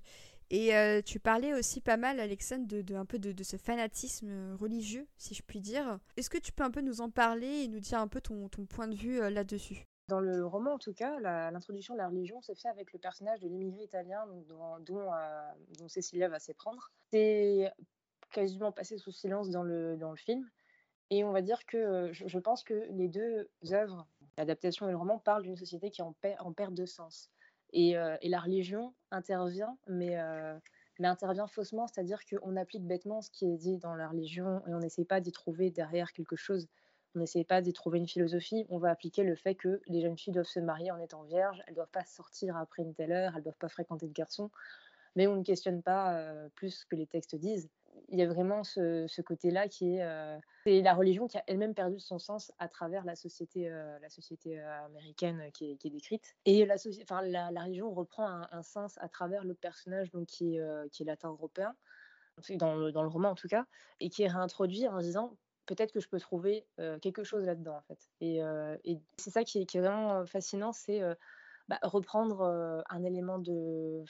[0.50, 4.56] et euh, tu parlais aussi pas mal, Alexandre, de, un peu de, ce fanatisme euh,
[4.56, 5.98] religieux, si je puis dire.
[6.16, 8.48] Est-ce que tu peux un peu nous en parler et nous dire un peu ton,
[8.68, 9.86] point de vue euh, là-dessus?
[10.08, 13.40] Dans le roman, en tout cas, l'introduction de la religion se fait avec le personnage
[13.40, 16.92] de l'immigré italien dont, dont, Cecilia va s'éprendre.
[17.10, 17.72] C'est
[18.30, 20.46] quasiment passé sous silence dans le, film.
[21.08, 24.06] Et on va dire que je, pense que les deux œuvres,
[24.36, 27.30] l'adaptation et le roman, parlent d'une société qui en, en perte de sens.
[27.76, 30.16] Et, et, la religion intervient, mais
[30.98, 34.74] mais intervient faussement, c'est-à-dire qu'on applique bêtement ce qui est dit dans la religion et
[34.74, 36.68] on n'essaie pas d'y trouver derrière quelque chose.
[37.14, 38.66] On n'essaie pas d'y trouver une philosophie.
[38.68, 41.62] On va appliquer le fait que les jeunes filles doivent se marier en étant vierges,
[41.66, 44.12] elles ne doivent pas sortir après une telle heure, elles ne doivent pas fréquenter de
[44.12, 44.51] garçons.
[45.16, 47.70] Mais on ne questionne pas euh, plus que les textes disent
[48.08, 51.74] il y a vraiment ce, côté-là qui est, euh, c'est la religion qui a elle-même
[51.74, 56.34] perdu son sens à travers la société, euh, la société euh, américaine qui est, décrite.
[56.44, 60.90] Et la, enfin, la, religion reprend un, sens à travers l'autre personnage donc, qui, est,
[60.90, 61.74] qui est latin-européen,
[62.50, 63.64] dans le, dans le roman en tout cas,
[64.00, 66.66] et qui est réintroduit en disant peut-être que je peux trouver
[67.00, 67.98] quelque chose là-dedans en fait.
[68.20, 68.40] Et,
[68.84, 71.00] et c'est ça qui est, qui est, vraiment fascinant, c'est
[71.68, 74.04] bah, reprendre euh, un élément de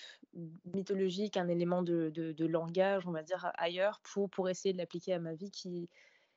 [0.74, 5.14] mythologique, un élément de, de, langage, on va dire, ailleurs, pour, pour essayer de l'appliquer
[5.14, 5.88] à ma vie qui,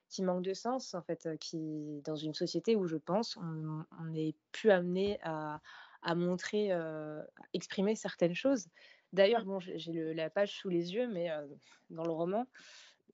[0.10, 4.36] qui manque de sens, en fait, qui, dans une société où je pense on n'est
[4.52, 5.60] plus amené à,
[6.04, 7.24] à montrer, euh,
[7.54, 8.68] exprimer certaines choses.
[9.12, 11.30] D'ailleurs, bon, j'ai la page sous les yeux, mais
[11.90, 12.46] dans le roman,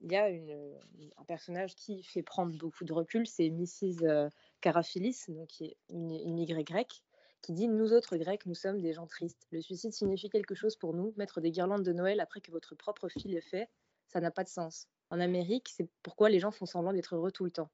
[0.02, 0.78] il y a une,
[1.16, 4.30] un personnage qui fait prendre beaucoup de recul, c'est Mrs.
[4.60, 7.04] Caraphilis, donc qui est une immigrée grecque,
[7.44, 9.46] qui dit Nous autres Grecs, nous sommes des gens tristes.
[9.52, 11.14] Le suicide signifie quelque chose pour nous.
[11.18, 13.70] Mettre des guirlandes de Noël après que votre propre fille est fait,
[14.08, 14.88] ça n'a pas de sens.
[15.12, 17.70] En Amérique, c'est pourquoi les gens font semblant d'être heureux tout le temps.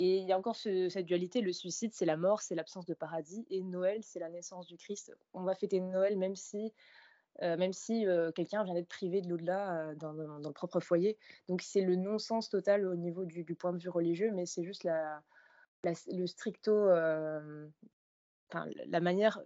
[0.00, 2.94] Et il y a encore cette dualité le suicide, c'est la mort, c'est l'absence de
[2.94, 5.12] paradis, et Noël, c'est la naissance du Christ.
[5.34, 6.72] On va fêter Noël même si.
[7.42, 11.16] Euh, même si euh, quelqu'un vient d'être privé de l'au-delà euh, dans, le propre foyer.
[11.48, 14.86] Donc c'est le non-sens total au niveau du, point de vue religieux, mais c'est juste
[15.84, 16.90] le stricto
[18.86, 19.40] la manière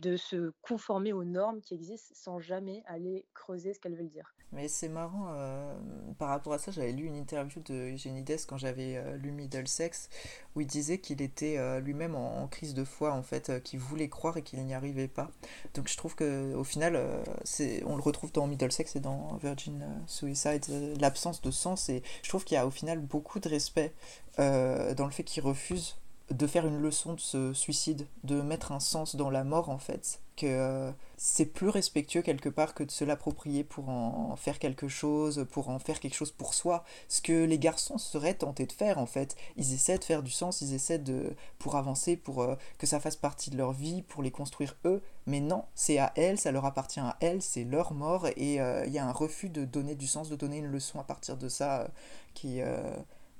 [0.00, 4.34] de se conformer aux normes qui existent sans jamais aller creuser ce qu'elles veulent dire.
[4.52, 5.78] Mais c'est marrant, euh,
[6.18, 10.08] par rapport à ça, j'avais lu une interview de Eugénides quand j'avais euh, lu Middlesex,
[10.56, 14.08] où il disait qu'il était euh, lui-même en, crise de foi, en fait, qu'il voulait
[14.08, 15.30] croire et qu'il n'y arrivait pas.
[15.74, 20.64] Donc je trouve qu'au final, on le retrouve dans Middlesex et dans Virgin Suicide,
[21.00, 23.92] l'absence de sens, et je trouve qu'il y a au final beaucoup de respect
[24.36, 25.96] dans le fait qu'il refuse
[26.30, 29.78] de faire une leçon de ce suicide, de mettre un sens dans la mort en
[29.78, 34.58] fait, que euh, c'est plus respectueux quelque part que de se l'approprier pour en faire
[34.60, 38.66] quelque chose, pour en faire quelque chose pour soi, ce que les garçons seraient tentés
[38.66, 39.36] de faire en fait.
[39.56, 43.00] Ils essaient de faire du sens, ils essaient de pour avancer, pour euh, que ça
[43.00, 46.52] fasse partie de leur vie, pour les construire eux, mais non, c'est à elles, ça
[46.52, 48.28] leur appartient à elles, c'est leur mort.
[48.36, 51.00] Et euh, il y a un refus de donner du sens, de donner une leçon
[51.00, 51.88] à partir de ça
[52.34, 52.60] qui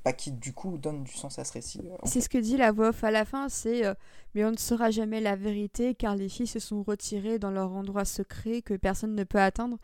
[0.05, 1.81] bah, qui du coup donne du sens à ce récit.
[1.85, 3.95] Euh, c'est ce que dit la voix off à la fin, c'est euh,
[4.35, 7.73] mais on ne saura jamais la vérité car les filles se sont retirées dans leur
[7.73, 9.79] endroit secret que personne ne peut atteindre.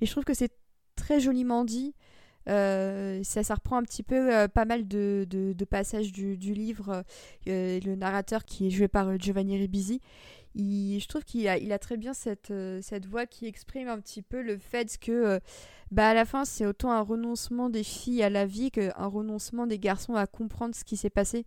[0.00, 0.52] Et je trouve que c'est
[0.96, 1.94] très joliment dit.
[2.48, 7.04] Euh, ça, ça reprend un petit peu pas mal de, de, passages du, du livre.
[7.46, 10.00] le narrateur qui est joué par Giovanni Ribisi,
[10.56, 14.22] je trouve qu'il a, il très bien cette, euh, cette voix qui exprime un petit
[14.22, 15.40] peu le fait que, euh,
[15.90, 19.66] bah, à la fin, c'est autant un renoncement des filles à la vie qu'un renoncement
[19.66, 21.46] des garçons à comprendre ce qui s'est passé.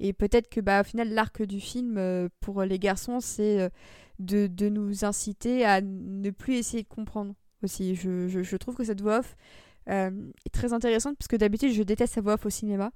[0.00, 3.70] Et peut-être que, bah, au final, l'arc du film, euh, pour les garçons, c'est
[4.18, 7.94] de, nous inciter à ne plus essayer de comprendre aussi.
[7.94, 9.36] Je, trouve que cette voix off
[9.86, 12.92] est très intéressante, parce que d'habitude, je déteste sa voix off au cinéma.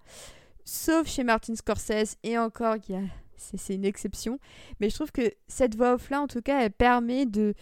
[0.65, 3.01] Sauf chez Martin Scorsese, et encore, qui a
[3.37, 4.39] c'est une exception.
[4.81, 7.55] Mais je trouve que cette voix off-là, en tout cas, elle permet de,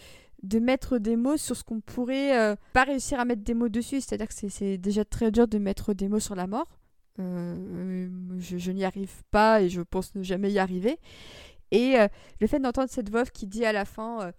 [0.43, 3.69] de mettre des mots sur ce qu'on pourrait euh, pas réussir à mettre des mots
[3.69, 4.01] dessus.
[4.01, 6.79] C'est-à-dire que c'est déjà très dur de mettre des mots sur la mort.
[7.21, 10.99] Euh, je, n'y arrive pas et je pense ne jamais y arriver.
[11.71, 12.09] Et euh,
[12.41, 14.33] le fait d'entendre cette voix qui dit à la fin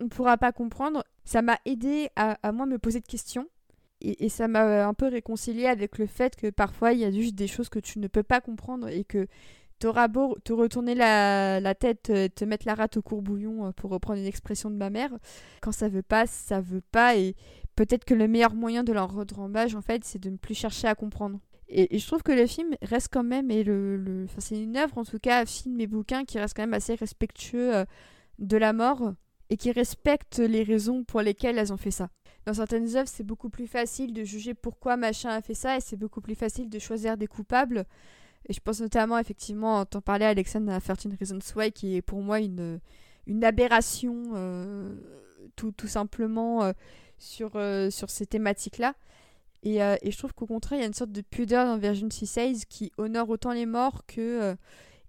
[0.00, 3.48] on ne pourra pas comprendre, ça m'a aidé à, à moi me poser de questions.
[4.00, 7.36] Et ça m'a un peu réconcilié avec le fait que parfois il y a juste
[7.36, 9.26] des choses que tu ne peux pas comprendre et que
[9.78, 13.90] T'auras beau te retourner la, tête, euh, te mettre la rate au courbouillon, euh, pour
[13.90, 15.10] reprendre une expression de ma mère.
[15.60, 17.16] Quand ça veut pas, ça veut pas.
[17.16, 17.34] Et
[17.76, 20.88] peut-être que le meilleur moyen de leur redrembage, en fait, c'est de ne plus chercher
[20.88, 21.40] à comprendre.
[21.68, 24.98] Et, je trouve que le film reste quand même, et le, Enfin, c'est une œuvre
[24.98, 27.84] en tout cas, film et bouquin, qui reste quand même assez respectueux euh,
[28.38, 29.14] de la mort
[29.50, 32.08] et qui respecte les raisons pour lesquelles elles ont fait ça.
[32.46, 35.80] Dans certaines œuvres, c'est beaucoup plus facile de juger pourquoi machin a fait ça et
[35.80, 37.84] c'est beaucoup plus facile de choisir des coupables.
[38.48, 42.20] Et je pense notamment, effectivement, t'en parlais, Alexandre, à 13 Reasons Why, qui est pour
[42.20, 42.78] moi une,
[43.26, 44.94] une aberration, euh,
[45.56, 46.72] tout, tout, simplement, euh,
[47.18, 48.94] sur, euh, sur ces thématiques-là.
[49.62, 52.10] Et, et, je trouve qu'au contraire, il y a une sorte de pudeur dans Virgin
[52.10, 54.54] Suicides qui honore autant les morts que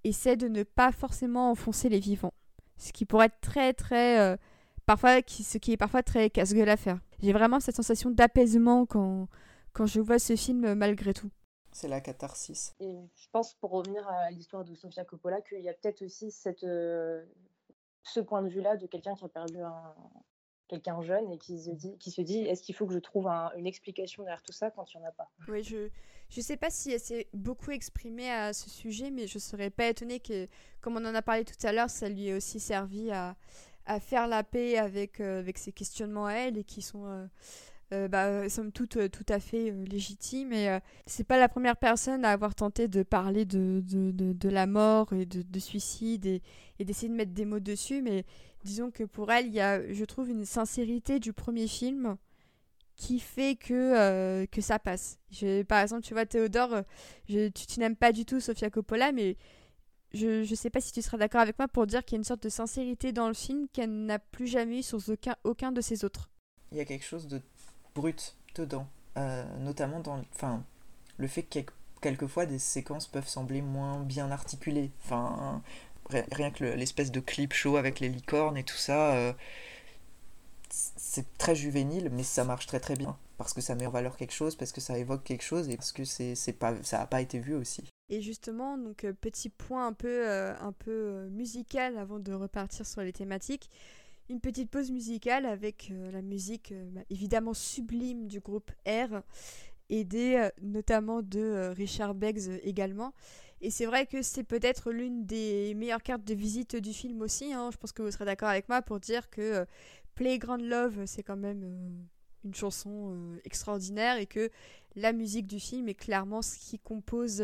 [0.05, 2.33] essaie de ne pas forcément enfoncer les vivants.
[2.77, 4.37] Ce qui pourrait être très, très.
[4.85, 6.99] parfois, ce qui est parfois très casse-gueule à faire.
[7.21, 9.27] J'ai vraiment cette sensation d'apaisement quand,
[9.73, 11.31] quand je vois ce film malgré tout.
[11.75, 12.73] C'est la catharsis.
[12.79, 16.31] Et je pense, pour revenir à l'histoire de Sofia Coppola, qu'il y a peut-être aussi
[16.31, 17.21] cette, euh,
[18.01, 19.93] ce point de vue-là de quelqu'un qui a perdu un,
[20.69, 23.27] quelqu'un jeune et qui se dit, qui se dit est-ce qu'il faut que je trouve
[23.27, 25.29] une explication derrière tout ça quand il n'y en a pas?
[25.49, 25.89] Oui, je
[26.37, 29.69] ne sais pas si elle s'est beaucoup exprimée à ce sujet, mais je ne serais
[29.69, 30.47] pas étonnée que,
[30.79, 33.35] comme on en a parlé tout à l'heure, ça lui ait aussi servi à,
[33.85, 37.05] à faire la paix avec, euh, avec ses questionnements à elle et qui sont...
[37.05, 37.25] Euh,
[37.93, 41.77] euh, bah, somme euh, tout à fait euh, légitime et euh, c'est pas la première
[41.77, 46.41] personne à avoir tenté de parler de, de, de, la mort et de, suicide et,
[46.79, 48.25] et d'essayer de mettre des mots dessus mais
[48.63, 52.17] disons que pour elle il y a je trouve une sincérité du premier film
[52.95, 55.19] qui fait que, que ça passe.
[55.29, 56.83] Je, par exemple, tu vois, Théodore,
[57.27, 59.35] je, tu, tu n'aimes pas du tout Sofia Coppola, mais
[60.13, 62.19] je ne sais pas si tu seras d'accord avec moi pour dire qu'il y a
[62.19, 65.73] une sorte de sincérité dans le film qu'elle n'a plus jamais eu sur aucun, aucun
[65.73, 66.29] de ses autres.
[66.71, 67.41] Il y a quelque chose de
[67.95, 68.87] brut dedans.
[69.17, 70.63] Euh, notamment dans enfin,
[71.17, 71.59] le fait que
[72.01, 74.91] quelquefois des séquences peuvent sembler moins bien articulées.
[75.03, 75.61] Enfin,
[76.09, 79.33] rien que l'espèce de clip show avec les licornes et tout ça, euh,
[80.69, 83.17] c'est très juvénile, mais ça marche très très bien.
[83.37, 85.75] Parce que ça met en valeur quelque chose, parce que ça évoque quelque chose et
[85.75, 87.83] parce que c'est pas, ça n'a pas été vu aussi.
[88.09, 93.01] Et justement, donc euh, petit point un peu, un peu musical avant de repartir sur
[93.01, 93.69] les thématiques
[94.29, 99.21] une petite pause musicale avec euh, la musique euh, bah, évidemment sublime du groupe R,
[99.89, 103.13] aidée euh, notamment de Richard Beggs également.
[103.61, 107.53] Et c'est vrai que c'est peut-être l'une des meilleures cartes de visite du film aussi.
[107.53, 107.69] Hein.
[107.71, 109.65] Je pense que vous serez d'accord avec moi pour dire que
[110.13, 111.63] Playground Love, c'est quand même
[112.43, 113.15] une chanson
[113.45, 114.49] extraordinaire et que
[114.95, 117.41] la musique du film est clairement ce qui compose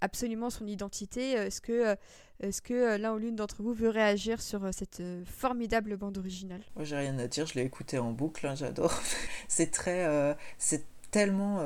[0.00, 1.38] absolument son identité.
[1.38, 1.96] Euh, est-ce que, euh,
[2.40, 6.62] est-ce que euh, l'un ou l'une d'entre vous veut réagir sur cette formidable bande originale?
[6.76, 7.46] Moi, j'ai rien à dire.
[7.46, 8.46] Je l'ai écouté en boucle.
[8.46, 8.94] Hein, j'adore.
[9.48, 11.62] c'est très, c'est tellement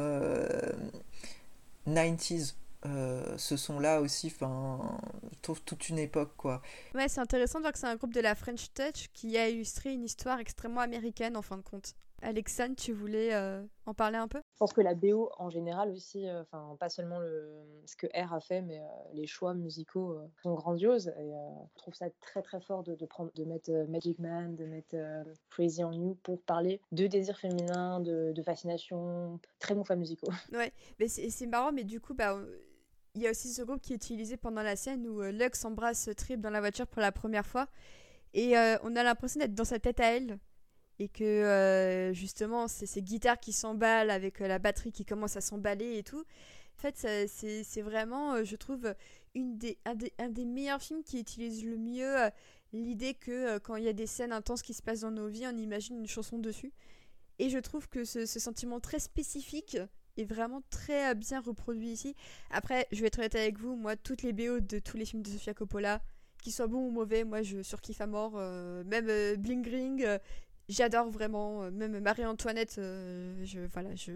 [1.87, 2.55] 90s.
[2.85, 4.99] ce son-là aussi, enfin,
[5.33, 6.63] je trouve toute une époque, quoi.
[6.95, 9.49] Ouais, c'est intéressant de voir que c'est un groupe de la French Touch qui a
[9.49, 11.95] illustré une histoire extrêmement américaine, en fin de compte.
[12.23, 14.39] Alexandre, tu voulais euh, en parler un peu?
[14.55, 17.49] Je pense que la BO en général aussi, euh, enfin pas seulement le,
[17.87, 21.09] ce que R a fait, mais euh, les choix musicaux sont grandioses.
[21.19, 21.31] Et
[21.75, 24.97] je trouve ça très très fort de, de, prendre, de mettre Magic Man, de mettre
[25.51, 29.39] Crazy on You pour parler de désir féminin, de, de fascination.
[29.61, 30.29] Très bons choix musicaux.
[30.53, 32.37] Ouais, mais c'est marrant, mais du coup, bah,
[33.15, 36.11] il y a aussi ce groupe qui est utilisé pendant la scène où Lux embrasse
[36.17, 37.69] Trip dans la voiture pour la première fois.
[38.35, 40.39] Et on a l'impression d'être dans sa tête à elle
[40.99, 45.37] et que euh, justement c'est ces guitares qui s'emballent avec euh, la batterie qui commence
[45.37, 46.25] à s'emballer et tout.
[46.77, 48.95] En fait, c'est vraiment, euh, je trouve,
[49.35, 52.15] une des, un, des, un, des, meilleurs films qui utilise le mieux
[52.73, 55.45] l'idée que quand il y a des scènes intenses qui se passent dans nos vies,
[55.53, 56.73] on imagine une chanson dessus.
[57.41, 59.77] Et je trouve que ce, sentiment très spécifique
[60.17, 62.15] est vraiment très bien reproduit ici.
[62.51, 65.23] Après, je vais être honnête avec vous, moi, toutes les BO de tous les films
[65.23, 66.01] de Sofia Coppola,
[66.41, 68.37] qu'ils soient bons ou mauvais, moi je surkiffe à mort.
[68.85, 70.07] même Bling Ring,
[70.69, 74.13] j'adore vraiment, euh, même Marie-Antoinette, euh, je, voilà, je,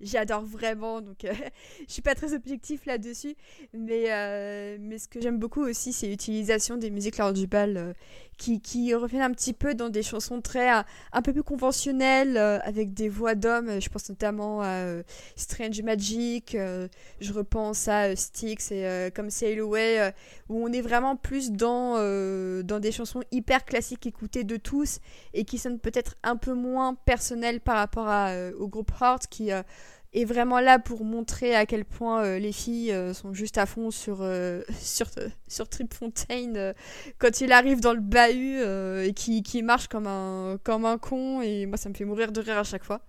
[0.00, 1.32] j'adore vraiment, donc euh,
[1.86, 3.36] je suis pas très objectif là-dessus.
[3.72, 7.94] Mais, mais ce que j'aime beaucoup aussi, c'est l'utilisation des musiques lors du bal
[8.60, 13.08] qui, reviennent un petit peu dans des chansons très un peu plus conventionnelles, avec des
[13.08, 13.80] voix d'hommes.
[13.80, 14.84] Je pense notamment à
[15.36, 16.56] Strange Magic,
[17.20, 20.12] je repense à Styx et comme Sail Away,
[20.48, 21.96] où on est vraiment plus dans,
[22.62, 24.98] dans des chansons hyper classiques écoutées de tous
[25.34, 28.08] et qui sonnent peut-être un peu moins personnelles par rapport
[28.58, 29.50] au groupe Heart qui
[30.12, 33.66] est vraiment là pour montrer à quel point euh, les filles euh, sont juste à
[33.66, 35.08] fond sur, euh, sur,
[35.48, 36.74] sur Trip Fontaine
[37.18, 38.62] quand il arrive dans le bahut
[39.06, 42.32] et qui, qui, marche comme un, comme un con et moi ça me fait mourir
[42.32, 43.00] de rire à chaque fois.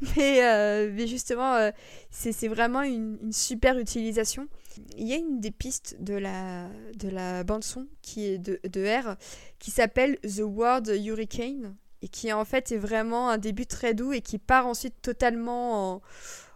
[0.16, 1.70] Mais, mais justement
[2.10, 4.48] c'est vraiment une, une, super utilisation.
[4.96, 6.68] Il y a une des pistes de la,
[6.98, 9.16] de la bande son qui est de, de R
[9.58, 14.12] qui s'appelle The Word Hurricane et qui en fait est vraiment un début très doux
[14.12, 16.02] et qui part ensuite totalement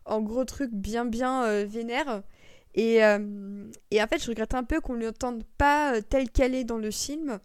[0.07, 2.23] en, gros truc bien bien euh, vénère.
[2.77, 6.29] Et, euh, et, en fait, je regrette un peu qu'on ne l'entende pas euh, tel
[6.29, 7.39] qu'elle est dans le film.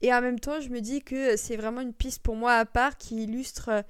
[0.00, 2.64] Et en même temps, je me dis que c'est vraiment une piste pour moi à
[2.64, 3.84] part qui illustre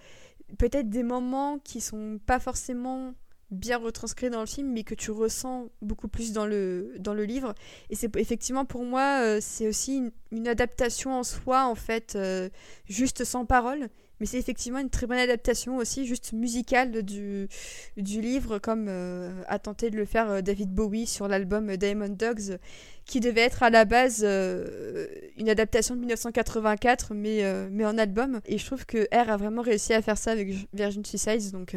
[0.59, 3.15] peut-être des moments qui sont pas forcément
[3.55, 7.25] bien retranscrit dans le film, mais que tu ressens beaucoup plus dans le, dans le
[7.25, 7.55] livre.
[7.91, 12.49] Et c'est effectivement pour moi, euh, c'est aussi une, adaptation en soi, en fait, euh,
[12.87, 13.89] juste sans parole.
[14.21, 17.49] Mais c'est effectivement une très bonne adaptation aussi, juste musicale du,
[17.97, 22.59] du livre, comme euh, a tenté de le faire David Bowie sur l'album Diamond Dogs,
[23.07, 28.41] qui devait être à la base une adaptation de 1984, mais, mais en album.
[28.47, 31.77] Et je trouve que R a vraiment réussi à faire ça avec Virgin Suicides, donc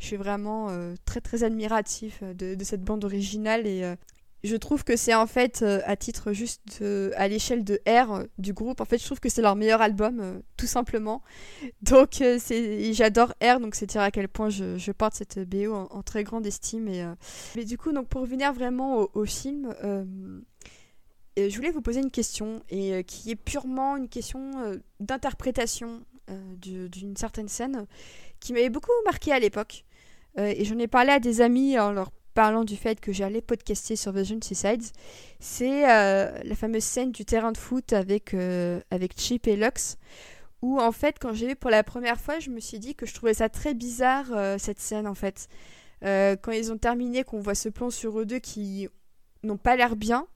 [0.00, 0.68] je suis vraiment
[1.04, 3.94] très très admiratif de, de, cette bande originale et
[4.42, 6.82] je trouve que c'est en fait, euh, à titre juste
[7.16, 9.82] à l'échelle de R euh, du groupe, en fait, je trouve que c'est leur meilleur
[9.82, 11.22] album, euh, tout simplement.
[11.82, 16.02] Donc, c'est, j'adore R, donc c'est dire à quel point je, porte cette BO en,
[16.02, 16.88] très grande estime.
[16.88, 17.04] Et,
[17.54, 19.74] Mais du coup, donc, pour revenir vraiment au, film,
[21.36, 26.02] je voulais vous poser une question, et qui est purement une question d'interprétation
[26.60, 27.86] d'une certaine scène,
[28.40, 29.84] qui m'avait beaucoup marqué à l'époque.
[30.36, 33.96] Et j'en ai parlé à des amis en leur parlant du fait que j'allais podcaster
[33.96, 34.84] sur Vision Seasides,
[35.40, 39.96] c'est euh, la fameuse scène du terrain de foot avec, euh, avec Chip et Lux,
[40.62, 43.06] où en fait, quand j'ai vu pour la première fois, je me suis dit que
[43.06, 45.48] je trouvais ça très bizarre, euh, cette scène en fait.
[46.02, 48.88] quand ils ont terminé, qu'on voit ce plan sur eux deux qui
[49.42, 50.26] n'ont pas l'air bien,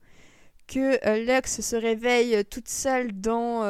[0.67, 3.61] que Lux se réveille toute seule dans,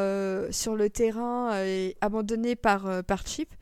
[0.51, 3.53] sur le terrain et abandonnée par, par Chip.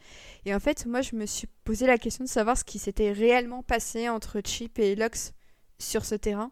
[0.45, 3.11] Et en fait, moi, je me suis posé la question de savoir ce qui s'était
[3.11, 5.33] réellement passé entre Chip et Lux
[5.79, 6.51] sur ce terrain.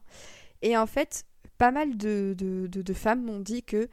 [0.61, 1.25] Et en fait,
[1.57, 3.89] pas mal de, de, femmes m'ont dit que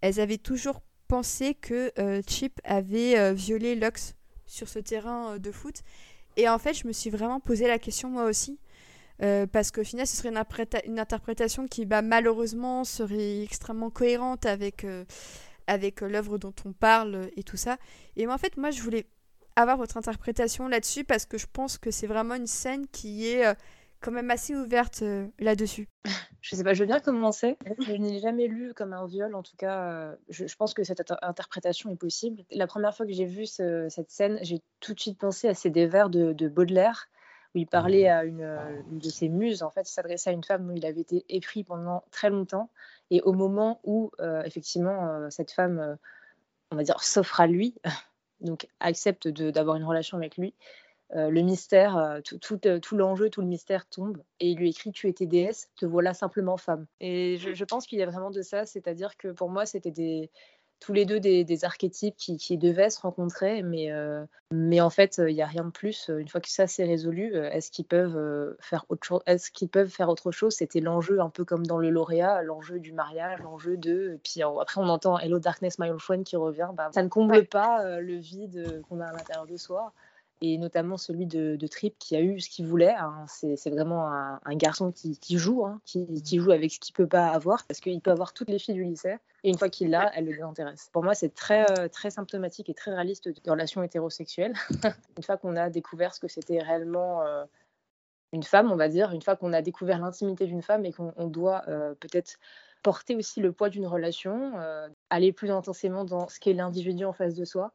[0.00, 4.14] elles avaient toujours pensé que euh, Chip avait euh, violé Lux
[4.46, 5.82] sur ce terrain euh, de foot.
[6.36, 8.58] Et en fait, je me suis vraiment posé la question moi aussi.
[9.52, 14.86] parce qu'au final, ce serait une, interprétation qui, bah, malheureusement, serait extrêmement cohérente avec,
[15.66, 17.76] avec l'œuvre dont on parle et tout ça.
[18.16, 19.06] Et moi, en fait, moi, je voulais
[19.56, 23.46] avoir votre interprétation là-dessus parce que je pense que c'est vraiment une scène qui est
[23.46, 23.54] euh,
[24.00, 25.88] quand même assez ouverte euh, là-dessus.
[26.42, 27.58] Je sais pas, je veux bien commencer.
[27.80, 31.12] Je n'ai jamais lu comme un viol, en tout cas, euh, je, pense que cette
[31.20, 32.44] interprétation est possible.
[32.50, 35.68] La première fois que j'ai vu cette scène, j'ai tout de suite pensé à ces
[35.68, 37.08] des vers de, Baudelaire
[37.54, 38.58] où il parlait à une,
[38.90, 41.62] de ses muses, en fait, il s'adressait à une femme où il avait été épris
[41.62, 42.70] pendant très longtemps.
[43.10, 44.10] Et au moment où,
[44.46, 45.98] effectivement, cette femme,
[46.70, 47.74] on va dire, s'offre à lui,
[48.40, 50.54] donc accepte d'avoir une relation avec lui,
[51.16, 54.68] euh, le mystère, euh, tout, euh, tout, l'enjeu, tout le mystère tombe et il lui
[54.70, 56.86] écrit Tu étais déesse, te voilà simplement femme.
[57.00, 60.30] Et je, pense qu'il y a vraiment de ça, c'est-à-dire que pour moi, c'était des,
[60.80, 65.34] tous les deux des, archétypes qui, devaient se rencontrer, mais, euh, mais en fait, il
[65.34, 66.08] n'y a rien de plus.
[66.08, 69.50] Une fois que ça s'est résolu, euh, est-ce qu'ils peuvent, euh, faire autre chose est-ce
[69.50, 70.54] qu'ils peuvent faire autre chose?
[70.54, 74.14] C'était l'enjeu, un peu comme dans le lauréat, l'enjeu du mariage, l'enjeu de.
[74.14, 76.70] Et puis après, on entend Hello Darkness, My Old Friend qui revient.
[76.74, 79.92] Bah, ça ne comble pas le vide qu'on a à l'intérieur de soi
[80.42, 82.94] et notamment celui de, Trip qui a eu ce qu'il voulait.
[82.94, 83.24] Hein.
[83.26, 87.64] C'est vraiment un, garçon qui, joue, hein, qui, joue avec ce qu'il peut pas avoir,
[87.66, 90.26] parce qu'il peut avoir toutes les filles du lycée, et une fois qu'il l'a, elle
[90.26, 90.90] le désintéresse.
[90.92, 94.54] Pour moi, c'est très, euh, très symptomatique et très réaliste de relations hétérosexuelles.
[95.16, 97.44] une fois qu'on a découvert ce que c'était réellement euh,
[98.32, 101.26] une femme, on va dire, une fois qu'on a découvert l'intimité d'une femme et qu'on
[101.26, 102.38] doit euh, peut-être
[102.82, 104.54] porter aussi le poids d'une relation,
[105.10, 107.74] aller plus intensément dans ce qu'est l'individu en face de soi.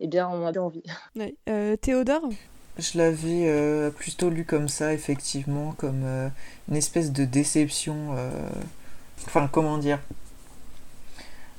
[0.00, 0.82] Eh bien, on a bien envie.
[1.48, 2.28] Euh, Théodore
[2.78, 6.28] Je l'avais euh, plutôt lu comme ça, effectivement, comme euh,
[6.68, 8.16] une espèce de déception.
[9.26, 10.00] Enfin, comment dire?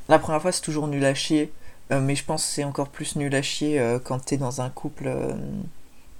[0.10, 1.52] La première fois, c'est toujours nul à chier,
[1.90, 5.10] mais je pense que c'est encore plus nul à chier quand t'es dans un couple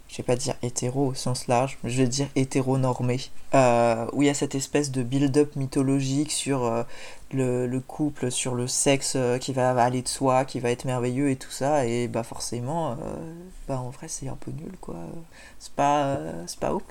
[0.08, 3.20] je vais pas dire hétéro au sens large, je vais dire hétéronormé,
[3.54, 6.84] euh, où il y a cette espèce de build-up mythologique sur euh,
[7.34, 11.30] le, couple, sur le sexe euh, qui va aller de soi, qui va être merveilleux
[11.30, 12.98] et tout ça, et bah forcément,
[13.68, 14.96] bah en vrai c'est un peu nul quoi.
[15.60, 16.18] C'est pas,
[16.48, 16.84] c'est pas ouf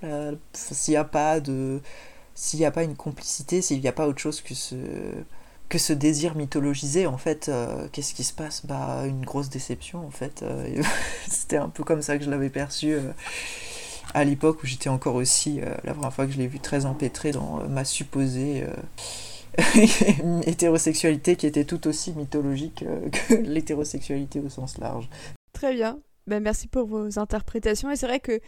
[0.53, 1.81] s'il n'y a pas de,
[2.35, 4.77] s'il n'y a pas une complicité, s'il n'y a pas autre chose que ce
[5.69, 8.65] que ce désir mythologisé, en fait, euh, qu'est-ce qui se passe?
[8.67, 10.43] Bah, une grosse déception, en fait.
[10.43, 10.83] Euh,
[11.29, 13.13] c'était un peu comme ça que je l'avais perçu euh,
[14.15, 17.33] à l'époque où j'étais encore aussi, la première fois que je l'ai vu, très empêtré
[17.33, 18.65] dans ma supposée
[20.47, 25.09] hétérosexualité qui était tout aussi mythologique que l'hétérosexualité au sens large.
[25.53, 25.99] Très bien.
[26.29, 27.91] Ben, merci pour vos interprétations.
[27.91, 28.41] Et c'est vrai que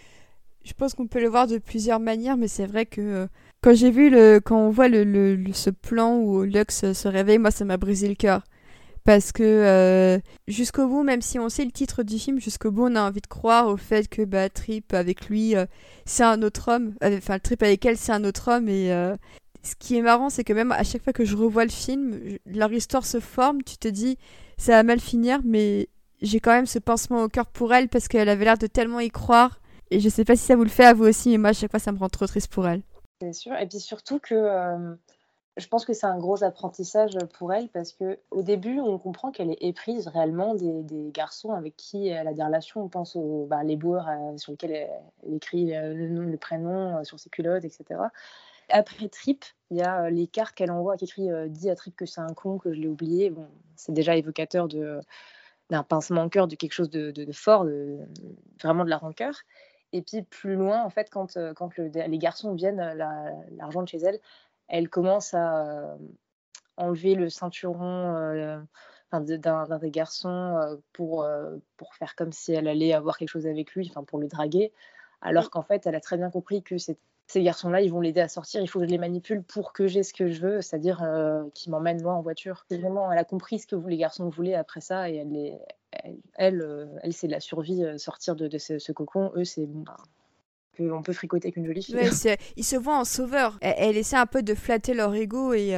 [0.65, 3.29] je pense qu'on peut le voir de plusieurs manières, mais c'est vrai que
[3.63, 7.39] quand j'ai vu le, quand on voit le, le, ce plan où Lux se réveille,
[7.39, 8.43] moi ça m'a brisé le cœur.
[9.05, 10.19] Parce que euh,
[10.49, 13.23] jusqu'au bout, même si on sait le titre du film, jusqu'au bout on a envie
[13.23, 15.65] de croire au fait que bah, Trip avec lui, euh,
[16.05, 16.95] c'est un autre homme.
[17.03, 18.69] Enfin, le Trip avec elle, c'est un autre homme.
[18.69, 19.17] Et euh,
[19.63, 22.21] ce qui est marrant, c'est que même à chaque fois que je revois le film,
[22.45, 24.19] leur histoire se forme, tu te dis,
[24.59, 25.89] ça va mal finir, mais
[26.21, 29.01] j'ai quand même ce pansement au cœur pour elle parce qu'elle avait l'air de tellement
[29.01, 29.59] y croire.
[29.91, 31.53] Et je sais pas si ça vous le fait à vous aussi, mais moi à
[31.55, 32.83] chaque fois ça me rend trop triste pour elle.
[33.21, 33.57] C'est sûr.
[33.57, 34.95] Et puis surtout que euh,
[35.57, 39.33] je pense que c'est un gros apprentissage pour elle parce que au début, on comprend
[39.33, 42.83] qu'elle est éprise réellement des, garçons avec qui elle a des relations.
[42.83, 46.37] On pense aux bah, les boueurs euh, sur lesquels elle, écrit euh, le nom, le
[46.37, 48.01] prénom sur ses culottes, etc.
[48.69, 52.07] Après Trip, il y a les cartes qu'elle envoie qui écrit Dis à Trip que
[52.07, 53.31] c'est un con, que je l'ai oublié.
[53.31, 57.67] Bon, c'est déjà évocateur d'un pincement au cœur, de quelque chose de, fort,
[58.63, 59.35] vraiment de la rancœur.
[59.93, 64.21] Et puis plus loin, en fait, quand, quand les garçons viennent la, rejoindre chez elle,
[64.69, 65.97] elle commence à
[66.77, 68.67] enlever le ceinturon
[69.13, 71.27] d'un des garçons pour,
[71.79, 74.73] pour faire comme si elle allait avoir quelque chose avec lui, enfin pour le draguer,
[75.23, 78.29] alors qu'en fait, elle a très bien compris que ces garçons-là, ils vont l'aider à
[78.29, 78.61] sortir.
[78.63, 81.45] Il faut que je les manipule pour que j'ai ce que je veux, c'est-à-dire euh,
[81.55, 82.65] qu'ils m'emmènent loin en voiture.
[82.71, 85.59] Vraiment, elle a compris ce que vous, les garçons voulaient après ça, et elle,
[86.35, 89.33] elle, euh, elle, c'est la survie, euh, sortir de, ce, cocon.
[89.37, 89.97] Eux, c'est bon, bah,
[90.81, 91.97] on peut fricoter qu'une jolie fille.
[92.57, 93.59] ils se voient en sauveur.
[93.61, 95.77] Elle, essaie un peu de flatter leur ego et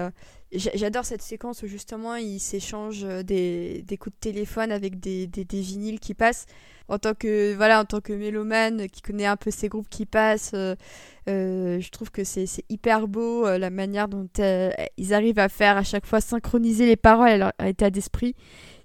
[0.52, 6.14] j'adore cette séquence où justement ils s'échangent des, coups de téléphone avec des, vinyles qui
[6.14, 6.47] passent.
[6.89, 10.06] En tant que voilà en tant que mélomane qui connaît un peu ces groupes qui
[10.06, 10.74] passent euh,
[11.28, 14.27] euh, je trouve que c'est hyper beau euh, la manière dont
[14.97, 18.35] ils arrivent à faire à chaque fois synchroniser les paroles à leur état d'esprit.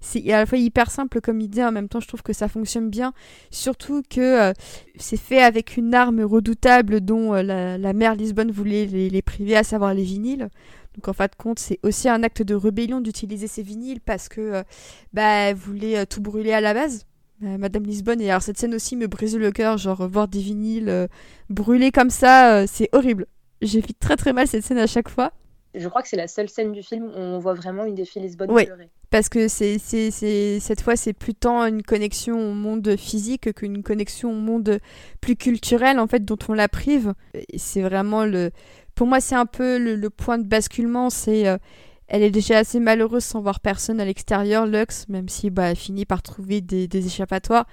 [0.00, 2.46] C'est à la fois hyper simple comme idée en même temps je trouve que ça
[2.46, 3.12] fonctionne bien.
[3.50, 4.52] Surtout que
[4.96, 9.94] c'est fait avec une arme redoutable dont la, mère Lisbonne voulait les, priver à savoir
[9.94, 10.48] les vinyles
[10.96, 14.28] donc en fin de compte, c'est aussi un acte de rébellion d'utiliser ces vinyles parce
[14.28, 14.64] que
[15.12, 17.06] bah, elle voulait tout brûler à la base.
[17.42, 18.20] Euh, Madame Lisbonne.
[18.22, 21.06] Et alors cette scène aussi me brise le cœur, genre voir des vinyles euh,
[21.50, 23.26] brûlés comme ça, euh, c'est horrible.
[23.60, 25.32] J'ai fait très très mal cette scène à chaque fois.
[25.74, 28.06] Je crois que c'est la seule scène du film où on voit vraiment une des
[28.06, 28.88] filles Lisbonne pleurer.
[29.10, 33.52] Parce que c'est, c'est, c'est, cette fois, c'est plus tant une connexion au monde physique
[33.52, 34.78] qu'une connexion au monde
[35.20, 37.12] plus culturel, en fait, dont on la prive.
[37.56, 38.50] c'est vraiment le.
[38.96, 41.08] Pour moi, c'est un peu le, point de basculement.
[41.10, 41.46] C'est
[42.08, 45.76] elle est déjà assez malheureuse sans voir personne à l'extérieur, Lux, même si bah, elle
[45.76, 47.66] finit par trouver des, échappatoires.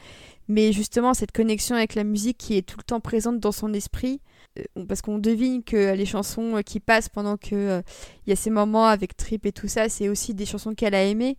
[0.47, 3.73] Mais justement, cette connexion avec la musique qui est tout le temps présente dans son
[3.73, 4.21] esprit,
[4.59, 7.81] euh, parce qu'on devine que les chansons euh, qui passent pendant qu'il euh,
[8.27, 11.03] y a ces moments avec Trip et tout ça, c'est aussi des chansons qu'elle a
[11.03, 11.37] aimées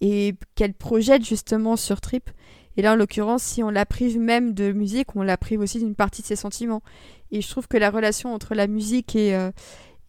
[0.00, 2.30] et qu'elle projette justement sur Trip.
[2.76, 5.78] Et là, en l'occurrence, si on la prive même de musique, on la prive aussi
[5.78, 6.82] d'une partie de ses sentiments.
[7.32, 9.36] Et je trouve que la relation entre la musique et,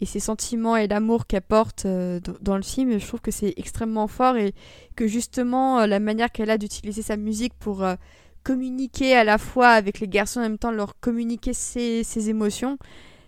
[0.01, 3.53] et ses sentiments et l'amour qu'elle porte euh, dans le film, je trouve que c'est
[3.55, 4.53] extrêmement fort et
[4.95, 7.95] que justement euh, la manière qu'elle a d'utiliser sa musique pour euh,
[8.43, 12.79] communiquer à la fois avec les garçons en même temps leur communiquer ses, ses émotions,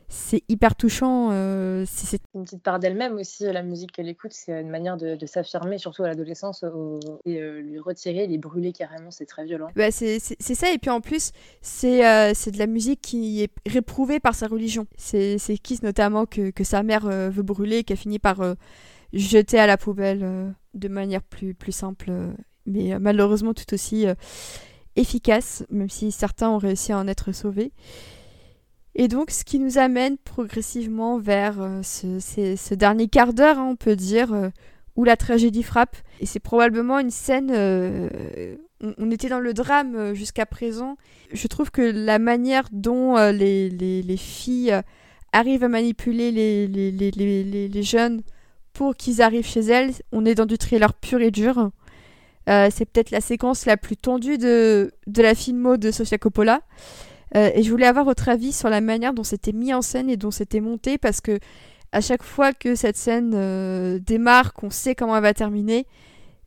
[0.09, 1.29] c'est hyper touchant.
[1.31, 5.17] Euh, c'est une petite part d'elle-même aussi, la musique qu'elle écoute, c'est une manière de,
[5.25, 6.63] s'affirmer, surtout à l'adolescence,
[7.25, 9.69] et euh, lui retirer, les brûler carrément, c'est très violent.
[9.75, 11.31] Bah, c'est ça, et puis en plus,
[11.83, 14.87] euh, c'est de la musique qui est réprouvée par sa religion.
[14.97, 18.55] C'est Kiss notamment que, que, sa mère veut brûler, qui a fini par
[19.13, 22.11] jeter à la poubelle de manière plus, plus simple,
[22.65, 24.05] mais malheureusement tout aussi
[24.95, 27.71] efficace, même si certains ont réussi à en être sauvés.
[28.95, 33.75] Et donc, ce qui nous amène progressivement vers euh, ce, dernier quart d'heure, hein, on
[33.75, 34.49] peut dire, euh,
[34.95, 35.97] où la tragédie frappe.
[36.19, 37.51] Et c'est probablement une scène...
[37.51, 38.55] Euh,
[38.97, 40.97] on, était dans le drame jusqu'à présent.
[41.31, 44.77] Je trouve que la manière dont les, les, filles
[45.31, 48.23] arrivent à manipuler les, les jeunes
[48.73, 51.71] pour qu'ils arrivent chez elles, on est dans du thriller pur et dur.
[52.45, 56.59] c'est peut-être la séquence la plus tendue de, de la filmo de Sofia Coppola.
[57.35, 60.09] Euh, et je voulais avoir votre avis sur la manière dont c'était mis en scène
[60.09, 61.39] et dont c'était monté, parce que
[61.91, 65.85] à chaque fois que cette scène euh, démarre, qu'on sait comment elle va terminer,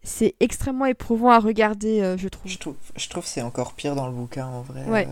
[0.02, 2.50] c'est extrêmement éprouvant à regarder, euh, je trouve.
[2.50, 5.08] Je trouve, je trouve c'est encore pire dans le bouquin en vrai.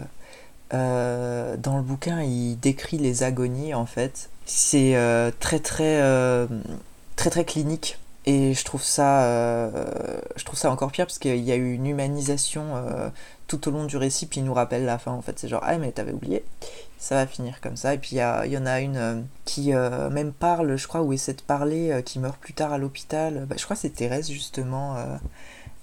[0.70, 4.30] dans le bouquin, il décrit les agonies en fait.
[4.46, 4.94] C'est
[5.40, 6.01] très très
[7.16, 9.70] très très clinique et je trouve ça
[10.36, 12.64] je trouve ça encore pire parce qu'il y a eu une humanisation
[13.47, 15.39] tout au long du récit, puis il nous rappelle la fin en fait.
[15.39, 16.45] C'est genre, ah mais t'avais oublié,
[16.99, 17.95] ça va finir comme ça.
[17.95, 21.12] Et puis il y, en a une euh, qui euh, même parle, je crois, ou
[21.12, 23.47] essaie de parler, euh, qui meurt plus tard à l'hôpital.
[23.47, 24.97] Bah, je crois que c'est Thérèse justement.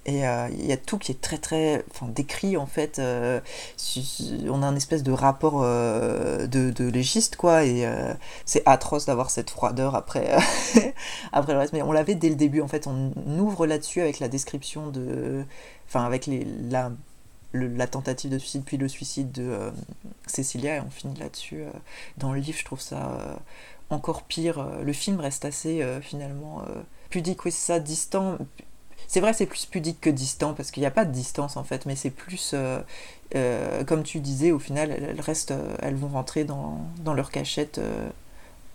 [0.07, 2.99] et il y a tout qui est très très décrit en fait.
[2.99, 7.65] on a un espèce de rapport de, légiste quoi.
[7.65, 7.87] Et
[8.45, 10.35] c'est atroce d'avoir cette froideur après,
[11.33, 11.73] après le reste.
[11.73, 12.87] Mais on l'avait dès le début en fait.
[12.87, 15.45] On ouvre là-dessus avec la description de.
[15.87, 16.27] Enfin, avec
[16.69, 16.91] la
[17.53, 19.71] la tentative de suicide puis le suicide de euh,
[20.25, 21.63] Cécilia et on finit là-dessus.
[21.63, 21.71] Euh.
[22.17, 23.35] dans le livre, je trouve ça euh,
[23.89, 24.65] encore pire.
[24.83, 26.63] Le film reste assez finalement
[27.09, 28.37] pudique, oui, ça, distant.
[29.07, 31.65] C'est vrai, c'est plus pudique que distant parce qu'il n'y a pas de distance en
[31.65, 32.55] fait, mais c'est plus,
[33.85, 37.81] comme tu disais, au final, elles, restent, elles vont rentrer dans, dans leur cachette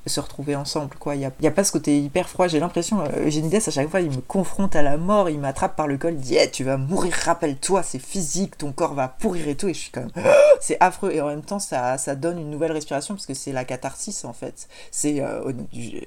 [0.07, 0.95] se retrouver ensemble.
[0.99, 1.15] quoi.
[1.15, 2.49] Il n'y a, y a, pas ce côté hyper froid.
[2.49, 5.77] J'ai l'impression, euh, Eugénie à chaque fois, il me confronte à la mort, il m'attrape
[5.77, 9.09] par le col, il dit eh, Tu vas mourir, rappelle-toi, c'est physique, ton corps va
[9.09, 9.69] pourrir et tout.
[9.69, 10.11] Et je suis comme
[10.61, 11.13] C'est affreux.
[11.13, 14.25] Et en même temps, ça, ça donne une nouvelle respiration parce que c'est la catharsis
[14.25, 14.69] en fait.
[14.91, 15.53] C'est euh,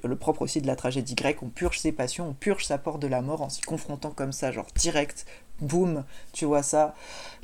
[0.04, 1.44] le propre aussi de la tragédie grecque.
[1.44, 4.32] On purge ses passions, on purge sa porte de la mort en s'y confrontant comme
[4.32, 5.26] ça, genre direct,
[5.62, 6.04] boum,
[6.34, 6.94] tu vois ça.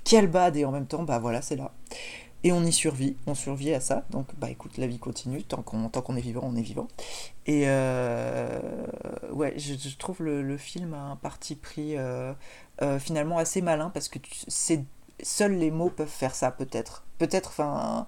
[0.03, 1.71] Quel bad, et en même temps, bah voilà, c'est là.
[2.45, 4.05] Et on y survit, on survit à ça.
[4.11, 5.41] Donc, bah écoute, la vie continue.
[5.41, 6.87] Tant qu'on est vivant, on est vivant.
[7.47, 8.59] Et euh,
[9.31, 12.33] ouais, je, trouve le, le, film a un parti pris euh,
[12.83, 14.85] euh, finalement assez malin parce que c'est
[15.21, 17.03] seuls les mots peuvent faire ça peut-être.
[17.17, 18.05] Peut-être, enfin,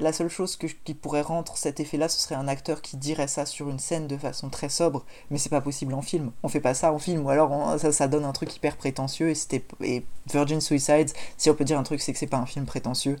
[0.00, 3.26] la seule chose que, qui pourrait rendre cet effet-là, ce serait un acteur qui dirait
[3.26, 6.30] ça sur une scène de façon très sobre, mais c'est pas possible en film.
[6.44, 9.30] On fait pas ça en film, ou alors ça, ça, donne un truc hyper prétentieux,
[9.30, 12.36] et, c'était, et Virgin Suicides, si on peut dire un truc, c'est que c'est pas
[12.36, 13.16] un film prétentieux.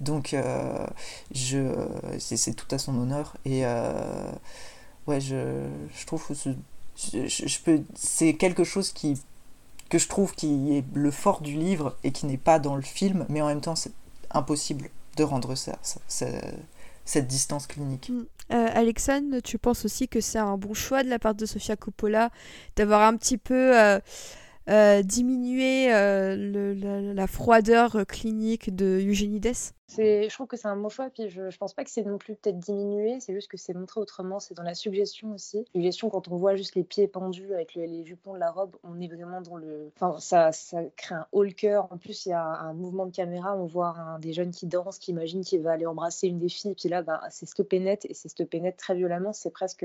[0.00, 0.86] Donc, euh,
[1.34, 1.72] je,
[2.18, 4.30] c'est, tout à son honneur, et euh,
[5.06, 5.66] ouais, je,
[5.96, 9.18] je trouve que je, peux, c'est quelque chose qui
[9.92, 12.82] que je trouve qui est le fort du livre et qui n'est pas dans le
[12.82, 13.92] film, mais en même temps c'est
[14.30, 14.88] impossible
[15.18, 15.78] de rendre ça,
[17.04, 18.08] cette distance clinique.
[18.08, 18.24] Mm.
[18.54, 21.76] Euh, Alexandre, tu penses aussi que c'est un bon choix de la part de Sofia
[21.76, 22.30] Coppola
[22.74, 24.00] d'avoir un petit peu euh,
[24.68, 31.10] euh, diminué euh, la, froideur clinique de Eugénides je trouve que c'est un mot choix,
[31.10, 33.74] puis je, je pense pas que c'est non plus peut-être diminué, c'est juste que c'est
[33.74, 35.64] montré autrement, c'est dans la suggestion aussi.
[35.74, 39.00] Suggestion, quand on voit juste les pieds pendus avec les jupons de la robe, on
[39.00, 39.90] est vraiment dans le.
[39.96, 40.50] Enfin, ça,
[40.96, 41.88] crée un haut le cœur.
[41.92, 44.98] En plus, il y a un mouvement de caméra, on voit des jeunes qui dansent,
[44.98, 47.78] qui imaginent qu'il va aller embrasser une des filles, et puis là, bah, c'est stoppé
[47.78, 49.84] net, et c'est stoppé net très violemment, c'est presque.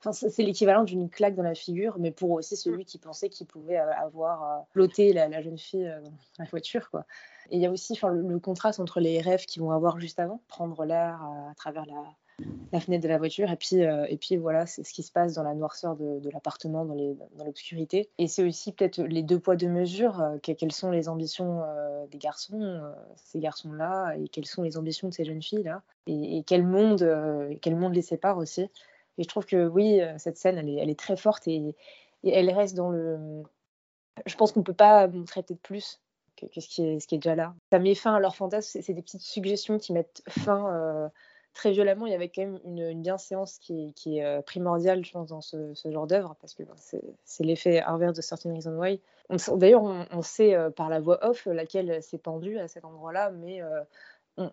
[0.00, 3.46] Enfin, c'est l'équivalent d'une claque dans la figure, mais pour aussi celui qui pensait qu'il
[3.46, 7.04] pouvait euh, avoir flotté euh, la, la, jeune fille euh, dans la voiture, quoi.
[7.50, 10.20] Et il y a aussi le, le, contraste entre les rêves qu'ils vont avoir juste
[10.20, 12.04] avant, prendre l'air à, travers la,
[12.72, 15.10] la, fenêtre de la voiture, et puis, euh, et puis voilà, c'est ce qui se
[15.10, 18.10] passe dans la noirceur de, de l'appartement, dans l'obscurité.
[18.18, 22.06] Et c'est aussi peut-être les deux poids, deux mesures, euh, quelles sont les ambitions euh,
[22.06, 22.80] des garçons,
[23.16, 27.06] ces garçons-là, et quelles sont les ambitions de ces jeunes filles-là, et, quel, monde,
[27.60, 28.68] quel monde les sépare aussi.
[29.18, 31.74] Et je trouve que oui, cette scène, elle est, très forte et,
[32.24, 33.42] elle reste dans le.
[34.26, 36.00] Je pense qu'on ne peut pas montrer peut-être plus
[36.46, 37.54] que, ce, qui est, déjà là.
[37.70, 41.08] Ça met fin à leur fantasme, c'est des petites suggestions qui mettent fin euh,
[41.54, 42.06] très violemment.
[42.06, 45.40] Il y avait quand même une, une bienséance qui, est euh, primordiale, je pense, dans
[45.40, 46.62] ce, genre d'œuvre, parce que
[47.24, 49.00] c'est l'effet inverse de Certain Reason Why.
[49.56, 53.60] D'ailleurs, on, sait euh, par la voix off laquelle s'est pendue à cet endroit-là, mais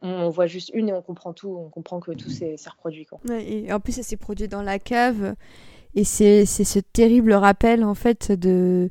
[0.02, 3.06] on, voit juste une et on comprend tout, on comprend que tout s'est reproduit.
[3.06, 3.20] Quoi.
[3.40, 5.36] Et en plus, ça s'est produit dans la cave,
[5.96, 8.90] et c'est ce terrible rappel, en fait, de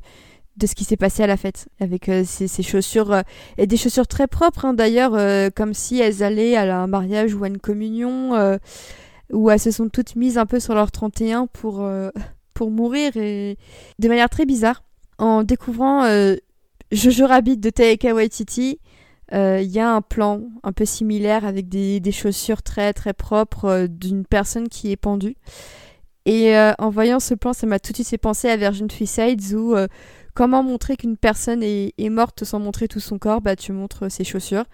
[0.57, 3.21] de ce qui s'est passé à la fête avec euh, ces, chaussures euh,
[3.57, 7.33] et des chaussures très propres hein, d'ailleurs euh, comme si elles allaient à un mariage
[7.33, 8.57] ou à une communion
[9.31, 11.87] où elles se sont toutes mises un peu sur leur 31 pour
[12.53, 14.83] pour mourir de manière très bizarre
[15.17, 16.05] en découvrant
[16.91, 18.79] Jojo Rabbit de Taika Waititi
[19.31, 24.25] il y a un plan un peu similaire avec des, chaussures très très propres d'une
[24.25, 25.35] personne qui est pendue
[26.25, 29.53] et en voyant ce plan, ça m'a tout de suite fait penser à Virgin Suicides
[29.53, 29.75] où
[30.35, 33.41] comment montrer qu'une personne est, morte sans montrer tout son corps?
[33.41, 34.65] Bah, tu montres ses chaussures.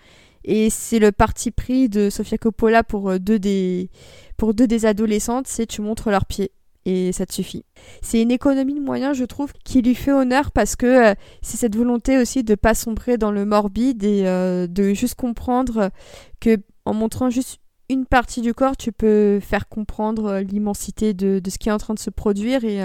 [0.44, 3.90] Et c'est le parti pris de Sofia Coppola pour euh, deux des,
[4.38, 6.52] pour deux des adolescentes, c'est tu montres leurs pieds.
[6.86, 7.64] Et ça te suffit.
[8.02, 11.58] C'est une économie de moyens, je trouve, qui lui fait honneur parce que euh, c'est
[11.58, 15.92] cette volonté aussi de pas sombrer dans le morbide et euh, de juste comprendre
[16.40, 21.40] que en montrant juste une partie du corps, tu peux faire comprendre euh, l'immensité de,
[21.48, 22.64] ce qui est en train de se produire.
[22.64, 22.80] Et,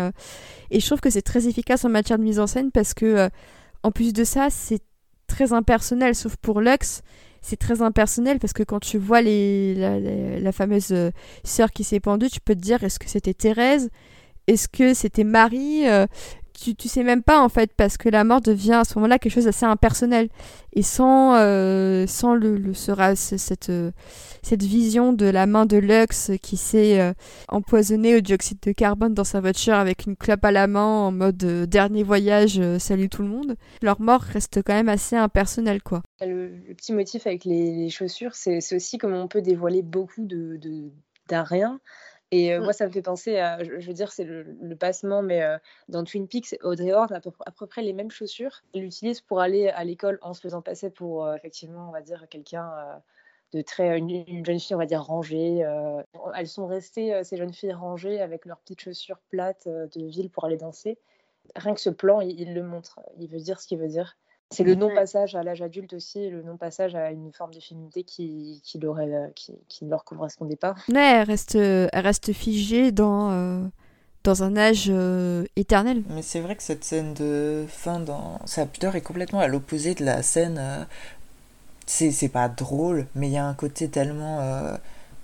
[0.70, 3.30] et je trouve que c'est très efficace en matière de mise en scène parce que,
[3.82, 4.82] en plus de ça, c'est
[5.26, 7.02] très impersonnel, sauf pour Lux.
[7.48, 9.76] C'est très impersonnel parce que quand tu vois les,
[10.40, 10.92] la, fameuse
[11.44, 13.88] sœur qui s'est pendue, tu peux te dire est-ce que c'était Thérèse?
[14.48, 15.84] Est-ce que c'était Marie?
[16.56, 19.18] Tu, tu sais même pas en fait parce que la mort devient à ce moment-là
[19.18, 20.28] quelque chose d'assez impersonnel.
[20.72, 23.92] Et sans euh, sans le, sera cette euh,
[24.42, 27.12] cette vision de la main de Lux qui s'est euh,
[27.48, 31.12] empoisonnée au dioxyde de carbone dans sa voiture avec une clope à la main en
[31.12, 36.02] mode dernier voyage salut tout le monde leur mort reste quand même assez impersonnel quoi.
[36.20, 40.58] Le, petit motif avec les, chaussures c'est aussi comment on peut dévoiler beaucoup de
[41.30, 41.80] rien
[42.32, 42.64] et euh, mmh.
[42.64, 45.58] moi, ça me fait penser à, je, veux dire, c'est le, passement, mais euh,
[45.88, 48.62] dans Twin Peaks, Audrey Horne a à peu, près les mêmes chaussures.
[48.74, 52.00] Elle l'utilise pour aller à l'école en se faisant passer pour, euh, effectivement, on va
[52.00, 52.68] dire, quelqu'un
[53.52, 53.98] de très.
[53.98, 55.64] Une, jeune fille, on va dire, rangée.
[56.34, 60.44] elles sont restées, ces jeunes filles rangées, avec leurs petites chaussures plates de ville pour
[60.44, 60.98] aller danser.
[61.54, 62.98] Rien que ce plan, il, il le montre.
[63.18, 64.16] Il veut dire ce qu'il veut dire.
[64.50, 68.60] C'est le non-passage à l'âge adulte aussi, le non-passage à une forme de féminité qui,
[68.64, 70.76] qui, euh, qui, qui ne leur correspondait pas.
[70.88, 73.64] Mais elle reste, elle reste figée dans, euh,
[74.22, 76.04] dans un âge euh, éternel.
[76.10, 79.94] Mais c'est vrai que cette scène de fin dans sa pudeur est complètement à l'opposé
[79.94, 80.86] de la scène.
[81.86, 84.40] c'est pas drôle, mais il y a un côté tellement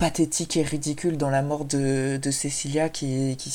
[0.00, 3.50] pathétique et ridicule dans la mort de, de Cecilia qui, qui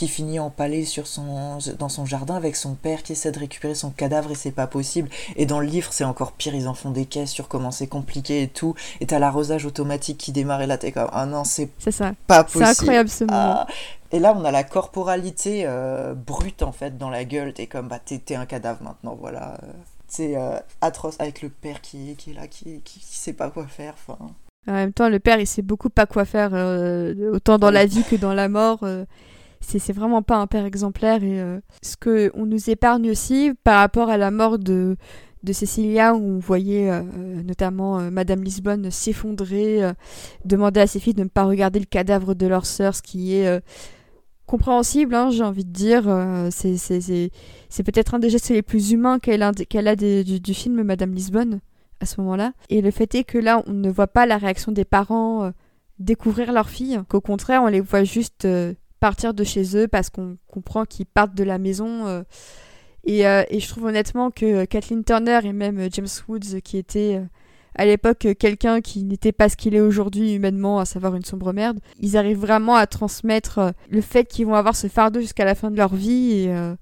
[0.00, 3.74] qui finit empalé sur son, dans son jardin avec son père qui essaie de récupérer
[3.74, 5.10] son cadavre et c'est pas possible.
[5.36, 7.86] Et dans le livre, c'est encore pire, ils en font des caisses sur comment c'est
[7.86, 8.74] compliqué et tout.
[9.00, 11.68] Et t'as l'arrosage automatique qui démarre et là t'es comme, ah non, c'est
[12.26, 12.64] pas possible.
[12.64, 13.56] C'est incroyable ce moment.
[13.58, 13.66] Ah.
[14.10, 17.52] Et là, on a la corporalité euh, brute en fait dans la gueule.
[17.52, 19.58] T'es comme, bah t'es un cadavre maintenant, voilà.
[20.08, 23.66] C'est euh, atroce avec le père qui, qui est là, qui, qui, sait pas quoi
[23.66, 23.92] faire.
[23.98, 24.30] Enfin.
[24.66, 27.84] En même temps, le père, il sait beaucoup pas quoi faire, euh, autant dans la
[27.84, 28.82] vie que dans la mort.
[29.60, 31.22] C'est vraiment pas un père exemplaire.
[31.22, 31.40] Et
[31.82, 34.96] ce que on nous épargne aussi par rapport à la mort de
[35.42, 36.90] de Cecilia où on voyait
[37.44, 39.80] notamment Madame Lisbonne s'effondrer,
[40.44, 43.34] demander à ses filles de ne pas regarder le cadavre de leur sœur, ce qui
[43.34, 43.60] est
[44.50, 46.08] compréhensible, hein, j'ai envie de dire.
[46.08, 51.14] Euh, c'est peut-être un des gestes les plus humains qu'elle a, a du, film Madame
[51.14, 51.60] Lisbonne
[52.00, 52.52] à ce moment-là.
[52.68, 55.50] Et le fait est que là, on ne voit pas la réaction des parents euh,
[56.00, 60.10] découvrir leur fille, qu'au contraire, on les voit juste euh, partir de chez eux parce
[60.10, 62.24] qu'on comprend qu'ils partent de la maison.
[63.04, 67.20] Et, et, je trouve honnêtement que Kathleen Turner et même James Woods, qui était
[67.74, 71.52] à l'époque quelqu'un qui n'était pas ce qu'il est aujourd'hui humainement, à savoir une sombre
[71.52, 71.80] merde.
[71.98, 75.54] Ils arrivent vraiment à transmettre euh, le fait qu'ils vont avoir ce fardeau jusqu'à la
[75.54, 76.74] fin de leur vie et, euh,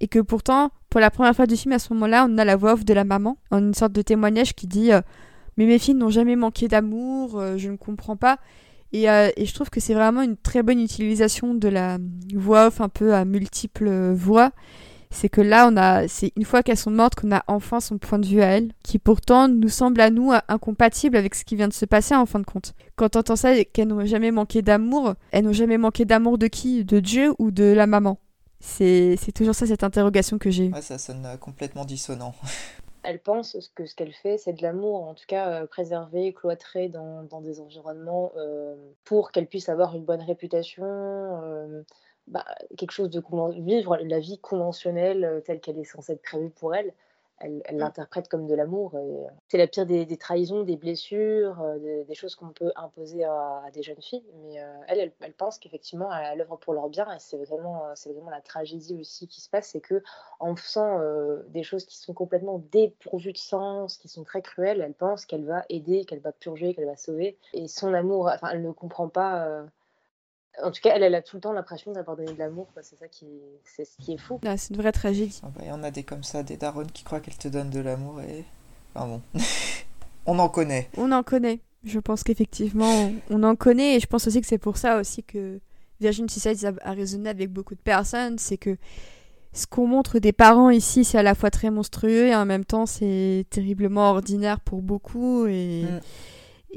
[0.00, 2.56] et que pourtant, pour la première fois du film, à ce moment-là, on a la
[2.56, 5.00] voix off de la maman, en une sorte de témoignage qui dit euh,
[5.56, 8.38] Mais mes filles n'ont jamais manqué d'amour, je ne comprends pas.
[8.92, 11.98] Et, et, je trouve que c'est vraiment une très bonne utilisation de la
[12.34, 14.52] voix off un peu à multiples voix
[15.12, 17.98] c'est que là, on a, c'est une fois qu'elles sont mortes qu'on a enfin son
[17.98, 21.56] point de vue à elle, qui pourtant nous semble à nous incompatible avec ce qui
[21.56, 22.74] vient de se passer en fin de compte.
[22.96, 26.46] Quand on entend ça, qu'elles n'ont jamais manqué d'amour, elles n'ont jamais manqué d'amour de
[26.46, 26.84] qui?
[26.84, 28.18] De Dieu ou de la maman?
[28.60, 30.68] C'est, toujours ça cette interrogation que j'ai.
[30.68, 32.34] Ouais, ça sonne euh, complètement dissonant.
[33.02, 36.88] elle pense que ce qu'elle fait, c'est de l'amour, en tout cas euh, préservé, cloîtré
[36.88, 40.84] dans, des environnements euh, pour qu'elle puisse avoir une bonne réputation,
[42.30, 42.44] bah,
[42.76, 43.20] quelque chose de
[43.60, 46.94] vivre la vie conventionnelle euh, telle qu'elle est censée être prévue pour elle,
[47.40, 48.92] elle l'interprète comme de l'amour.
[48.94, 53.62] Euh, c'est la pire des, trahisons, des blessures, euh, des, choses qu'on peut imposer à,
[53.72, 54.24] des jeunes filles.
[54.42, 54.56] Mais
[54.88, 58.40] elle, elle, pense qu'effectivement, elle œuvre pour leur bien et c'est vraiment, c'est vraiment la
[58.40, 59.68] tragédie aussi qui se passe.
[59.68, 60.02] C'est que
[60.38, 61.00] en faisant
[61.48, 65.44] des choses qui sont complètement dépourvues de sens, qui sont très cruelles, elle pense qu'elle
[65.44, 67.38] va aider, qu'elle va purger, qu'elle va sauver.
[67.52, 69.64] Et son amour, enfin, elle ne comprend pas
[70.62, 72.68] en tout cas, elle, elle a tout le temps l'impression d'avoir donné de l'amour.
[72.82, 73.26] C'est ça qui,
[73.64, 74.40] c'est ce qui est fou.
[74.44, 75.40] Ah, c'est une vraie tragédie.
[75.42, 77.48] Ah bah, il y en a des comme ça, des darons qui croient qu'elle te
[77.48, 78.44] donne de l'amour et.
[78.94, 79.22] Enfin bon.
[80.26, 80.88] on en connaît.
[80.96, 81.60] On en connaît.
[81.84, 85.22] Je pense qu'effectivement, on en connaît et je pense aussi que c'est pour ça aussi
[85.22, 85.60] que
[86.00, 88.38] Virgin Suicide a, résonné avec beaucoup de personnes.
[88.38, 88.76] C'est que
[89.52, 92.64] ce qu'on montre des parents ici, c'est à la fois très monstrueux et en même
[92.64, 95.84] temps, c'est terriblement ordinaire pour beaucoup et.
[95.84, 96.00] Mm.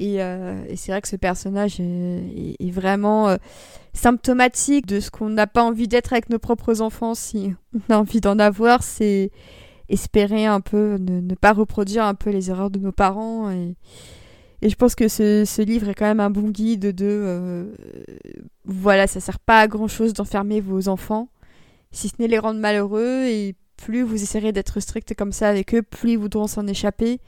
[0.02, 3.38] Euh, et, c'est vrai que ce personnage est, vraiment euh,
[3.94, 7.98] symptomatique de ce qu'on n'a pas envie d'être avec nos propres enfants si on a
[7.98, 8.84] envie d'en avoir.
[8.84, 9.32] C'est
[9.90, 13.52] espérer un peu, ne, pas reproduire un peu les erreurs de nos parents.
[13.52, 13.76] Et,
[14.62, 17.06] je pense que ce, livre est quand même un bon guide de...
[17.06, 17.76] Euh,
[18.64, 21.28] voilà, ça sert pas à grand-chose d'enfermer vos enfants,
[21.92, 23.26] si ce n'est les rendre malheureux.
[23.26, 27.20] Et plus vous essayerez d'être strict comme ça avec eux, plus ils voudront s'en échapper.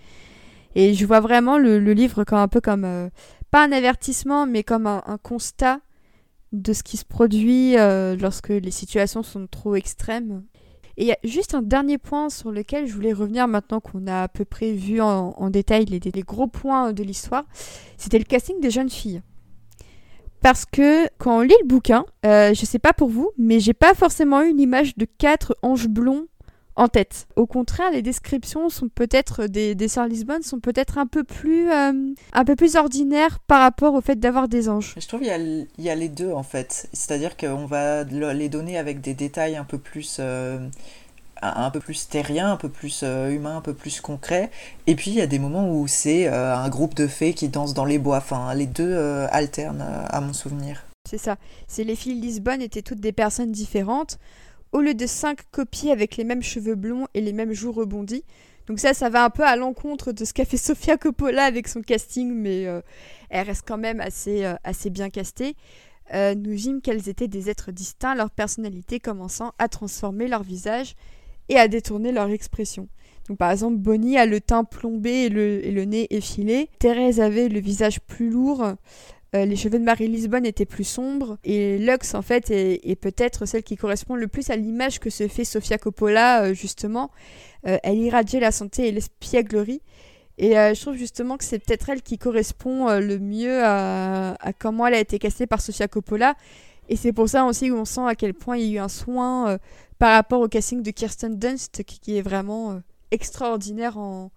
[0.75, 3.09] Et je vois vraiment le, livre comme un peu comme, euh,
[3.49, 5.79] pas un avertissement, mais comme un, constat
[6.51, 10.43] de ce qui se produit euh, lorsque les situations sont trop extrêmes.
[10.97, 14.07] Et il y a juste un dernier point sur lequel je voulais revenir maintenant qu'on
[14.07, 17.45] a à peu près vu en, détail les, gros points de l'histoire.
[17.97, 19.21] C'était le casting des jeunes filles.
[20.41, 23.73] Parce que quand on lit le bouquin, euh, je sais pas pour vous, mais j'ai
[23.73, 26.27] pas forcément eu une image de quatre anges blonds
[26.75, 27.27] en tête.
[27.35, 31.71] Au contraire, les descriptions sont peut-être des, des sœurs Lisbonne sont peut-être un peu plus
[31.71, 31.93] euh,
[32.33, 34.95] un peu plus ordinaires par rapport au fait d'avoir des anges.
[34.99, 36.89] Je trouve qu'il y, a les deux en fait.
[36.93, 40.59] C'est-à-dire qu'on va les donner avec des détails un peu plus euh,
[41.41, 44.51] un peu plus terrien, un peu plus euh, humain, un peu plus concret.
[44.87, 47.73] Et puis il y a des moments où c'est un groupe de fées qui dansent
[47.73, 48.17] dans les bois.
[48.17, 48.97] Enfin, les deux
[49.31, 50.83] alternent à mon souvenir.
[51.09, 51.37] C'est ça.
[51.67, 54.17] C'est les filles Lisbonne étaient toutes des personnes différentes
[54.75, 58.25] au lieu de cinq copies avec les mêmes cheveux blonds et les mêmes joues rebondies.
[58.67, 61.69] Donc ça, ça va un peu à l'encontre de ce qu'a fait Sofia Coppola avec
[61.69, 62.81] son casting, mais euh,
[63.29, 65.55] elle reste quand même assez, euh, bien castée.
[66.13, 70.95] Euh, nous vîmes qu'elles étaient des êtres distincts, leur personnalité commençant à transformer leur visage
[71.47, 72.89] et à détourner leur expression.
[73.29, 76.69] Donc par exemple, Bonnie a le teint plombé et le nez effilé.
[76.79, 78.75] Thérèse avait le visage plus lourd,
[79.35, 83.45] euh, les cheveux de Marie Lisbonne étaient plus sombres et Lux en fait est, peut-être
[83.45, 87.11] celle qui correspond le plus à l'image que se fait Sofia Coppola euh, justement.
[87.67, 89.81] Euh, elle irradiait la santé et l'espièglerie
[90.37, 94.95] et je trouve justement que c'est peut-être elle qui correspond le mieux à, comment elle
[94.95, 96.35] a été cassée par Sofia Coppola
[96.89, 98.89] Et c'est pour ça aussi qu'on sent à quel point il y a eu un
[98.89, 99.57] soin
[99.97, 102.81] par rapport au casting de Kirsten Dunst, qui, est vraiment
[103.11, 104.29] extraordinaire en,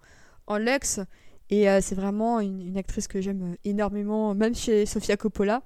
[0.47, 1.01] en Lux.
[1.49, 5.63] Et c'est vraiment une, actrice que j'aime énormément, même chez Sofia Coppola.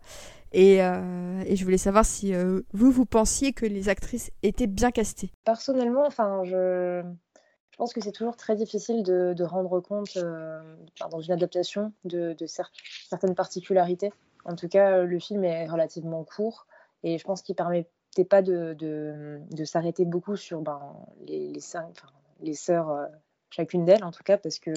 [0.53, 2.33] Et, et je voulais savoir si
[2.71, 5.31] vous, vous pensiez que les actrices étaient bien castées.
[5.43, 7.03] Personnellement, enfin, je
[7.73, 10.61] je pense que c'est toujours très difficile de, rendre compte euh,
[11.09, 14.13] dans une adaptation de, certaines particularités.
[14.45, 16.67] En tout cas, le film est relativement court
[17.01, 20.81] et je pense qu'il permettait pas de, s'arrêter beaucoup sur ben,
[21.25, 21.61] les, les,
[22.41, 23.07] les sœurs, euh,
[23.49, 24.71] chacune d'elles en tout cas, parce que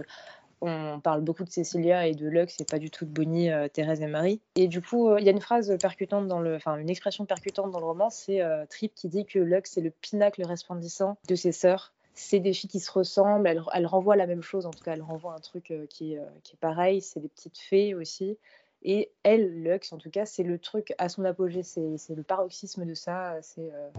[0.66, 3.68] on parle beaucoup de Cécilia et de Lux et pas du tout de Bonnie, euh,
[3.68, 4.40] Thérèse et Marie.
[4.56, 7.70] Et du coup, il y a une phrase percutante dans le, enfin une expression percutante
[7.70, 11.52] dans le roman, c'est Trip qui dit que Lux est le pinacle resplendissant de ses
[11.52, 14.94] sœurs c'est des filles qui se ressemblent, elles, renvoient la même chose, en tout cas,
[14.94, 17.94] elles renvoient un truc euh, qui, est, euh, qui est pareil, c'est des petites fées
[17.94, 18.38] aussi.
[18.82, 22.86] Et elle, Lux, en tout cas, c'est le truc à son apogée, c'est le paroxysme
[22.86, 23.90] de ça, c'est euh,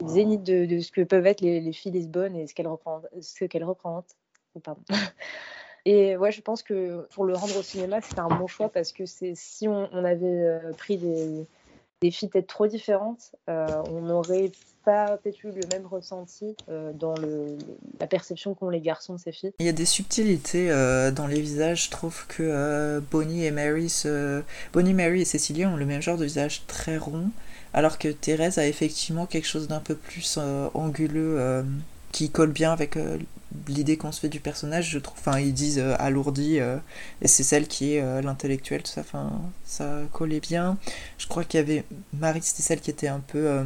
[0.00, 2.66] le zénith de, ce que peuvent être les, filles lesbonnes et ce qu'elles
[3.64, 4.16] représentent.
[4.54, 4.82] Oh, pardon.
[5.84, 8.92] Et ouais, je pense que pour le rendre au cinéma, c'était un bon choix parce
[8.92, 11.46] que si on, avait pris des,
[12.00, 14.50] des peut-être trop différentes, on n'aurait
[14.84, 17.14] pas peut-être eu le même ressenti euh, dans
[18.00, 19.52] la perception qu'ont les garçons de ces filles.
[19.58, 21.86] Il y a des subtilités euh, dans les visages.
[21.86, 23.92] Je trouve que euh, Bonnie et Mary,
[24.72, 27.30] Bonnie, Mary et Cecilia ont le même genre de visage très rond,
[27.72, 30.38] alors que Thérèse a effectivement quelque chose d'un peu plus
[30.74, 31.64] anguleux
[32.12, 32.96] qui colle bien avec
[33.68, 34.90] l'idée qu'on se fait du personnage.
[34.90, 39.00] Je trouve, enfin, ils disent alourdi et c'est celle qui est l'intellectuelle, tout ça.
[39.00, 39.32] Enfin,
[39.64, 40.76] ça collait bien.
[41.18, 43.64] Je crois qu'il y avait Marie, c'était celle qui était un peu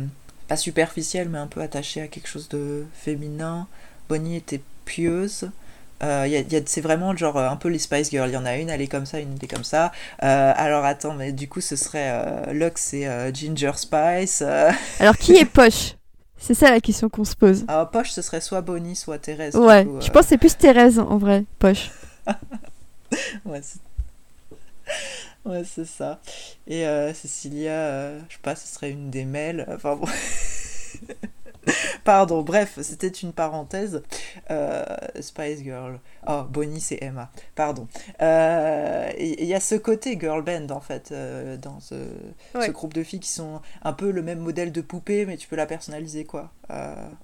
[0.49, 3.67] pas superficielle, mais un peu attachée à quelque chose de féminin.
[4.09, 5.51] Bonnie était pieuse.
[6.03, 8.31] Euh, y a, c'est vraiment genre un peu les Spice Girls.
[8.31, 9.93] Il y en a une, elle est comme ça, une elle est comme ça.
[10.23, 14.43] Euh, alors attends, mais du coup, ce serait euh, Lux et euh, Ginger Spice.
[15.01, 15.98] Alors qui est Poche?
[16.39, 17.65] C'est ça la question qu'on se pose.
[17.69, 19.57] Alors Poche, ce serait soit Bonnie, soit Thérèse.
[19.57, 21.91] Ouais, je pense que c'est plus Thérèse en vrai, Poche.
[23.45, 23.81] ouais, c'est...
[25.45, 26.21] Ouais, c'est ça.
[26.67, 29.65] Et euh, Cécilia, euh, je sais pas, ce serait une des mails.
[29.69, 30.07] Enfin bon.
[32.05, 34.03] Pardon, bref, c'était une parenthèse.
[34.51, 34.85] Euh,
[35.21, 36.01] Spice Girl.
[36.27, 37.31] Oh, Bonnie, c'est Emma.
[37.55, 37.89] Pardon.
[38.21, 41.13] Il y, a ce côté girl band, en fait,
[41.61, 41.95] dans ce,
[42.55, 45.49] ce, groupe de filles qui sont un peu le même modèle de poupée, mais tu
[45.49, 46.53] peux la personnaliser, quoi,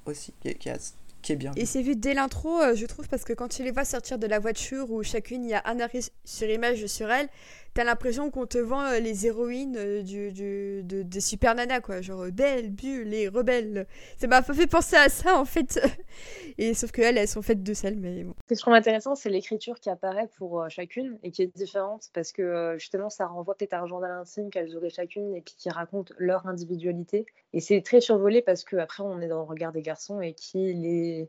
[0.07, 0.35] aussi.
[0.43, 0.77] Qui, a,
[1.23, 1.53] qui est bien.
[1.57, 4.27] Et c'est vu dès l'intro, je trouve, parce que quand tu les vois sortir de
[4.27, 7.29] la voiture où chacune, il y a un arrêt sur image sur elle,
[7.75, 11.81] t'as l'impression qu'on te vend euh, les héroïnes euh, du, du, de, des super nanas,
[11.81, 12.01] quoi.
[12.01, 13.87] Genre Belle, Bulle et Rebelle.
[14.17, 15.81] Ça m'a fait penser à ça, en fait.
[16.59, 18.35] et sauf qu'elles, elles sont faites de sel, mais bon.
[18.45, 21.57] Ce que je trouve intéressant, c'est l'écriture qui apparaît pour euh, chacune et qui est
[21.57, 25.41] différente parce que justement, ça renvoie peut-être à un journal intime qu'elles auraient chacune et
[25.41, 27.27] puis qui raconte leur individualité.
[27.53, 30.33] Et c'est très survolé parce que après, on est dans le regard des garçons et
[30.35, 31.29] qui les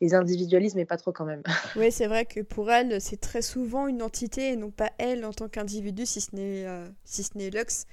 [0.00, 1.42] les individualismes, mais pas trop quand même.
[1.76, 5.24] Oui, c'est vrai que pour elle, c'est très souvent une entité et non pas elle
[5.24, 7.86] en tant qu'individu, si ce n'est euh, si ce n'est Lux.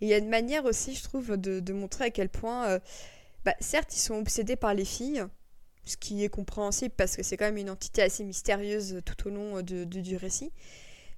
[0.00, 2.78] Et il y a une manière aussi, je trouve, de, montrer à quel point, euh,
[3.44, 5.24] bah, certes, ils sont obsédés par les filles,
[5.84, 9.30] ce qui est compréhensible parce que c'est quand même une entité assez mystérieuse tout au
[9.30, 10.52] long de, du récit.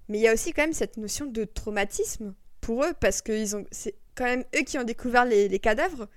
[0.09, 3.45] Mais il y a aussi quand même cette notion de traumatisme pour eux parce que
[3.73, 6.09] c'est quand même eux qui ont découvert les cadavres.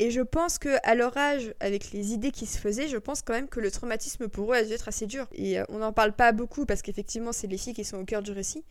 [0.00, 3.22] Et je pense que à leur âge, avec les idées qui se faisaient, je pense
[3.22, 5.26] quand même que le traumatisme pour eux a dû être assez dur.
[5.34, 8.04] Et euh, on n'en parle pas beaucoup parce qu'effectivement, c'est les filles qui sont au
[8.04, 8.64] cœur du récit.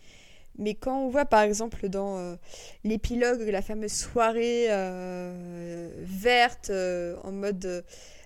[0.57, 2.35] Mais quand on voit par exemple dans euh,
[2.83, 7.83] l'épilogue la fameuse soirée euh, verte en mode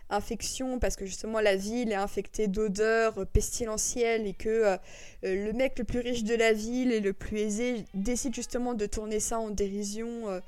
[0.10, 4.78] infection parce que justement la ville est infectée d'odeurs pestilentielles et que
[5.24, 8.86] le mec le plus riche de la ville et le plus aisé décide justement de
[8.86, 10.42] tourner ça en dérision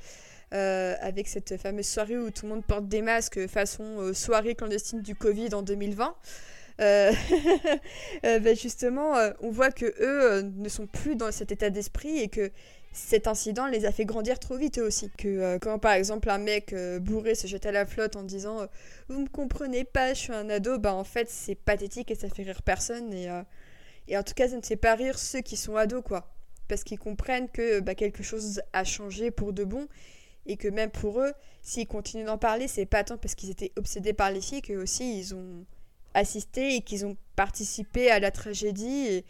[0.53, 4.53] euh, avec cette fameuse soirée où tout le monde porte des masques façon euh, soirée
[4.53, 6.15] clandestine du Covid en 2020.
[6.81, 7.11] Euh,
[8.23, 12.51] ben justement, on voit que eux ne sont plus dans cet état d'esprit et que
[12.91, 15.09] cet incident les a fait grandir trop vite eux aussi.
[15.17, 18.67] Que quand par exemple un mec bourré se jette à la flotte en disant
[19.07, 22.29] vous me comprenez pas, je suis un ado, bah en fait c'est pathétique et ça
[22.29, 23.27] fait rire personne et,
[24.07, 26.33] et en tout cas ça ne fait pas rire ceux qui sont ados quoi
[26.67, 29.87] parce qu'ils comprennent que bah, quelque chose a changé pour de bon
[30.45, 33.71] et que même pour eux, s'ils continuent d'en parler, c'est pas tant parce qu'ils étaient
[33.77, 35.65] obsédés par les filles que aussi ils ont
[36.13, 39.25] assisté et qu'ils ont participé à la tragédie et,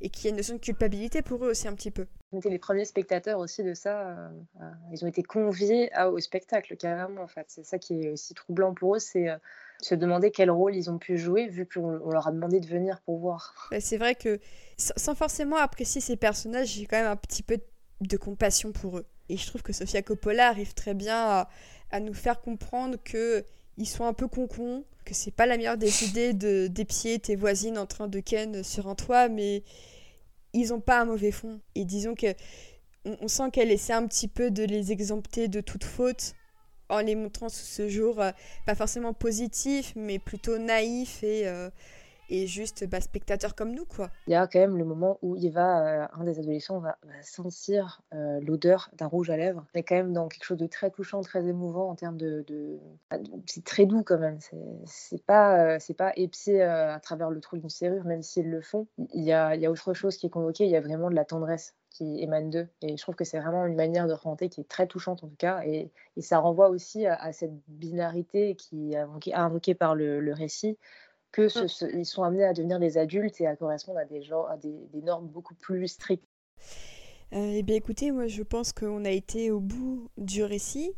[0.00, 2.06] et qu'il y a une notion de culpabilité pour eux aussi un petit peu.
[2.32, 4.10] Ils étaient les premiers spectateurs aussi de ça.
[4.10, 4.28] Euh,
[4.60, 7.46] euh, ils ont été conviés au spectacle carrément en fait.
[7.48, 9.36] C'est ça qui est aussi troublant pour eux, c'est euh,
[9.80, 13.00] se demander quel rôle ils ont pu jouer vu qu'on leur a demandé de venir
[13.02, 13.68] pour voir.
[13.70, 14.38] Bah, c'est vrai que
[14.76, 17.58] sans forcément apprécier ces personnages, j'ai quand même un petit peu
[18.00, 21.46] de compassion pour eux Et je trouve que Sofia Coppola arrive très bien
[21.90, 23.44] à, nous faire comprendre que
[23.76, 27.36] ils sont un peu concons, que c'est pas la meilleure des idées de d'épier tes
[27.36, 29.62] voisines en train de ken sur un toit, mais
[30.52, 31.60] ils ont pas un mauvais fond.
[31.74, 32.34] Et disons que
[33.04, 36.34] on, sent qu'elle essaie un petit peu de les exempter de toute faute
[36.88, 38.32] en les montrant sous ce jour euh,
[38.66, 41.70] pas forcément positif, mais plutôt naïf et euh,
[42.28, 44.10] et juste bah, spectateur comme nous quoi.
[44.26, 46.96] Il y a quand même le moment où il va, euh, un des adolescents va,
[47.22, 49.64] sentir l'odeur d'un rouge à lèvres.
[49.74, 52.44] On est quand même dans quelque chose de très touchant, très émouvant en termes de,
[53.10, 54.38] bah, c'est très doux quand même.
[54.84, 58.86] C'est pas c'est pas épié à travers le trou d'une serrure, même s'ils le font.
[59.14, 60.64] Il y a il y a autre chose qui est convoqué.
[60.64, 62.68] Il y a vraiment de la tendresse qui émane d'eux.
[62.82, 65.28] Et je trouve que c'est vraiment une manière de raconter qui est très touchante en
[65.28, 65.62] tout cas.
[65.64, 70.78] Et, et ça renvoie aussi à, cette binarité qui est invoquée, par le, récit,
[71.32, 71.98] que mmh.
[71.98, 75.02] ils sont amenés à devenir des adultes et à correspondre à des, gens, à des,
[75.02, 76.28] normes beaucoup plus strictes.
[77.34, 80.92] Euh, eh bien écoutez, moi je pense qu'on a été au bout du récit.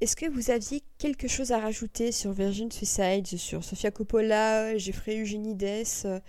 [0.00, 5.20] Est-ce que vous aviez quelque chose à rajouter sur Virgin Suicide, sur Sofia Coppola, Jeffrey
[5.20, 6.22] Eugenides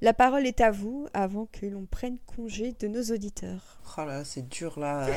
[0.00, 3.80] la parole est à vous avant que l'on prenne congé de nos auditeurs.
[3.96, 5.08] Oh là, c'est dur là.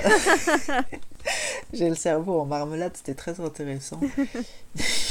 [1.74, 4.00] J'ai le cerveau en marmelade, c'était très intéressant.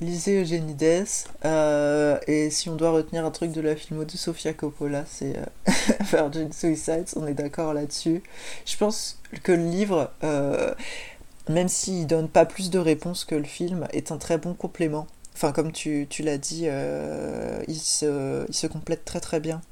[0.00, 1.06] lisez Eugénides.
[1.44, 5.36] Euh, et si on doit retenir un truc de la filmo de Sofia Coppola, c'est
[5.36, 5.72] euh,
[6.10, 8.22] Virgin Suicides, on est d'accord là-dessus.
[8.66, 10.74] Je pense que le livre, euh,
[11.48, 15.06] même s'il donne pas plus de réponses que le film, est un très bon complément
[15.34, 19.62] Enfin, comme tu, tu l'as dit, euh, se, ils, se, complètent très très bien.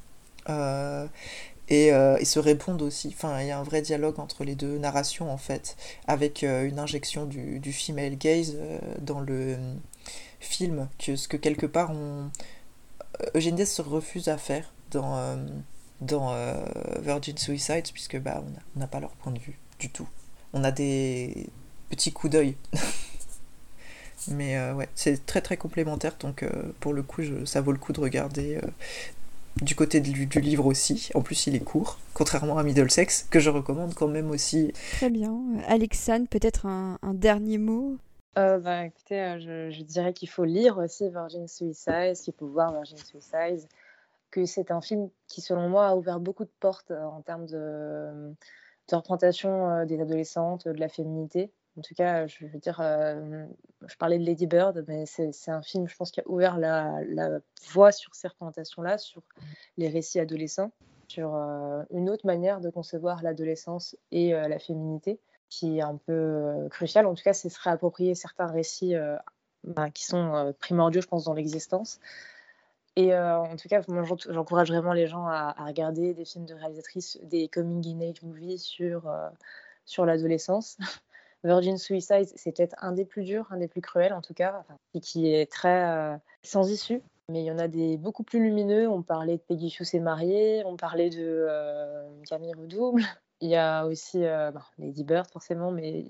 [1.70, 3.08] Euh, et euh, se répondent aussi.
[3.14, 5.76] Enfin, il y a un vrai dialogue entre les deux narrations, en fait,
[6.06, 8.56] avec une injection du, du female gaze
[9.00, 9.56] dans le
[10.40, 12.30] film, que, ce que quelque part, on...
[13.34, 15.36] Eugène se refuse à faire dans,
[17.00, 18.44] Virgin Suicides, puisque bah,
[18.76, 20.08] on n'a pas leur point de vue du tout.
[20.52, 21.48] On a des
[21.90, 22.56] petits coups d'œil
[24.30, 26.50] mais euh, ouais, c'est très très complémentaire, donc euh,
[26.80, 28.66] pour le coup, ça vaut le coup de regarder euh,
[29.62, 31.10] du côté du, livre aussi.
[31.14, 34.72] En plus, il est court, contrairement à Middlesex, que je recommande quand même aussi.
[34.92, 35.36] Très bien.
[35.66, 37.96] Alexandre, peut-être un, dernier mot?
[38.36, 43.66] Bah, écoutez, je, dirais qu'il faut lire aussi Virgin Suicide, qu'il faut voir Virgin Suicide,
[44.30, 48.32] que c'est un film qui, selon moi, a ouvert beaucoup de portes en termes de,
[48.88, 51.50] de représentation des adolescentes, de la féminité.
[51.78, 53.46] En tout cas, je veux dire, euh,
[53.86, 56.98] je parlais de Lady Bird, mais c'est un film, je pense, qui a ouvert la,
[57.70, 59.22] voie sur ces représentations-là, sur
[59.76, 60.72] les récits adolescents,
[61.06, 65.96] sur euh, une autre manière de concevoir l'adolescence et euh, la féminité, qui est un
[65.96, 67.06] peu cruciale.
[67.06, 68.94] En tout cas, c'est se réapproprier certains récits
[69.62, 72.00] ben, qui sont primordiaux, je pense, dans l'existence.
[72.96, 73.80] Et en tout cas,
[74.28, 78.58] j'encourage vraiment les gens à, regarder des films de réalisatrices, des coming in age movies
[78.58, 80.76] sur l'adolescence.
[81.44, 84.64] Virgin Suicide, c'est peut-être un des plus durs, un des plus cruels en tout cas,
[84.94, 87.00] et qui est très euh, sans issue.
[87.30, 88.88] Mais il y en a des beaucoup plus lumineux.
[88.88, 93.02] On parlait de Peggy Sue s'est mariée, on parlait de euh, Camille Redouble.
[93.40, 96.06] Il y a aussi euh, bah, Lady Bird forcément, mais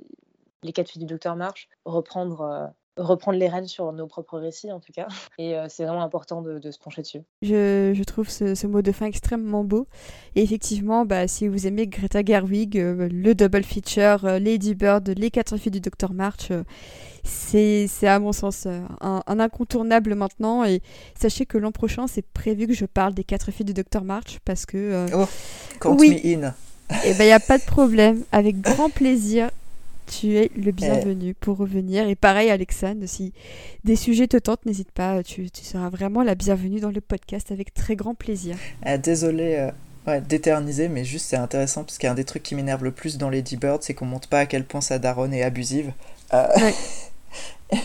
[0.62, 1.68] les quatre filles du Docteur March.
[1.84, 5.08] Reprendre reprendre les rênes sur nos propres récits en tout cas.
[5.38, 7.22] Et euh, c'est vraiment important de, se pencher dessus.
[7.42, 9.86] Je, je trouve ce, mot de fin extrêmement beau.
[10.34, 15.08] Et effectivement, bah, si vous aimez Greta Gerwig, euh, le double feature, euh, Lady Bird,
[15.16, 16.52] les quatre filles du Dr March,
[17.24, 20.64] c'est à mon sens un, incontournable maintenant.
[20.64, 20.82] Et
[21.18, 24.38] sachez que l'an prochain, c'est prévu que je parle des quatre filles du Dr March
[24.44, 25.06] parce que...
[25.14, 25.26] oh,
[25.80, 26.20] count oui.
[26.24, 26.54] me in.
[27.04, 29.50] Et eh ben il n'y a pas de problème, avec grand plaisir
[30.08, 32.08] tu es le bienvenu pour revenir.
[32.08, 33.32] Et pareil, Alexandre, si
[33.84, 37.74] des sujets te tentent, n'hésite pas, tu, seras vraiment la bienvenue dans le podcast avec
[37.74, 38.56] très grand plaisir.
[38.86, 39.70] Euh, désolé
[40.06, 43.30] euh, d'éterniser, mais juste c'est intéressant parce qu'un des trucs qui m'énerve le plus dans
[43.30, 45.92] Lady Bird, c'est qu'on montre pas à quel point sa daronne est abusive.
[46.32, 46.46] Euh...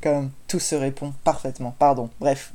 [0.00, 1.74] quand même, tout se répond parfaitement.
[1.78, 2.52] Pardon, bref,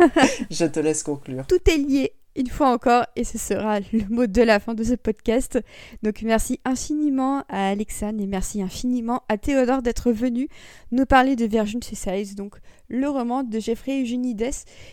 [0.50, 1.46] je te laisse conclure.
[1.46, 4.84] Tout est lié une fois encore, et ce sera le mot de la fin de
[4.84, 5.58] ce podcast.
[6.02, 10.48] Donc merci infiniment à Alexandre et merci infiniment à Théodore d'être venu
[10.92, 12.56] nous parler de Virgin Suicide, donc
[12.88, 14.50] le roman de Jeffrey Eugenides,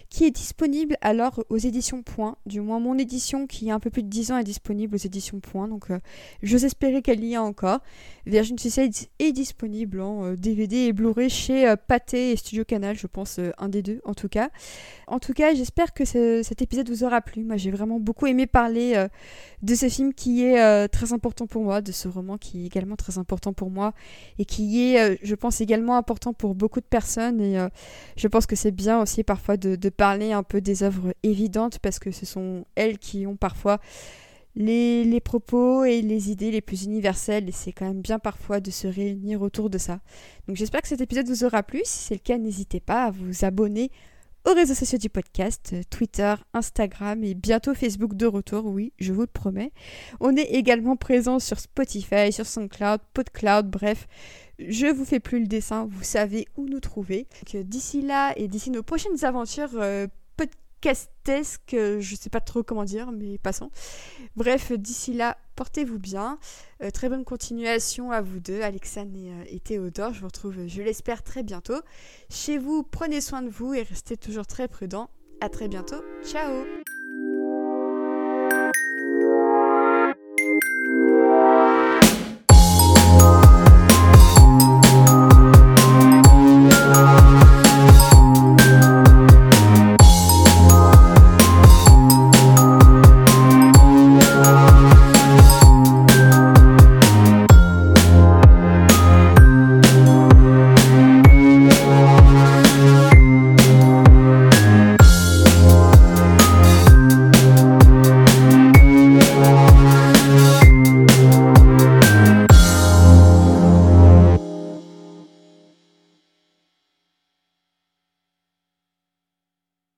[0.10, 2.38] qui est disponible alors aux éditions Point.
[2.46, 5.00] Du moins, mon édition, qui a un peu plus de 10 ans, est disponible aux
[5.00, 5.68] éditions Point.
[5.68, 6.00] Donc, euh,
[6.42, 7.80] j'ose espérer qu'elle y a encore.
[8.26, 12.96] Virgin Suicide est disponible en DVD euh, et Blu-ray chez euh, Pathé et Studio Canal,
[12.96, 14.50] je pense, un des deux en tout cas.
[15.08, 17.44] En tout cas, j'espère que cet épisode vous aura plu.
[17.44, 19.06] Moi, j'ai vraiment beaucoup aimé parler
[19.62, 22.96] de ce film qui est très important pour moi, de ce roman qui est également
[22.96, 23.94] très important pour moi
[24.40, 27.42] et qui est, je pense, également important pour beaucoup de personnes.
[27.42, 27.58] Et
[28.16, 32.00] je pense que c'est bien aussi parfois de, parler un peu des œuvres évidentes parce
[32.00, 33.80] que ce sont elles qui ont parfois
[34.56, 38.60] les, les propos et les idées les plus universelles, et c'est quand même bien parfois
[38.60, 40.00] de se réunir autour de ça.
[40.48, 41.82] Donc j'espère que cet épisode vous aura plu.
[41.86, 43.90] Si c'est le cas, n'hésitez pas à vous abonner
[44.46, 49.14] aux réseaux sociaux du podcast, euh, Twitter, Instagram et bientôt Facebook de retour, oui, je
[49.14, 49.72] vous le promets.
[50.20, 54.08] On est également présent sur Spotify, sur SoundCloud, PodCloud, bref,
[54.60, 57.28] je vous fais plus le dessin, vous savez où nous trouver.
[57.54, 60.08] D'ici là et d'ici nos prochaines aventures euh,
[60.38, 63.72] podcastesques, euh, je sais pas trop comment dire, mais passons.
[64.36, 66.38] Bref, d'ici là, portez-vous bien.
[66.82, 70.14] Euh, très bonne continuation à vous deux, Alexandre et, et, Théodore.
[70.14, 71.82] Je vous retrouve, je l'espère, très bientôt.
[72.30, 75.10] Chez vous, prenez soin de vous et restez toujours très prudents.
[75.42, 76.02] À très bientôt.
[76.24, 76.64] Ciao